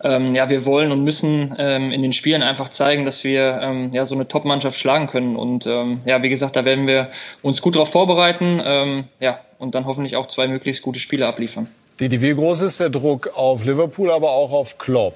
[0.03, 3.93] Ähm, ja, wir wollen und müssen ähm, in den Spielen einfach zeigen, dass wir ähm,
[3.93, 5.35] ja so eine Top-Mannschaft schlagen können.
[5.35, 7.11] Und ähm, ja, wie gesagt, da werden wir
[7.43, 8.59] uns gut darauf vorbereiten.
[8.65, 11.67] Ähm, ja, und dann hoffentlich auch zwei möglichst gute Spiele abliefern.
[11.99, 15.13] Didi, wie groß ist der Druck auf Liverpool, aber auch auf Klopp?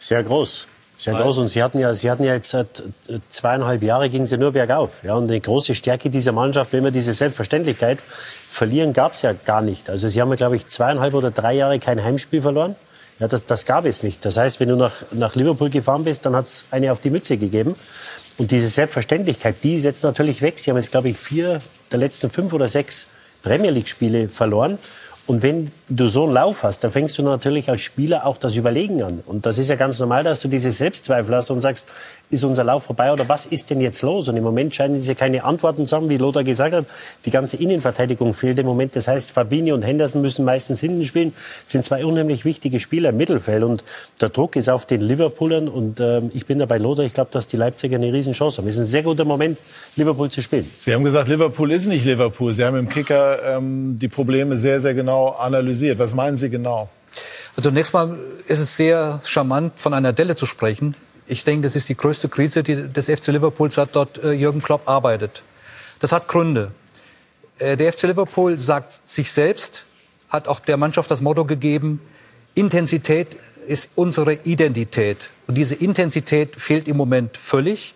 [0.00, 0.66] Sehr groß.
[1.12, 1.38] Groß.
[1.38, 4.52] Und Sie hatten ja, Sie hatten ja jetzt seit äh, zweieinhalb Jahre ging sie nur
[4.52, 5.02] bergauf.
[5.02, 9.32] Ja, und die große Stärke dieser Mannschaft, wenn wir diese Selbstverständlichkeit verlieren, gab es ja
[9.32, 9.90] gar nicht.
[9.90, 12.76] Also Sie haben, glaube ich, zweieinhalb oder drei Jahre kein Heimspiel verloren.
[13.20, 14.24] Ja, das, das gab es nicht.
[14.24, 17.10] Das heißt, wenn du nach, nach Liverpool gefahren bist, dann hat es eine auf die
[17.10, 17.76] Mütze gegeben.
[18.38, 20.58] Und diese Selbstverständlichkeit, die ist jetzt natürlich weg.
[20.58, 21.60] Sie haben jetzt, glaube ich, vier
[21.92, 23.06] der letzten fünf oder sechs
[23.42, 24.78] Premier League-Spiele verloren.
[25.26, 28.56] Und wenn du so einen Lauf hast, dann fängst du natürlich als Spieler auch das
[28.56, 29.22] Überlegen an.
[29.26, 31.86] Und das ist ja ganz normal, dass du diese Selbstzweifel hast und sagst,
[32.30, 34.28] ist unser Lauf vorbei oder was ist denn jetzt los?
[34.28, 36.86] Und im Moment scheinen sie keine Antworten zu haben, wie Lothar gesagt hat.
[37.24, 38.96] Die ganze Innenverteidigung fehlt im Moment.
[38.96, 41.32] Das heißt, Fabinho und Henderson müssen meistens hinten spielen.
[41.64, 43.62] Das sind zwei unheimlich wichtige Spieler im Mittelfeld.
[43.62, 43.84] Und
[44.20, 45.68] der Druck ist auf den Liverpoolern.
[45.68, 47.04] Und äh, ich bin dabei Lothar.
[47.04, 48.68] Ich glaube, dass die Leipziger eine Riesenchance haben.
[48.68, 49.58] Es ist ein sehr guter Moment,
[49.96, 50.68] Liverpool zu spielen.
[50.78, 52.52] Sie haben gesagt, Liverpool ist nicht Liverpool.
[52.52, 55.74] Sie haben im Kicker ähm, die Probleme sehr, sehr genau analysiert.
[55.98, 56.88] Was meinen Sie genau?
[57.56, 60.96] Also zunächst mal ist es sehr charmant, von einer Delle zu sprechen.
[61.26, 64.60] Ich denke, das ist die größte Krise die des FC Liverpool, seit dort äh, Jürgen
[64.60, 65.42] Klopp arbeitet.
[66.00, 66.72] Das hat Gründe.
[67.58, 69.84] Äh, der FC Liverpool sagt sich selbst,
[70.28, 72.00] hat auch der Mannschaft das Motto gegeben,
[72.54, 75.30] Intensität ist unsere Identität.
[75.46, 77.94] Und diese Intensität fehlt im Moment völlig.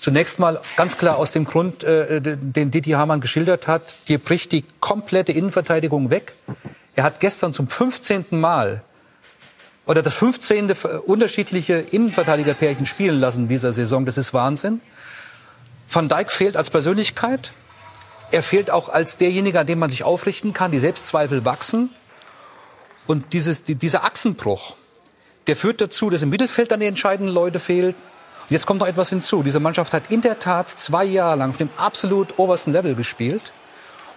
[0.00, 4.52] Zunächst mal ganz klar aus dem Grund, äh, den Didi Hamann geschildert hat, hier bricht
[4.52, 6.32] die komplette Innenverteidigung weg.
[6.98, 8.24] Er hat gestern zum 15.
[8.32, 8.82] Mal
[9.86, 10.72] oder das 15.
[11.06, 14.04] unterschiedliche Innenverteidigerpärchen spielen lassen dieser Saison.
[14.04, 14.80] Das ist Wahnsinn.
[15.88, 17.54] Van Dijk fehlt als Persönlichkeit.
[18.32, 20.72] Er fehlt auch als derjenige, an dem man sich aufrichten kann.
[20.72, 21.90] Die Selbstzweifel wachsen.
[23.06, 24.74] Und dieses, die, dieser Achsenbruch,
[25.46, 27.94] der führt dazu, dass im Mittelfeld dann die entscheidenden Leute fehlen.
[27.94, 29.44] Und jetzt kommt noch etwas hinzu.
[29.44, 33.52] Diese Mannschaft hat in der Tat zwei Jahre lang auf dem absolut obersten Level gespielt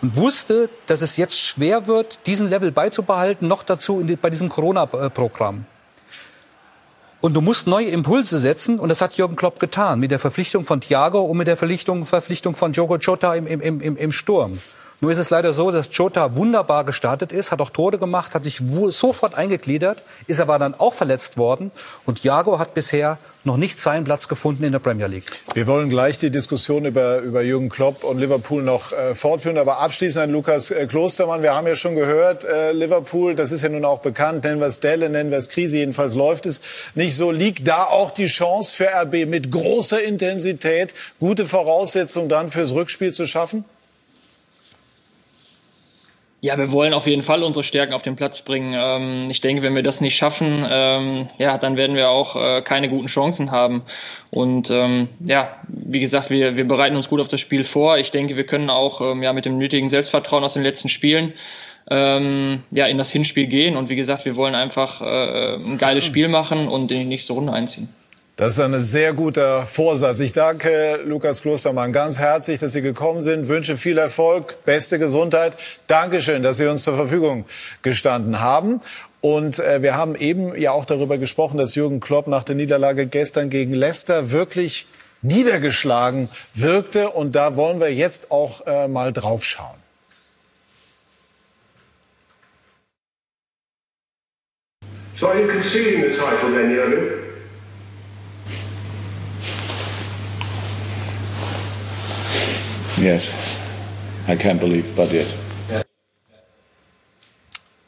[0.01, 4.49] und wusste, dass es jetzt schwer wird, diesen Level beizubehalten, noch dazu die, bei diesem
[4.49, 5.65] Corona-Programm.
[7.21, 10.65] Und du musst neue Impulse setzen und das hat Jürgen Klopp getan mit der Verpflichtung
[10.65, 14.57] von Thiago und mit der Verpflichtung, Verpflichtung von Jogo Jota im, im, im, im Sturm.
[15.01, 18.43] Nur ist es leider so, dass Jota wunderbar gestartet ist, hat auch Tore gemacht, hat
[18.43, 21.71] sich sofort eingegliedert, ist aber dann auch verletzt worden.
[22.05, 25.25] Und Jago hat bisher noch nicht seinen Platz gefunden in der Premier League.
[25.55, 29.57] Wir wollen gleich die Diskussion über, über Jürgen Klopp und Liverpool noch äh, fortführen.
[29.57, 31.41] Aber abschließend an Lukas äh, Klostermann.
[31.41, 34.67] Wir haben ja schon gehört, äh, Liverpool, das ist ja nun auch bekannt, nennen wir
[34.67, 35.77] es Delle, nennen wir es Krise.
[35.77, 36.61] Jedenfalls läuft es
[36.93, 37.31] nicht so.
[37.31, 43.13] Liegt da auch die Chance für RB mit großer Intensität, gute Voraussetzungen dann fürs Rückspiel
[43.13, 43.65] zu schaffen?
[46.43, 48.73] Ja, wir wollen auf jeden Fall unsere Stärken auf den Platz bringen.
[48.75, 52.63] Ähm, ich denke, wenn wir das nicht schaffen, ähm, ja, dann werden wir auch äh,
[52.63, 53.83] keine guten Chancen haben.
[54.31, 57.99] Und ähm, ja, wie gesagt, wir, wir bereiten uns gut auf das Spiel vor.
[57.99, 61.33] Ich denke, wir können auch ähm, ja mit dem nötigen Selbstvertrauen aus den letzten Spielen
[61.91, 63.77] ähm, ja in das Hinspiel gehen.
[63.77, 67.33] Und wie gesagt, wir wollen einfach äh, ein geiles Spiel machen und in die nächste
[67.33, 67.87] Runde einziehen.
[68.41, 70.19] Das ist ein sehr guter Vorsatz.
[70.19, 73.49] Ich danke Lukas Klostermann ganz herzlich, dass Sie gekommen sind.
[73.49, 75.55] Wünsche viel Erfolg, beste Gesundheit.
[75.85, 77.45] Dankeschön, dass Sie uns zur Verfügung
[77.83, 78.79] gestanden haben.
[79.21, 83.05] Und äh, wir haben eben ja auch darüber gesprochen, dass Jürgen Klopp nach der Niederlage
[83.05, 84.87] gestern gegen Leicester wirklich
[85.21, 87.11] niedergeschlagen wirkte.
[87.11, 89.77] Und da wollen wir jetzt auch äh, mal drauf schauen.
[95.19, 97.30] So are you conceding the title then, Jürgen?
[103.01, 103.33] Yes,
[104.27, 105.33] I can't believe, but yes.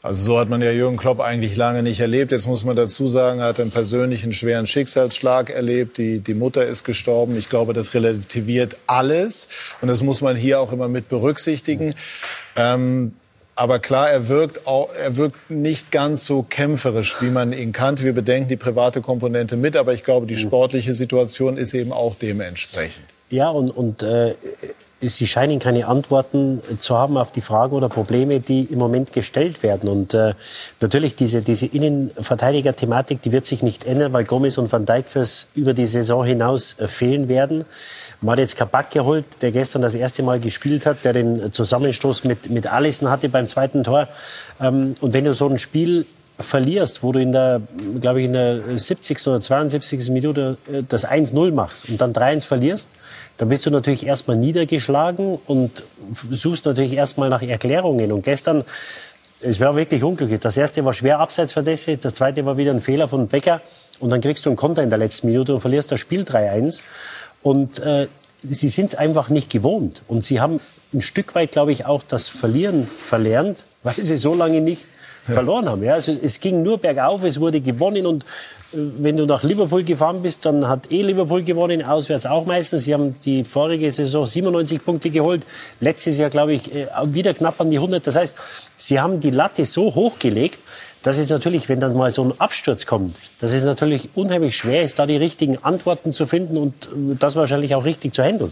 [0.01, 2.31] Also so hat man ja Jürgen Klopp eigentlich lange nicht erlebt.
[2.31, 5.97] Jetzt muss man dazu sagen, er hat einen persönlichen schweren Schicksalsschlag erlebt.
[5.97, 7.37] Die, die Mutter ist gestorben.
[7.37, 9.47] Ich glaube, das relativiert alles.
[9.81, 11.93] Und das muss man hier auch immer mit berücksichtigen.
[12.57, 13.13] Ähm,
[13.55, 18.03] aber klar, er wirkt, auch, er wirkt nicht ganz so kämpferisch, wie man ihn kannte.
[18.03, 22.15] Wir bedenken die private Komponente mit, aber ich glaube, die sportliche Situation ist eben auch
[22.15, 23.05] dementsprechend.
[23.29, 24.35] Ja, und, und äh,
[25.09, 29.63] Sie scheinen keine Antworten zu haben auf die Fragen oder Probleme, die im Moment gestellt
[29.63, 29.89] werden.
[29.89, 30.33] Und äh,
[30.81, 35.47] natürlich diese, diese Innenverteidiger-Thematik, die wird sich nicht ändern, weil Gomez und Van Dijk fürs
[35.55, 37.65] über die Saison hinaus äh, fehlen werden.
[38.21, 42.23] Man hat jetzt Kabak geholt, der gestern das erste Mal gespielt hat, der den Zusammenstoß
[42.23, 44.07] mit, mit Allison hatte beim zweiten Tor.
[44.61, 46.05] Ähm, und wenn du so ein Spiel
[46.39, 47.61] verlierst, wo du in der,
[48.01, 49.27] glaube ich, in der 70.
[49.27, 50.09] oder 72.
[50.09, 52.89] Minute äh, das 1-0 machst und dann 3-1 verlierst,
[53.37, 55.83] dann bist du natürlich erstmal niedergeschlagen und
[56.31, 58.11] suchst natürlich erstmal nach Erklärungen.
[58.11, 58.63] Und gestern,
[59.41, 60.39] es war wirklich unglücklich.
[60.39, 63.61] Das erste war schwer abseits verdächtig, das zweite war wieder ein Fehler von Becker
[63.99, 66.81] und dann kriegst du einen Konter in der letzten Minute und verlierst das Spiel 3-1.
[67.41, 68.07] Und äh,
[68.41, 70.01] sie sind es einfach nicht gewohnt.
[70.07, 70.59] Und sie haben
[70.93, 74.87] ein Stück weit, glaube ich, auch das Verlieren verlernt, weil sie so lange nicht.
[75.25, 75.83] Verloren haben.
[75.83, 79.83] Ja, also es ging nur bergauf, es wurde gewonnen und äh, wenn du nach Liverpool
[79.83, 82.85] gefahren bist, dann hat eh Liverpool gewonnen, auswärts auch meistens.
[82.85, 85.45] Sie haben die vorige Saison 97 Punkte geholt,
[85.79, 88.05] letztes Jahr glaube ich äh, wieder knapp an die 100.
[88.05, 88.35] Das heißt,
[88.77, 90.59] sie haben die Latte so hochgelegt,
[91.03, 94.83] dass es natürlich, wenn dann mal so ein Absturz kommt, dass es natürlich unheimlich schwer
[94.83, 98.51] ist, da die richtigen Antworten zu finden und äh, das wahrscheinlich auch richtig zu handeln.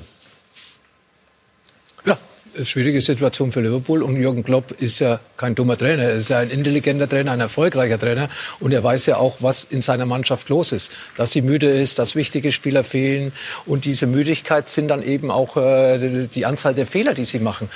[2.54, 4.04] Ja, schwierige Situation für Liverpool.
[4.04, 6.04] Und Jürgen Klopp ist ja kein dummer Trainer.
[6.04, 8.30] Er ist ja ein intelligenter Trainer, ein erfolgreicher Trainer.
[8.60, 10.92] Und er weiß ja auch, was in seiner Mannschaft los ist.
[11.18, 13.32] Dass sie müde ist, dass wichtige Spieler fehlen.
[13.66, 17.70] Und diese Müdigkeit sind dann eben auch äh, die Anzahl der Fehler, die sie machen.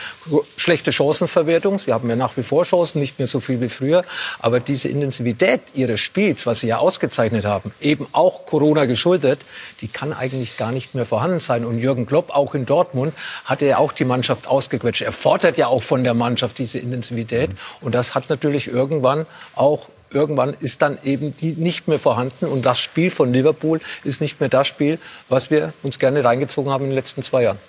[0.57, 1.79] Schlechte Chancenverwertung.
[1.79, 4.03] Sie haben ja nach wie vor Chancen, nicht mehr so viel wie früher.
[4.39, 9.39] Aber diese Intensivität ihres Spiels, was sie ja ausgezeichnet haben, eben auch Corona geschuldet,
[9.81, 11.65] die kann eigentlich gar nicht mehr vorhanden sein.
[11.65, 13.13] Und Jürgen Klopp, auch in Dortmund,
[13.45, 15.01] hatte ja auch die Mannschaft aus ausgequetscht.
[15.01, 17.51] Er fordert ja auch von der Mannschaft diese Intensivität.
[17.81, 22.45] Und das hat natürlich irgendwann auch irgendwann ist dann eben die nicht mehr vorhanden.
[22.45, 24.97] Und das Spiel von Liverpool ist nicht mehr das Spiel,
[25.29, 27.59] was wir uns gerne reingezogen haben in den letzten zwei Jahren.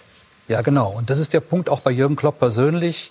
[0.49, 0.91] Ja, genau.
[0.91, 3.11] Und das ist der Punkt auch bei Jürgen Klopp persönlich.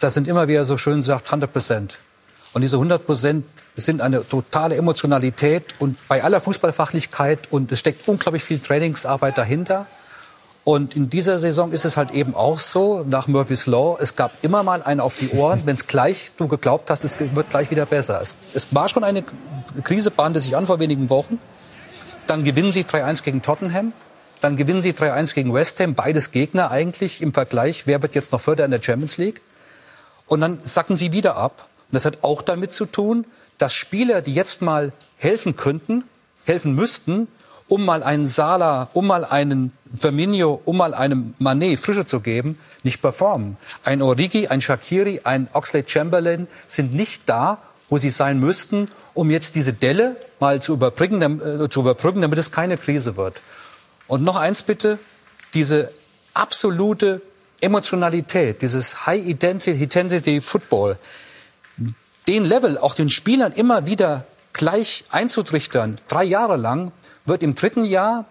[0.00, 1.98] Das sind immer, wie er so schön sagt, 100 Prozent.
[2.52, 8.06] Und diese 100 Prozent sind eine totale Emotionalität und bei aller Fußballfachlichkeit und es steckt
[8.06, 9.86] unglaublich viel Trainingsarbeit dahinter.
[10.64, 14.32] Und in dieser Saison ist es halt eben auch so, nach Murphy's Law, es gab
[14.42, 17.70] immer mal einen auf die Ohren, wenn es gleich du geglaubt hast, es wird gleich
[17.70, 18.20] wieder besser.
[18.20, 19.24] Es, es war schon eine
[19.82, 21.38] Krise, bahnte sich an vor wenigen Wochen.
[22.26, 23.92] Dann gewinnen sie 3-1 gegen Tottenham.
[24.40, 25.94] Dann gewinnen sie 3-1 gegen West Ham.
[25.94, 27.86] Beides Gegner eigentlich im Vergleich.
[27.86, 29.40] Wer wird jetzt noch Förder in der Champions League?
[30.26, 31.66] Und dann sacken sie wieder ab.
[31.90, 33.26] Und das hat auch damit zu tun,
[33.58, 36.04] dass Spieler, die jetzt mal helfen könnten,
[36.44, 37.28] helfen müssten,
[37.68, 42.58] um mal einen Sala, um mal einen Firmino, um mal einem Manet Frische zu geben,
[42.82, 43.56] nicht performen.
[43.84, 49.30] Ein Origi, ein Shakiri, ein Oxlade Chamberlain sind nicht da, wo sie sein müssten, um
[49.30, 53.40] jetzt diese Delle mal zu überbrücken, äh, zu überbrücken, damit es keine Krise wird.
[54.08, 54.98] Und noch eins bitte,
[55.52, 55.90] diese
[56.34, 57.20] absolute
[57.60, 60.96] Emotionalität, dieses High Intensity, Intensity Football,
[62.28, 66.92] den Level auch den Spielern immer wieder gleich einzutrichtern, drei Jahre lang,
[67.24, 68.24] wird im dritten Jahr,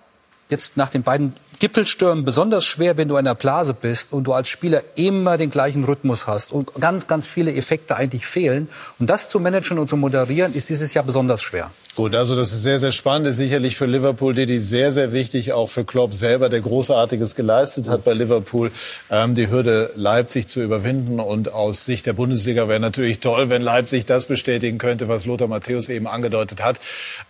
[0.50, 4.34] jetzt nach den beiden Gipfelstürmen besonders schwer, wenn du in der Blase bist und du
[4.34, 8.68] als Spieler immer den gleichen Rhythmus hast und ganz, ganz viele Effekte eigentlich fehlen.
[8.98, 11.70] Und das zu managen und zu moderieren, ist dieses Jahr besonders schwer.
[11.94, 13.28] Gut, also das ist sehr, sehr spannend.
[13.28, 17.90] Ist sicherlich für Liverpool, die sehr, sehr wichtig, auch für Klopp selber, der Großartiges geleistet
[17.90, 18.72] hat bei Liverpool,
[19.10, 21.20] ähm, die Hürde Leipzig zu überwinden.
[21.20, 25.50] Und aus Sicht der Bundesliga wäre natürlich toll, wenn Leipzig das bestätigen könnte, was Lothar
[25.50, 26.80] Matthäus eben angedeutet hat.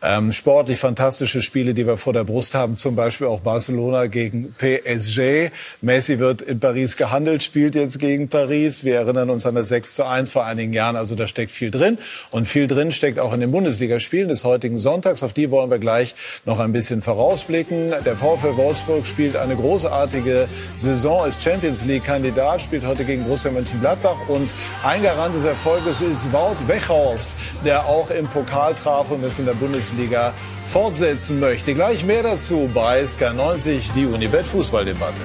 [0.04, 4.54] Ähm, sportlich fantastische Spiele, die wir vor der Brust haben, zum Beispiel auch Barcelona gegen
[4.60, 5.50] PSG.
[5.82, 8.84] Messi wird in Paris gehandelt, spielt jetzt gegen Paris.
[8.84, 10.98] Wir erinnern uns an das 6 zu 1 vor einigen Jahren.
[10.98, 11.98] Also da steckt viel drin.
[12.30, 14.28] Und viel drin steckt auch in den Bundesligaspielen.
[14.28, 15.24] Das heutigen Sonntags.
[15.24, 16.14] Auf die wollen wir gleich
[16.46, 17.94] noch ein bisschen vorausblicken.
[18.06, 24.28] Der VfL Wolfsburg spielt eine großartige Saison, ist Champions League-Kandidat, spielt heute gegen Borussia Mönchengladbach.
[24.28, 24.54] Und
[24.84, 29.46] ein Garant des Erfolges ist Wout Weghorst, der auch im Pokal traf und es in
[29.46, 30.34] der Bundesliga
[30.66, 31.74] fortsetzen möchte.
[31.74, 35.22] Gleich mehr dazu bei SK90, die Unibet Fußballdebatte.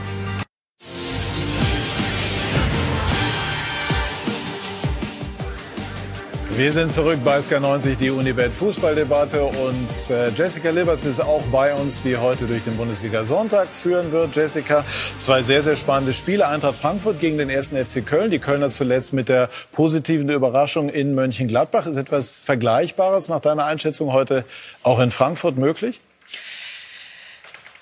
[6.56, 11.74] Wir sind zurück bei SK90, die Unibet Fußballdebatte und äh, Jessica Liberts ist auch bei
[11.74, 14.34] uns, die heute durch den Bundesliga Sonntag führen wird.
[14.34, 14.82] Jessica,
[15.18, 16.48] zwei sehr, sehr spannende Spiele.
[16.48, 18.30] Eintracht Frankfurt gegen den ersten FC Köln.
[18.30, 21.84] Die Kölner zuletzt mit der positiven Überraschung in Mönchengladbach.
[21.84, 24.46] Ist etwas Vergleichbares nach deiner Einschätzung heute
[24.82, 26.00] auch in Frankfurt möglich?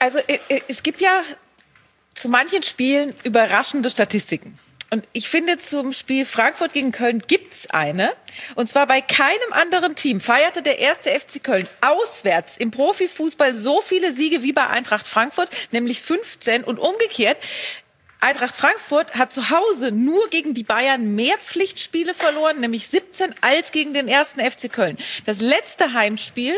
[0.01, 0.19] Also
[0.67, 1.23] es gibt ja
[2.17, 4.59] zu manchen Spielen überraschende Statistiken.
[4.95, 8.13] Und ich finde, zum Spiel Frankfurt gegen Köln gibt's eine.
[8.55, 13.81] Und zwar bei keinem anderen Team feierte der erste FC Köln auswärts im Profifußball so
[13.81, 16.63] viele Siege wie bei Eintracht Frankfurt, nämlich 15.
[16.63, 17.39] Und umgekehrt,
[18.21, 23.73] Eintracht Frankfurt hat zu Hause nur gegen die Bayern mehr Pflichtspiele verloren, nämlich 17, als
[23.73, 24.97] gegen den ersten FC Köln.
[25.27, 26.55] Das letzte Heimspiel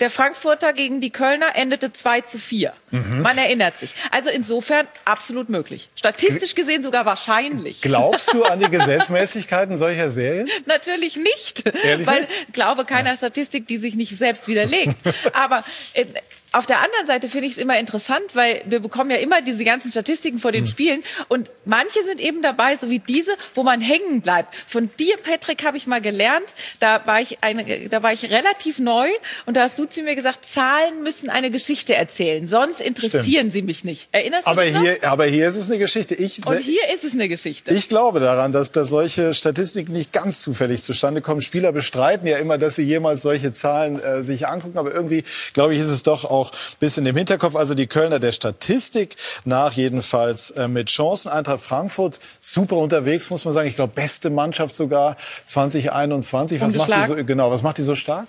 [0.00, 2.72] der Frankfurter gegen die Kölner endete 2 zu 4.
[2.90, 3.22] Mhm.
[3.22, 3.94] Man erinnert sich.
[4.10, 5.88] Also insofern absolut möglich.
[5.94, 7.80] Statistisch gesehen sogar wahrscheinlich.
[7.80, 10.48] Glaubst du an die Gesetzmäßigkeiten solcher Serien?
[10.66, 11.64] Natürlich nicht.
[11.84, 12.06] Ehrlich?
[12.06, 14.96] Weil glaube keiner Statistik, die sich nicht selbst widerlegt.
[15.32, 15.64] Aber
[15.94, 16.04] äh,
[16.52, 19.64] auf der anderen Seite finde ich es immer interessant, weil wir bekommen ja immer diese
[19.64, 20.68] ganzen Statistiken vor den mhm.
[20.68, 24.54] Spielen und manche sind eben dabei, so wie diese, wo man hängen bleibt.
[24.66, 26.46] Von dir, Patrick, habe ich mal gelernt.
[26.80, 29.08] Da war ich eine, da war ich relativ neu
[29.44, 33.52] und da hast du zu mir gesagt, Zahlen müssen eine Geschichte erzählen, sonst interessieren Stimmt.
[33.52, 34.08] sie mich nicht.
[34.12, 35.10] Erinnerst aber du dich hier, noch?
[35.10, 36.14] Aber hier ist es eine Geschichte.
[36.14, 37.74] Ich, und hier ist es eine Geschichte.
[37.74, 41.42] Ich glaube daran, dass, dass solche Statistiken nicht ganz zufällig zustande kommen.
[41.42, 45.74] Spieler bestreiten ja immer, dass sie jemals solche Zahlen äh, sich angucken, aber irgendwie, glaube
[45.74, 46.37] ich, ist es doch auch
[46.80, 47.54] bisschen im Hinterkopf.
[47.56, 51.30] Also die Kölner der Statistik nach jedenfalls äh, mit Chancen.
[51.30, 53.68] Eintracht Frankfurt super unterwegs, muss man sagen.
[53.68, 55.16] Ich glaube, beste Mannschaft sogar
[55.46, 56.60] 2021.
[56.60, 58.26] Was macht die so, genau, was macht die so stark?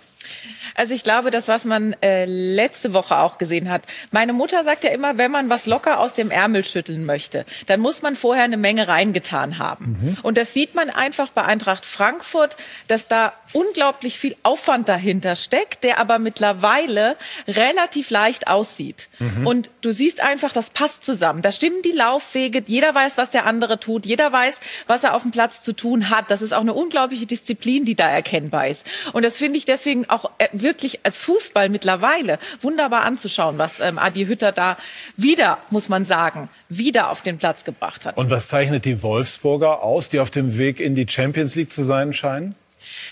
[0.75, 3.83] Also ich glaube, das, was man äh, letzte Woche auch gesehen hat.
[4.11, 7.79] Meine Mutter sagt ja immer, wenn man was locker aus dem Ärmel schütteln möchte, dann
[7.79, 9.97] muss man vorher eine Menge reingetan haben.
[10.01, 10.17] Mhm.
[10.23, 12.55] Und das sieht man einfach bei Eintracht Frankfurt,
[12.87, 17.17] dass da unglaublich viel Aufwand dahinter steckt, der aber mittlerweile
[17.47, 19.09] relativ leicht aussieht.
[19.19, 19.47] Mhm.
[19.47, 21.41] Und du siehst einfach, das passt zusammen.
[21.41, 25.23] Da stimmen die Laufwege, jeder weiß, was der andere tut, jeder weiß, was er auf
[25.23, 26.29] dem Platz zu tun hat.
[26.29, 28.85] Das ist auch eine unglaubliche Disziplin, die da erkennbar ist.
[29.13, 33.99] Und das finde ich deswegen auch äh, wirklich als Fußball mittlerweile wunderbar anzuschauen, was ähm,
[33.99, 34.77] Adi Hütter da
[35.17, 38.17] wieder, muss man sagen, wieder auf den Platz gebracht hat.
[38.17, 41.83] Und was zeichnet die Wolfsburger aus, die auf dem Weg in die Champions League zu
[41.83, 42.55] sein scheinen?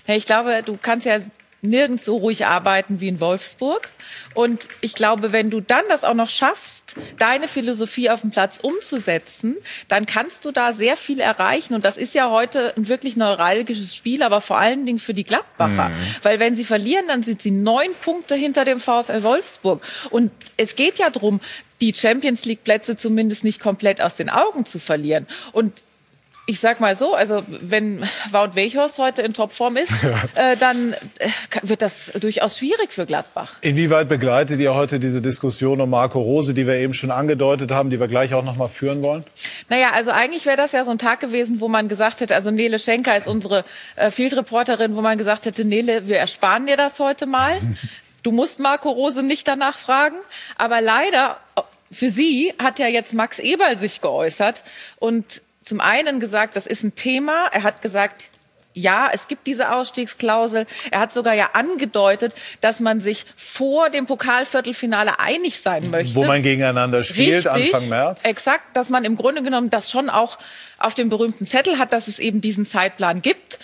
[0.08, 1.20] Ja, ich glaube, du kannst ja
[1.62, 3.90] nirgends so ruhig arbeiten wie in Wolfsburg.
[4.34, 8.60] Und ich glaube, wenn du dann das auch noch schaffst, deine Philosophie auf dem Platz
[8.62, 9.58] umzusetzen,
[9.88, 11.74] dann kannst du da sehr viel erreichen.
[11.74, 15.24] Und das ist ja heute ein wirklich neuralgisches Spiel, aber vor allen Dingen für die
[15.24, 15.90] Gladbacher.
[15.90, 15.96] Mhm.
[16.22, 19.82] Weil wenn sie verlieren, dann sind sie neun Punkte hinter dem VfL Wolfsburg.
[20.12, 21.42] Und es geht ja darum,
[21.82, 25.28] die Champions League Plätze zumindest nicht komplett aus den Augen zu verlieren.
[25.52, 25.84] Und
[26.50, 30.52] ich sag mal so, also wenn Wout Weghorst heute in Topform ist, ja.
[30.52, 31.30] äh, dann äh,
[31.62, 33.56] wird das durchaus schwierig für Gladbach.
[33.62, 37.90] Inwieweit begleitet ihr heute diese Diskussion um Marco Rose, die wir eben schon angedeutet haben,
[37.90, 39.26] die wir gleich auch noch mal führen wollen?
[39.68, 42.50] Naja, also eigentlich wäre das ja so ein Tag gewesen, wo man gesagt hätte, also
[42.50, 43.66] Nele Schenker ist unsere
[43.98, 47.58] äh, Field-Reporterin, wo man gesagt hätte, Nele, wir ersparen dir das heute mal.
[48.24, 50.18] Du musst Marco Rose nicht danach fragen.
[50.58, 51.38] Aber leider
[51.92, 54.64] für sie hat ja jetzt Max Eberl sich geäußert
[55.00, 57.48] und zum einen gesagt, das ist ein Thema.
[57.52, 58.30] Er hat gesagt,
[58.74, 60.66] ja, es gibt diese Ausstiegsklausel.
[60.92, 66.16] Er hat sogar ja angedeutet, dass man sich vor dem Pokalviertelfinale einig sein möchte.
[66.16, 68.24] Wo man gegeneinander spielt, Richtig, Anfang März.
[68.24, 70.38] Exakt, dass man im Grunde genommen das schon auch
[70.78, 73.60] auf dem berühmten Zettel hat, dass es eben diesen Zeitplan gibt.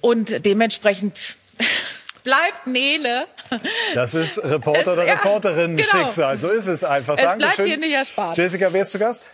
[0.00, 1.36] Und dementsprechend
[2.24, 3.26] bleibt Nele.
[3.94, 6.36] Das ist Reporter oder Reporterinnen-Schicksal.
[6.36, 6.48] Genau.
[6.48, 7.16] So ist es einfach.
[7.16, 7.54] Es Dankeschön.
[7.54, 8.38] bleibt hier nicht erspart.
[8.38, 9.30] Jessica, wer ist zu Gast?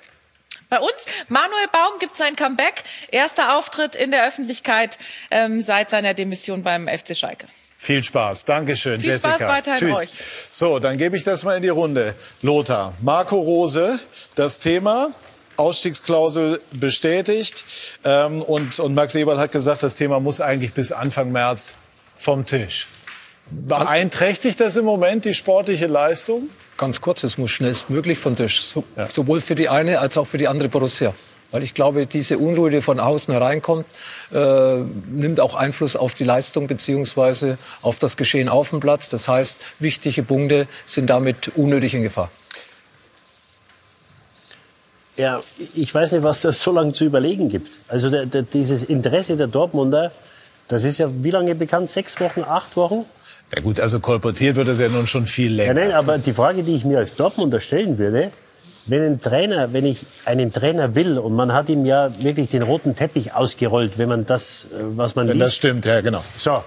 [0.70, 0.94] Bei uns,
[1.28, 2.84] Manuel Baum gibt sein Comeback.
[3.10, 4.98] Erster Auftritt in der Öffentlichkeit
[5.32, 7.46] ähm, seit seiner Demission beim FC Schalke.
[7.76, 8.44] Viel Spaß.
[8.44, 9.34] Dankeschön, Viel Jessica.
[9.34, 9.98] Spaß weiterhin Tschüss.
[9.98, 10.10] euch.
[10.50, 12.14] So, dann gebe ich das mal in die Runde.
[12.42, 13.98] Lothar, Marco Rose,
[14.36, 15.10] das Thema.
[15.56, 17.64] Ausstiegsklausel bestätigt.
[18.04, 21.74] Ähm, und, und Max Eberl hat gesagt, das Thema muss eigentlich bis Anfang März
[22.16, 22.86] vom Tisch.
[23.50, 26.48] Beeinträchtigt das im Moment die sportliche Leistung?
[26.80, 28.62] Ganz kurz, es muss schnellstmöglich von Tisch.
[28.62, 29.06] So, ja.
[29.06, 31.12] Sowohl für die eine als auch für die andere Borussia.
[31.50, 33.84] Weil ich glaube, diese Unruhe, die von außen hereinkommt,
[34.32, 34.76] äh,
[35.10, 39.10] nimmt auch Einfluss auf die Leistung beziehungsweise auf das Geschehen auf dem Platz.
[39.10, 42.30] Das heißt, wichtige Punkte sind damit unnötig in Gefahr.
[45.18, 45.42] Ja,
[45.74, 47.68] ich weiß nicht, was das so lange zu überlegen gibt.
[47.88, 50.12] Also der, der, dieses Interesse der Dortmunder,
[50.68, 51.90] das ist ja wie lange bekannt?
[51.90, 53.04] Sechs Wochen, acht Wochen?
[53.54, 55.80] Ja gut, also kolportiert wird das ja nun schon viel länger.
[55.80, 58.30] Ja, nein, aber die Frage, die ich mir als Dortmunder stellen würde,
[58.86, 62.62] wenn ein Trainer, wenn ich einen Trainer will und man hat ihm ja wirklich den
[62.62, 65.46] roten Teppich ausgerollt, wenn man das, äh, was man Wenn liest.
[65.46, 66.22] das stimmt, ja genau.
[66.38, 66.62] So,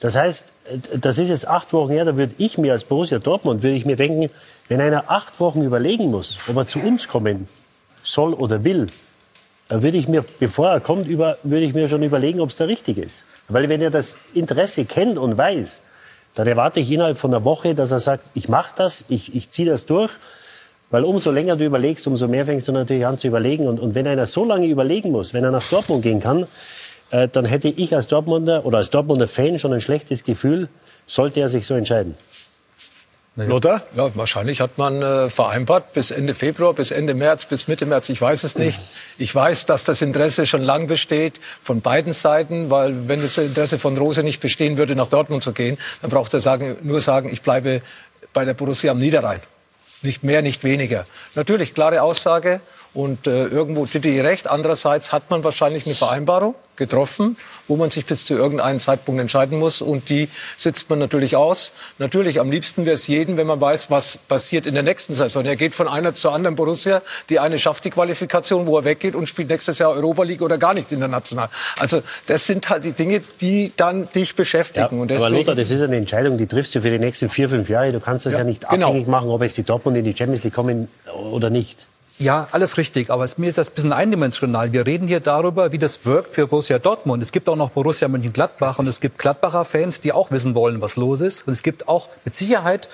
[0.00, 3.18] das heißt, äh, das ist jetzt acht Wochen her, da würde ich mir als Borussia
[3.18, 4.30] Dortmund, würde ich mir denken,
[4.68, 7.48] wenn einer acht Wochen überlegen muss, ob er zu uns kommen
[8.02, 8.86] soll oder will,
[9.68, 12.56] dann würde ich mir, bevor er kommt, über, würde ich mir schon überlegen, ob es
[12.56, 13.24] der richtige ist.
[13.48, 15.82] Weil wenn er das Interesse kennt und weiß,
[16.36, 19.48] dann erwarte ich innerhalb von einer Woche, dass er sagt, ich mache das, ich, ich
[19.50, 20.12] ziehe das durch.
[20.90, 23.66] Weil umso länger du überlegst, umso mehr fängst du natürlich an zu überlegen.
[23.66, 26.46] Und, und wenn einer so lange überlegen muss, wenn er nach Dortmund gehen kann,
[27.10, 30.68] äh, dann hätte ich als Dortmunder oder als Dortmunder Fan schon ein schlechtes Gefühl,
[31.06, 32.14] sollte er sich so entscheiden.
[33.36, 33.82] Lothar?
[33.94, 38.08] Ja, wahrscheinlich hat man äh, vereinbart bis Ende Februar, bis Ende März, bis Mitte März.
[38.08, 38.80] Ich weiß es nicht.
[39.18, 43.78] Ich weiß, dass das Interesse schon lang besteht von beiden Seiten, weil wenn das Interesse
[43.78, 47.30] von Rose nicht bestehen würde, nach Dortmund zu gehen, dann braucht er sagen, nur sagen,
[47.30, 47.82] ich bleibe
[48.32, 49.40] bei der Borussia am Niederrhein.
[50.00, 51.04] Nicht mehr, nicht weniger.
[51.34, 52.60] Natürlich, klare Aussage.
[52.96, 54.48] Und äh, irgendwo Titi recht.
[54.48, 57.36] Andererseits hat man wahrscheinlich eine Vereinbarung getroffen,
[57.68, 59.82] wo man sich bis zu irgendeinem Zeitpunkt entscheiden muss.
[59.82, 61.72] Und die sitzt man natürlich aus.
[61.98, 65.44] Natürlich, am liebsten wäre es jedem, wenn man weiß, was passiert in der nächsten Saison.
[65.44, 67.02] Er geht von einer zur anderen Borussia.
[67.28, 70.56] Die eine schafft die Qualifikation, wo er weggeht und spielt nächstes Jahr Europa League oder
[70.56, 71.50] gar nicht international.
[71.78, 74.86] Also das sind halt die Dinge, die dann dich beschäftigen.
[74.86, 77.68] aber deswegen, Lothar, das ist eine Entscheidung, die triffst du für die nächsten vier, fünf
[77.68, 77.92] Jahre.
[77.92, 78.88] Du kannst das ja, Ja, nicht genau.
[78.88, 80.88] abhängig machen, ob jetzt die Dortmund in die Champions League kommen
[81.30, 81.86] oder nicht.
[82.18, 83.10] Ja, alles richtig.
[83.10, 84.72] Aber mir ist das ein bisschen eindimensional.
[84.72, 87.22] Wir reden hier darüber, wie das wirkt für Borussia Dortmund.
[87.22, 90.80] Es gibt auch noch Borussia Mönchengladbach und es gibt Gladbacher Fans, die auch wissen wollen,
[90.80, 91.46] was los ist.
[91.46, 92.88] Und es gibt auch mit Sicherheit,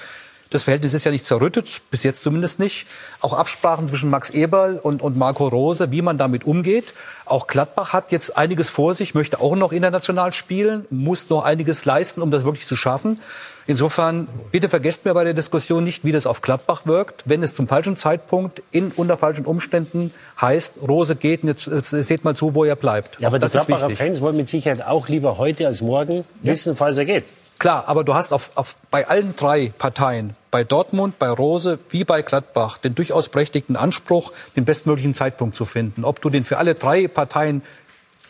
[0.53, 2.87] das Verhältnis ist ja nicht zerrüttet, bis jetzt zumindest nicht,
[3.21, 6.93] auch Absprachen zwischen Max Eberl und, und Marco Rose, wie man damit umgeht.
[7.25, 11.85] Auch Gladbach hat jetzt einiges vor sich, möchte auch noch international spielen, muss noch einiges
[11.85, 13.21] leisten, um das wirklich zu schaffen.
[13.67, 17.55] Insofern, bitte vergesst mir bei der Diskussion nicht, wie das auf Gladbach wirkt, wenn es
[17.55, 22.35] zum falschen Zeitpunkt in unter falschen Umständen heißt, Rose geht, und jetzt, jetzt seht mal
[22.35, 23.19] zu, wo er bleibt.
[23.21, 23.89] Ja, aber die Gladbacher.
[23.91, 27.25] Fans wollen mit Sicherheit auch lieber heute als morgen wissen, falls er geht.
[27.63, 32.03] Klar, aber du hast auf, auf, bei allen drei Parteien, bei Dortmund, bei Rose wie
[32.03, 36.05] bei Gladbach, den durchaus berechtigten Anspruch, den bestmöglichen Zeitpunkt zu finden.
[36.05, 37.63] Ob du den für alle drei Parteien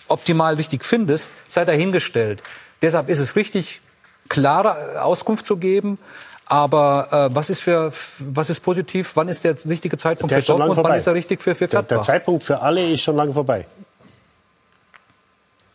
[0.08, 2.42] optimal richtig findest, sei dahingestellt.
[2.82, 3.80] Deshalb ist es richtig,
[4.28, 5.98] klare Auskunft zu geben.
[6.44, 9.12] Aber äh, was ist für was ist positiv?
[9.14, 10.76] Wann ist der richtige Zeitpunkt Der für Dortmund?
[10.84, 11.96] Wann ist er richtig für, für Der, Gladbach?
[11.96, 13.66] der Zeitpunkt für alle ist schon lange vorbei.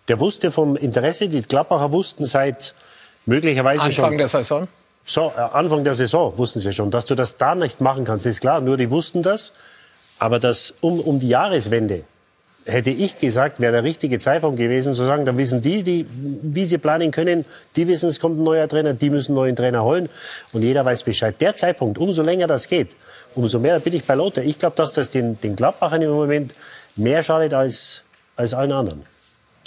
[0.09, 2.75] Der wusste vom Interesse, die Gladbacher wussten seit
[3.27, 4.05] möglicherweise schon.
[4.05, 4.67] Anfang der Saison.
[5.05, 6.89] So, äh, Anfang der Saison wussten sie schon.
[6.89, 8.59] Dass du das da nicht machen kannst, ist klar.
[8.59, 9.53] Nur die wussten das.
[10.19, 12.03] Aber das um, um die Jahreswende
[12.67, 16.65] hätte ich gesagt, wäre der richtige Zeitpunkt gewesen, zu sagen, dann wissen die, die, wie
[16.65, 17.45] sie planen können,
[17.75, 20.09] die wissen, es kommt ein neuer Trainer, die müssen einen neuen Trainer holen
[20.51, 21.35] und jeder weiß Bescheid.
[21.39, 22.95] Der Zeitpunkt, umso länger das geht,
[23.35, 24.43] umso mehr bin ich bei Lothar.
[24.43, 26.53] Ich glaube, dass das den, den Gladbachern im Moment
[26.95, 28.03] mehr schadet als,
[28.35, 29.16] als allen anderen.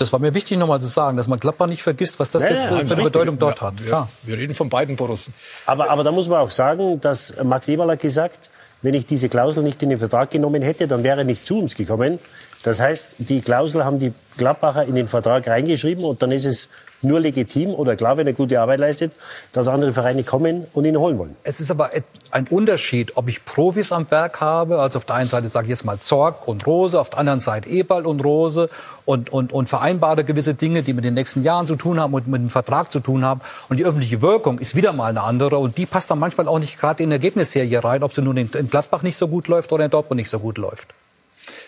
[0.00, 2.50] Das war mir wichtig nochmal zu sagen, dass man Gladbach nicht vergisst, was das Ja,
[2.50, 3.02] jetzt ja, für eine.
[3.04, 3.78] Bedeutung dort hat.
[3.80, 4.08] Wir, Klar.
[4.22, 5.34] wir reden von beiden Borussen.
[5.66, 8.48] Aber, aber da muss man auch sagen, dass Max Eberl hat gesagt,
[8.80, 11.58] wenn ich diese Klausel nicht in den Vertrag genommen hätte, dann wäre er nicht zu
[11.58, 12.18] uns gekommen.
[12.62, 16.70] Das heißt, die Klausel haben die Gladbacher in den Vertrag reingeschrieben und dann ist es
[17.02, 19.12] nur legitim oder klar, wenn er gute Arbeit leistet,
[19.52, 21.36] dass andere Vereine kommen und ihn holen wollen.
[21.44, 21.90] Es ist aber
[22.30, 25.70] ein Unterschied, ob ich Profis am Werk habe, also auf der einen Seite sage ich
[25.70, 28.68] jetzt mal Zorg und Rose, auf der anderen Seite Eberl und Rose
[29.04, 32.28] und, und, und vereinbare gewisse Dinge, die mit den nächsten Jahren zu tun haben und
[32.28, 33.40] mit dem Vertrag zu tun haben.
[33.68, 36.58] Und die öffentliche Wirkung ist wieder mal eine andere und die passt dann manchmal auch
[36.58, 39.72] nicht gerade in die Ergebnisserie rein, ob sie nun in Gladbach nicht so gut läuft
[39.72, 40.88] oder in Dortmund nicht so gut läuft.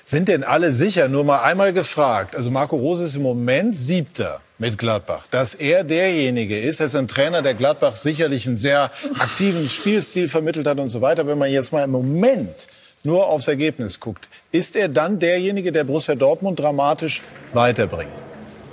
[0.05, 1.09] Sind denn alle sicher?
[1.09, 2.37] Nur mal einmal gefragt.
[2.37, 5.27] Also Marco Rose ist im Moment Siebter mit Gladbach.
[5.31, 10.29] Dass er derjenige ist, er ist ein Trainer, der Gladbach sicherlich einen sehr aktiven Spielstil
[10.29, 11.27] vermittelt hat und so weiter.
[11.27, 12.69] Wenn man jetzt mal im Moment
[13.05, 17.23] nur aufs Ergebnis guckt, ist er dann derjenige, der Borussia Dortmund dramatisch
[17.53, 18.13] weiterbringt?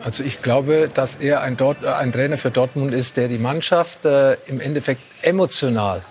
[0.04, 3.38] Also ich glaube, dass er ein, Dort, äh, ein Trainer für Dortmund ist, der die
[3.38, 6.02] Mannschaft äh, im Endeffekt emotional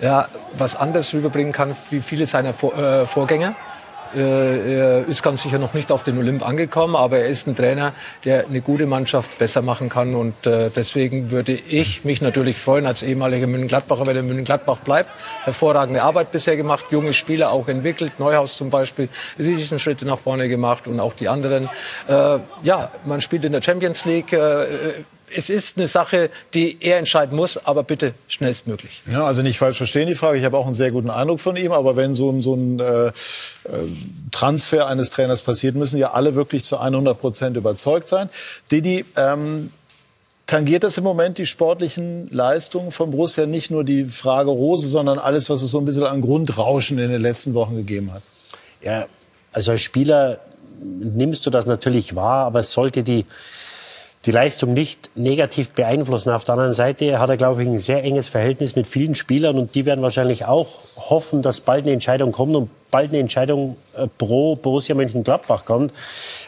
[0.00, 0.28] ja,
[0.58, 3.54] was anderes rüberbringen kann wie viele seiner Vor äh, Vorgänger.
[4.16, 7.56] Äh, er ist ganz sicher noch nicht auf den Olymp angekommen, aber er ist ein
[7.56, 7.92] Trainer,
[8.24, 10.14] der eine gute Mannschaft besser machen kann.
[10.14, 15.10] Und äh, deswegen würde ich mich natürlich freuen als ehemaliger München-Gladbacher, wenn er München-Gladbach bleibt.
[15.44, 18.12] Hervorragende Arbeit bisher gemacht, junge Spieler auch entwickelt.
[18.18, 19.08] Neuhaus zum Beispiel,
[19.38, 21.68] riesigen Schritte nach vorne gemacht und auch die anderen.
[22.08, 24.34] Äh, ja, man spielt in der Champions League.
[25.36, 29.02] Es ist eine Sache, die er entscheiden muss, aber bitte schnellstmöglich.
[29.10, 30.38] Ja, also nicht falsch verstehen die Frage.
[30.38, 31.72] Ich habe auch einen sehr guten Eindruck von ihm.
[31.72, 33.12] Aber wenn so, so ein äh, äh
[34.30, 38.28] Transfer eines Trainers passiert, müssen ja alle wirklich zu 100 Prozent überzeugt sein.
[38.70, 39.70] Didi, ähm,
[40.46, 45.18] tangiert das im Moment die sportlichen Leistungen von Borussia nicht nur die Frage Rose, sondern
[45.18, 48.22] alles, was es so ein bisschen an Grundrauschen in den letzten Wochen gegeben hat?
[48.82, 49.06] Ja,
[49.52, 50.40] also als Spieler
[50.82, 53.24] nimmst du das natürlich wahr, aber es sollte die
[54.26, 56.30] die Leistung nicht negativ beeinflussen.
[56.30, 59.58] Auf der anderen Seite hat er, glaube ich, ein sehr enges Verhältnis mit vielen Spielern
[59.58, 63.76] und die werden wahrscheinlich auch hoffen, dass bald eine Entscheidung kommt und bald eine Entscheidung
[63.96, 65.92] äh, pro Borussia Mönchengladbach kommt.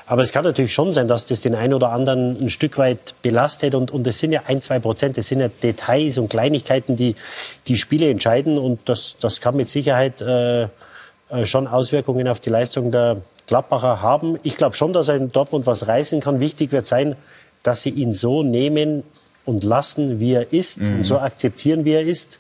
[0.07, 3.15] Aber es kann natürlich schon sein, dass das den einen oder anderen ein Stück weit
[3.21, 6.97] belastet und, und das sind ja ein, zwei Prozent, das sind ja Details und Kleinigkeiten,
[6.97, 7.15] die
[7.67, 10.69] die Spiele entscheiden und das, das kann mit Sicherheit äh, äh
[11.45, 14.39] schon Auswirkungen auf die Leistung der Gladbacher haben.
[14.43, 16.41] Ich glaube schon, dass er in Dortmund was reißen kann.
[16.41, 17.17] Wichtig wird sein,
[17.67, 19.03] dass sie ihn so nehmen
[19.45, 20.97] und lassen, wie er ist mhm.
[20.97, 22.39] und so akzeptieren, wie er ist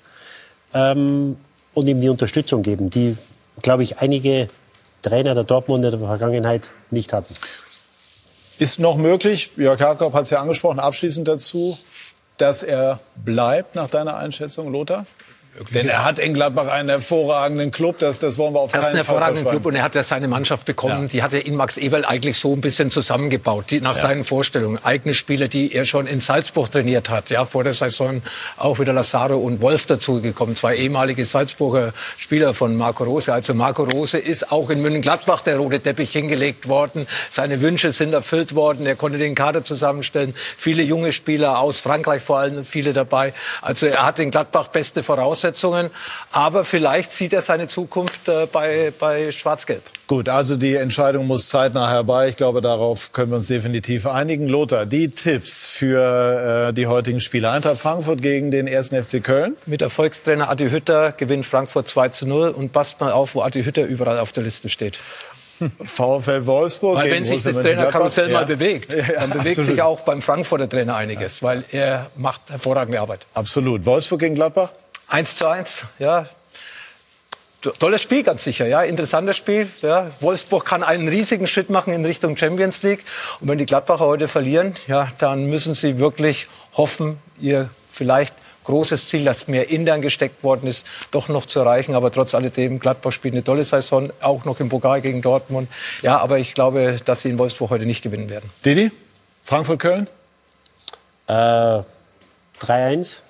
[0.75, 1.37] ähm,
[1.75, 3.17] und ihm die Unterstützung geben, die,
[3.63, 4.49] glaube ich, einige
[5.03, 7.35] Trainer der Dortmund in der Vergangenheit nicht hatten.
[8.59, 11.79] Ist noch möglich, Jörg Harkop hat es ja angesprochen, abschließend dazu,
[12.39, 15.07] dass er bleibt, nach deiner Einschätzung, Lothar?
[15.73, 18.93] Denn er hat in Gladbach einen hervorragenden Club, das, das wollen wir auf keinen Fall
[18.93, 21.09] Das ist ein hervorragender Club und er hat ja seine Mannschaft bekommen, ja.
[21.09, 24.03] die hat er in Max Eberl eigentlich so ein bisschen zusammengebaut, die, nach ja.
[24.03, 24.79] seinen Vorstellungen.
[24.85, 28.23] Eigene Spieler, die er schon in Salzburg trainiert hat, ja, vor der Saison
[28.59, 33.33] auch wieder Lazaro und Wolf dazugekommen, zwei ehemalige Salzburger Spieler von Marco Rose.
[33.33, 38.13] Also Marco Rose ist auch in München-Gladbach der rote Teppich hingelegt worden, seine Wünsche sind
[38.13, 42.93] erfüllt worden, er konnte den Kader zusammenstellen, viele junge Spieler aus Frankreich vor allem, viele
[42.93, 43.33] dabei.
[43.63, 45.91] Also er hat in Gladbach beste Voraussetzungen Voraussetzungen.
[46.33, 49.83] Aber vielleicht sieht er seine Zukunft äh, bei, bei Schwarz-Gelb.
[50.07, 52.29] Gut, also die Entscheidung muss zeitnah herbei.
[52.29, 54.47] Ich glaube, darauf können wir uns definitiv einigen.
[54.47, 57.51] Lothar, die Tipps für äh, die heutigen Spiele.
[57.51, 58.89] Eintracht Frankfurt gegen den 1.
[58.89, 59.57] FC Köln.
[59.67, 63.65] Mit Erfolgstrainer Adi Hütter gewinnt Frankfurt 2 zu 0 und passt mal auf, wo Adi
[63.65, 64.99] Hütter überall auf der Liste steht.
[65.85, 66.99] VfL Wolfsburg.
[66.99, 68.41] Weil wenn sich das Trainerkarussell ja.
[68.41, 69.65] mal bewegt, dann ja, bewegt absolut.
[69.65, 73.27] sich auch beim Frankfurter Trainer einiges, weil er macht hervorragende Arbeit.
[73.35, 73.87] Absolut.
[73.87, 74.73] Wolfsburg gegen Gladbach?
[75.09, 76.29] 1 zu 1, ja.
[77.79, 78.83] Tolles Spiel, ganz sicher, ja.
[78.83, 79.69] Interessantes Spiel.
[79.83, 80.11] Ja.
[80.21, 83.05] Wolfsburg kann einen riesigen Schritt machen in Richtung Champions League.
[83.41, 86.47] Und wenn die Gladbacher heute verlieren, ja, dann müssen sie wirklich
[86.77, 88.35] hoffen, ihr vielleicht
[88.65, 91.95] großes Ziel, das mehr intern gesteckt worden ist, doch noch zu erreichen.
[91.95, 95.69] Aber trotz alledem, Gladbach spielt eine tolle Saison, auch noch im Pokal gegen Dortmund.
[96.03, 98.51] Ja, aber ich glaube, dass sie in Wolfsburg heute nicht gewinnen werden.
[98.65, 98.91] Didi,
[99.45, 100.09] Frankfurt-Köln?
[101.29, 101.33] Äh,
[102.61, 103.21] 3-1.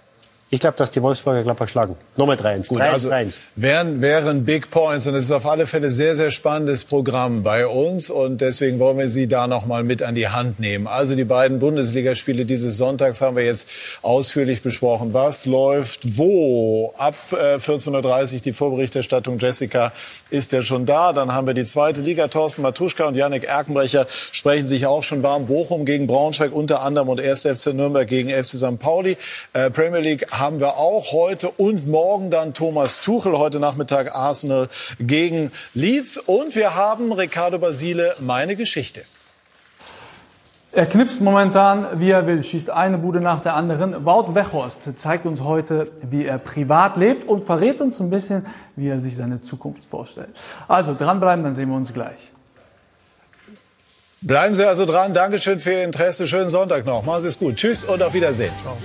[0.48, 1.96] Ich glaube, dass die Wolfsburger Gladbach schlagen.
[2.16, 2.72] Nochmal 3-1.
[2.72, 2.80] 3-1.
[2.80, 3.10] Also
[3.56, 7.66] wären, wären Big Points und es ist auf alle Fälle sehr, sehr spannendes Programm bei
[7.66, 10.86] uns und deswegen wollen wir Sie da noch mal mit an die Hand nehmen.
[10.86, 13.68] Also die beiden Bundesligaspiele dieses Sonntags haben wir jetzt
[14.02, 15.12] ausführlich besprochen.
[15.14, 16.94] Was läuft wo?
[16.96, 19.38] Ab äh, 14.30 Uhr die Vorberichterstattung.
[19.40, 19.92] Jessica
[20.30, 21.12] ist ja schon da.
[21.12, 22.28] Dann haben wir die zweite Liga.
[22.28, 25.46] Thorsten Matuschka und Yannick Erkenbrecher sprechen sich auch schon warm.
[25.48, 27.42] Bochum gegen Braunschweig unter anderem und 1.
[27.42, 28.78] FC Nürnberg gegen FC St.
[28.78, 29.16] Pauli.
[29.52, 34.68] Äh, Premier League haben wir auch heute und morgen dann Thomas Tuchel, heute Nachmittag Arsenal
[34.98, 36.18] gegen Leeds.
[36.18, 39.02] Und wir haben Ricardo Basile, meine Geschichte.
[40.72, 44.04] Er knipst momentan, wie er will, schießt eine Bude nach der anderen.
[44.04, 48.44] Wout Weghorst zeigt uns heute, wie er privat lebt und verrät uns ein bisschen,
[48.74, 50.28] wie er sich seine Zukunft vorstellt.
[50.68, 52.18] Also dranbleiben, dann sehen wir uns gleich.
[54.20, 55.14] Bleiben Sie also dran.
[55.14, 56.26] Dankeschön für Ihr Interesse.
[56.26, 57.04] Schönen Sonntag noch.
[57.04, 57.56] Machen Sie es gut.
[57.56, 58.52] Tschüss und auf Wiedersehen.
[58.60, 58.76] Ciao.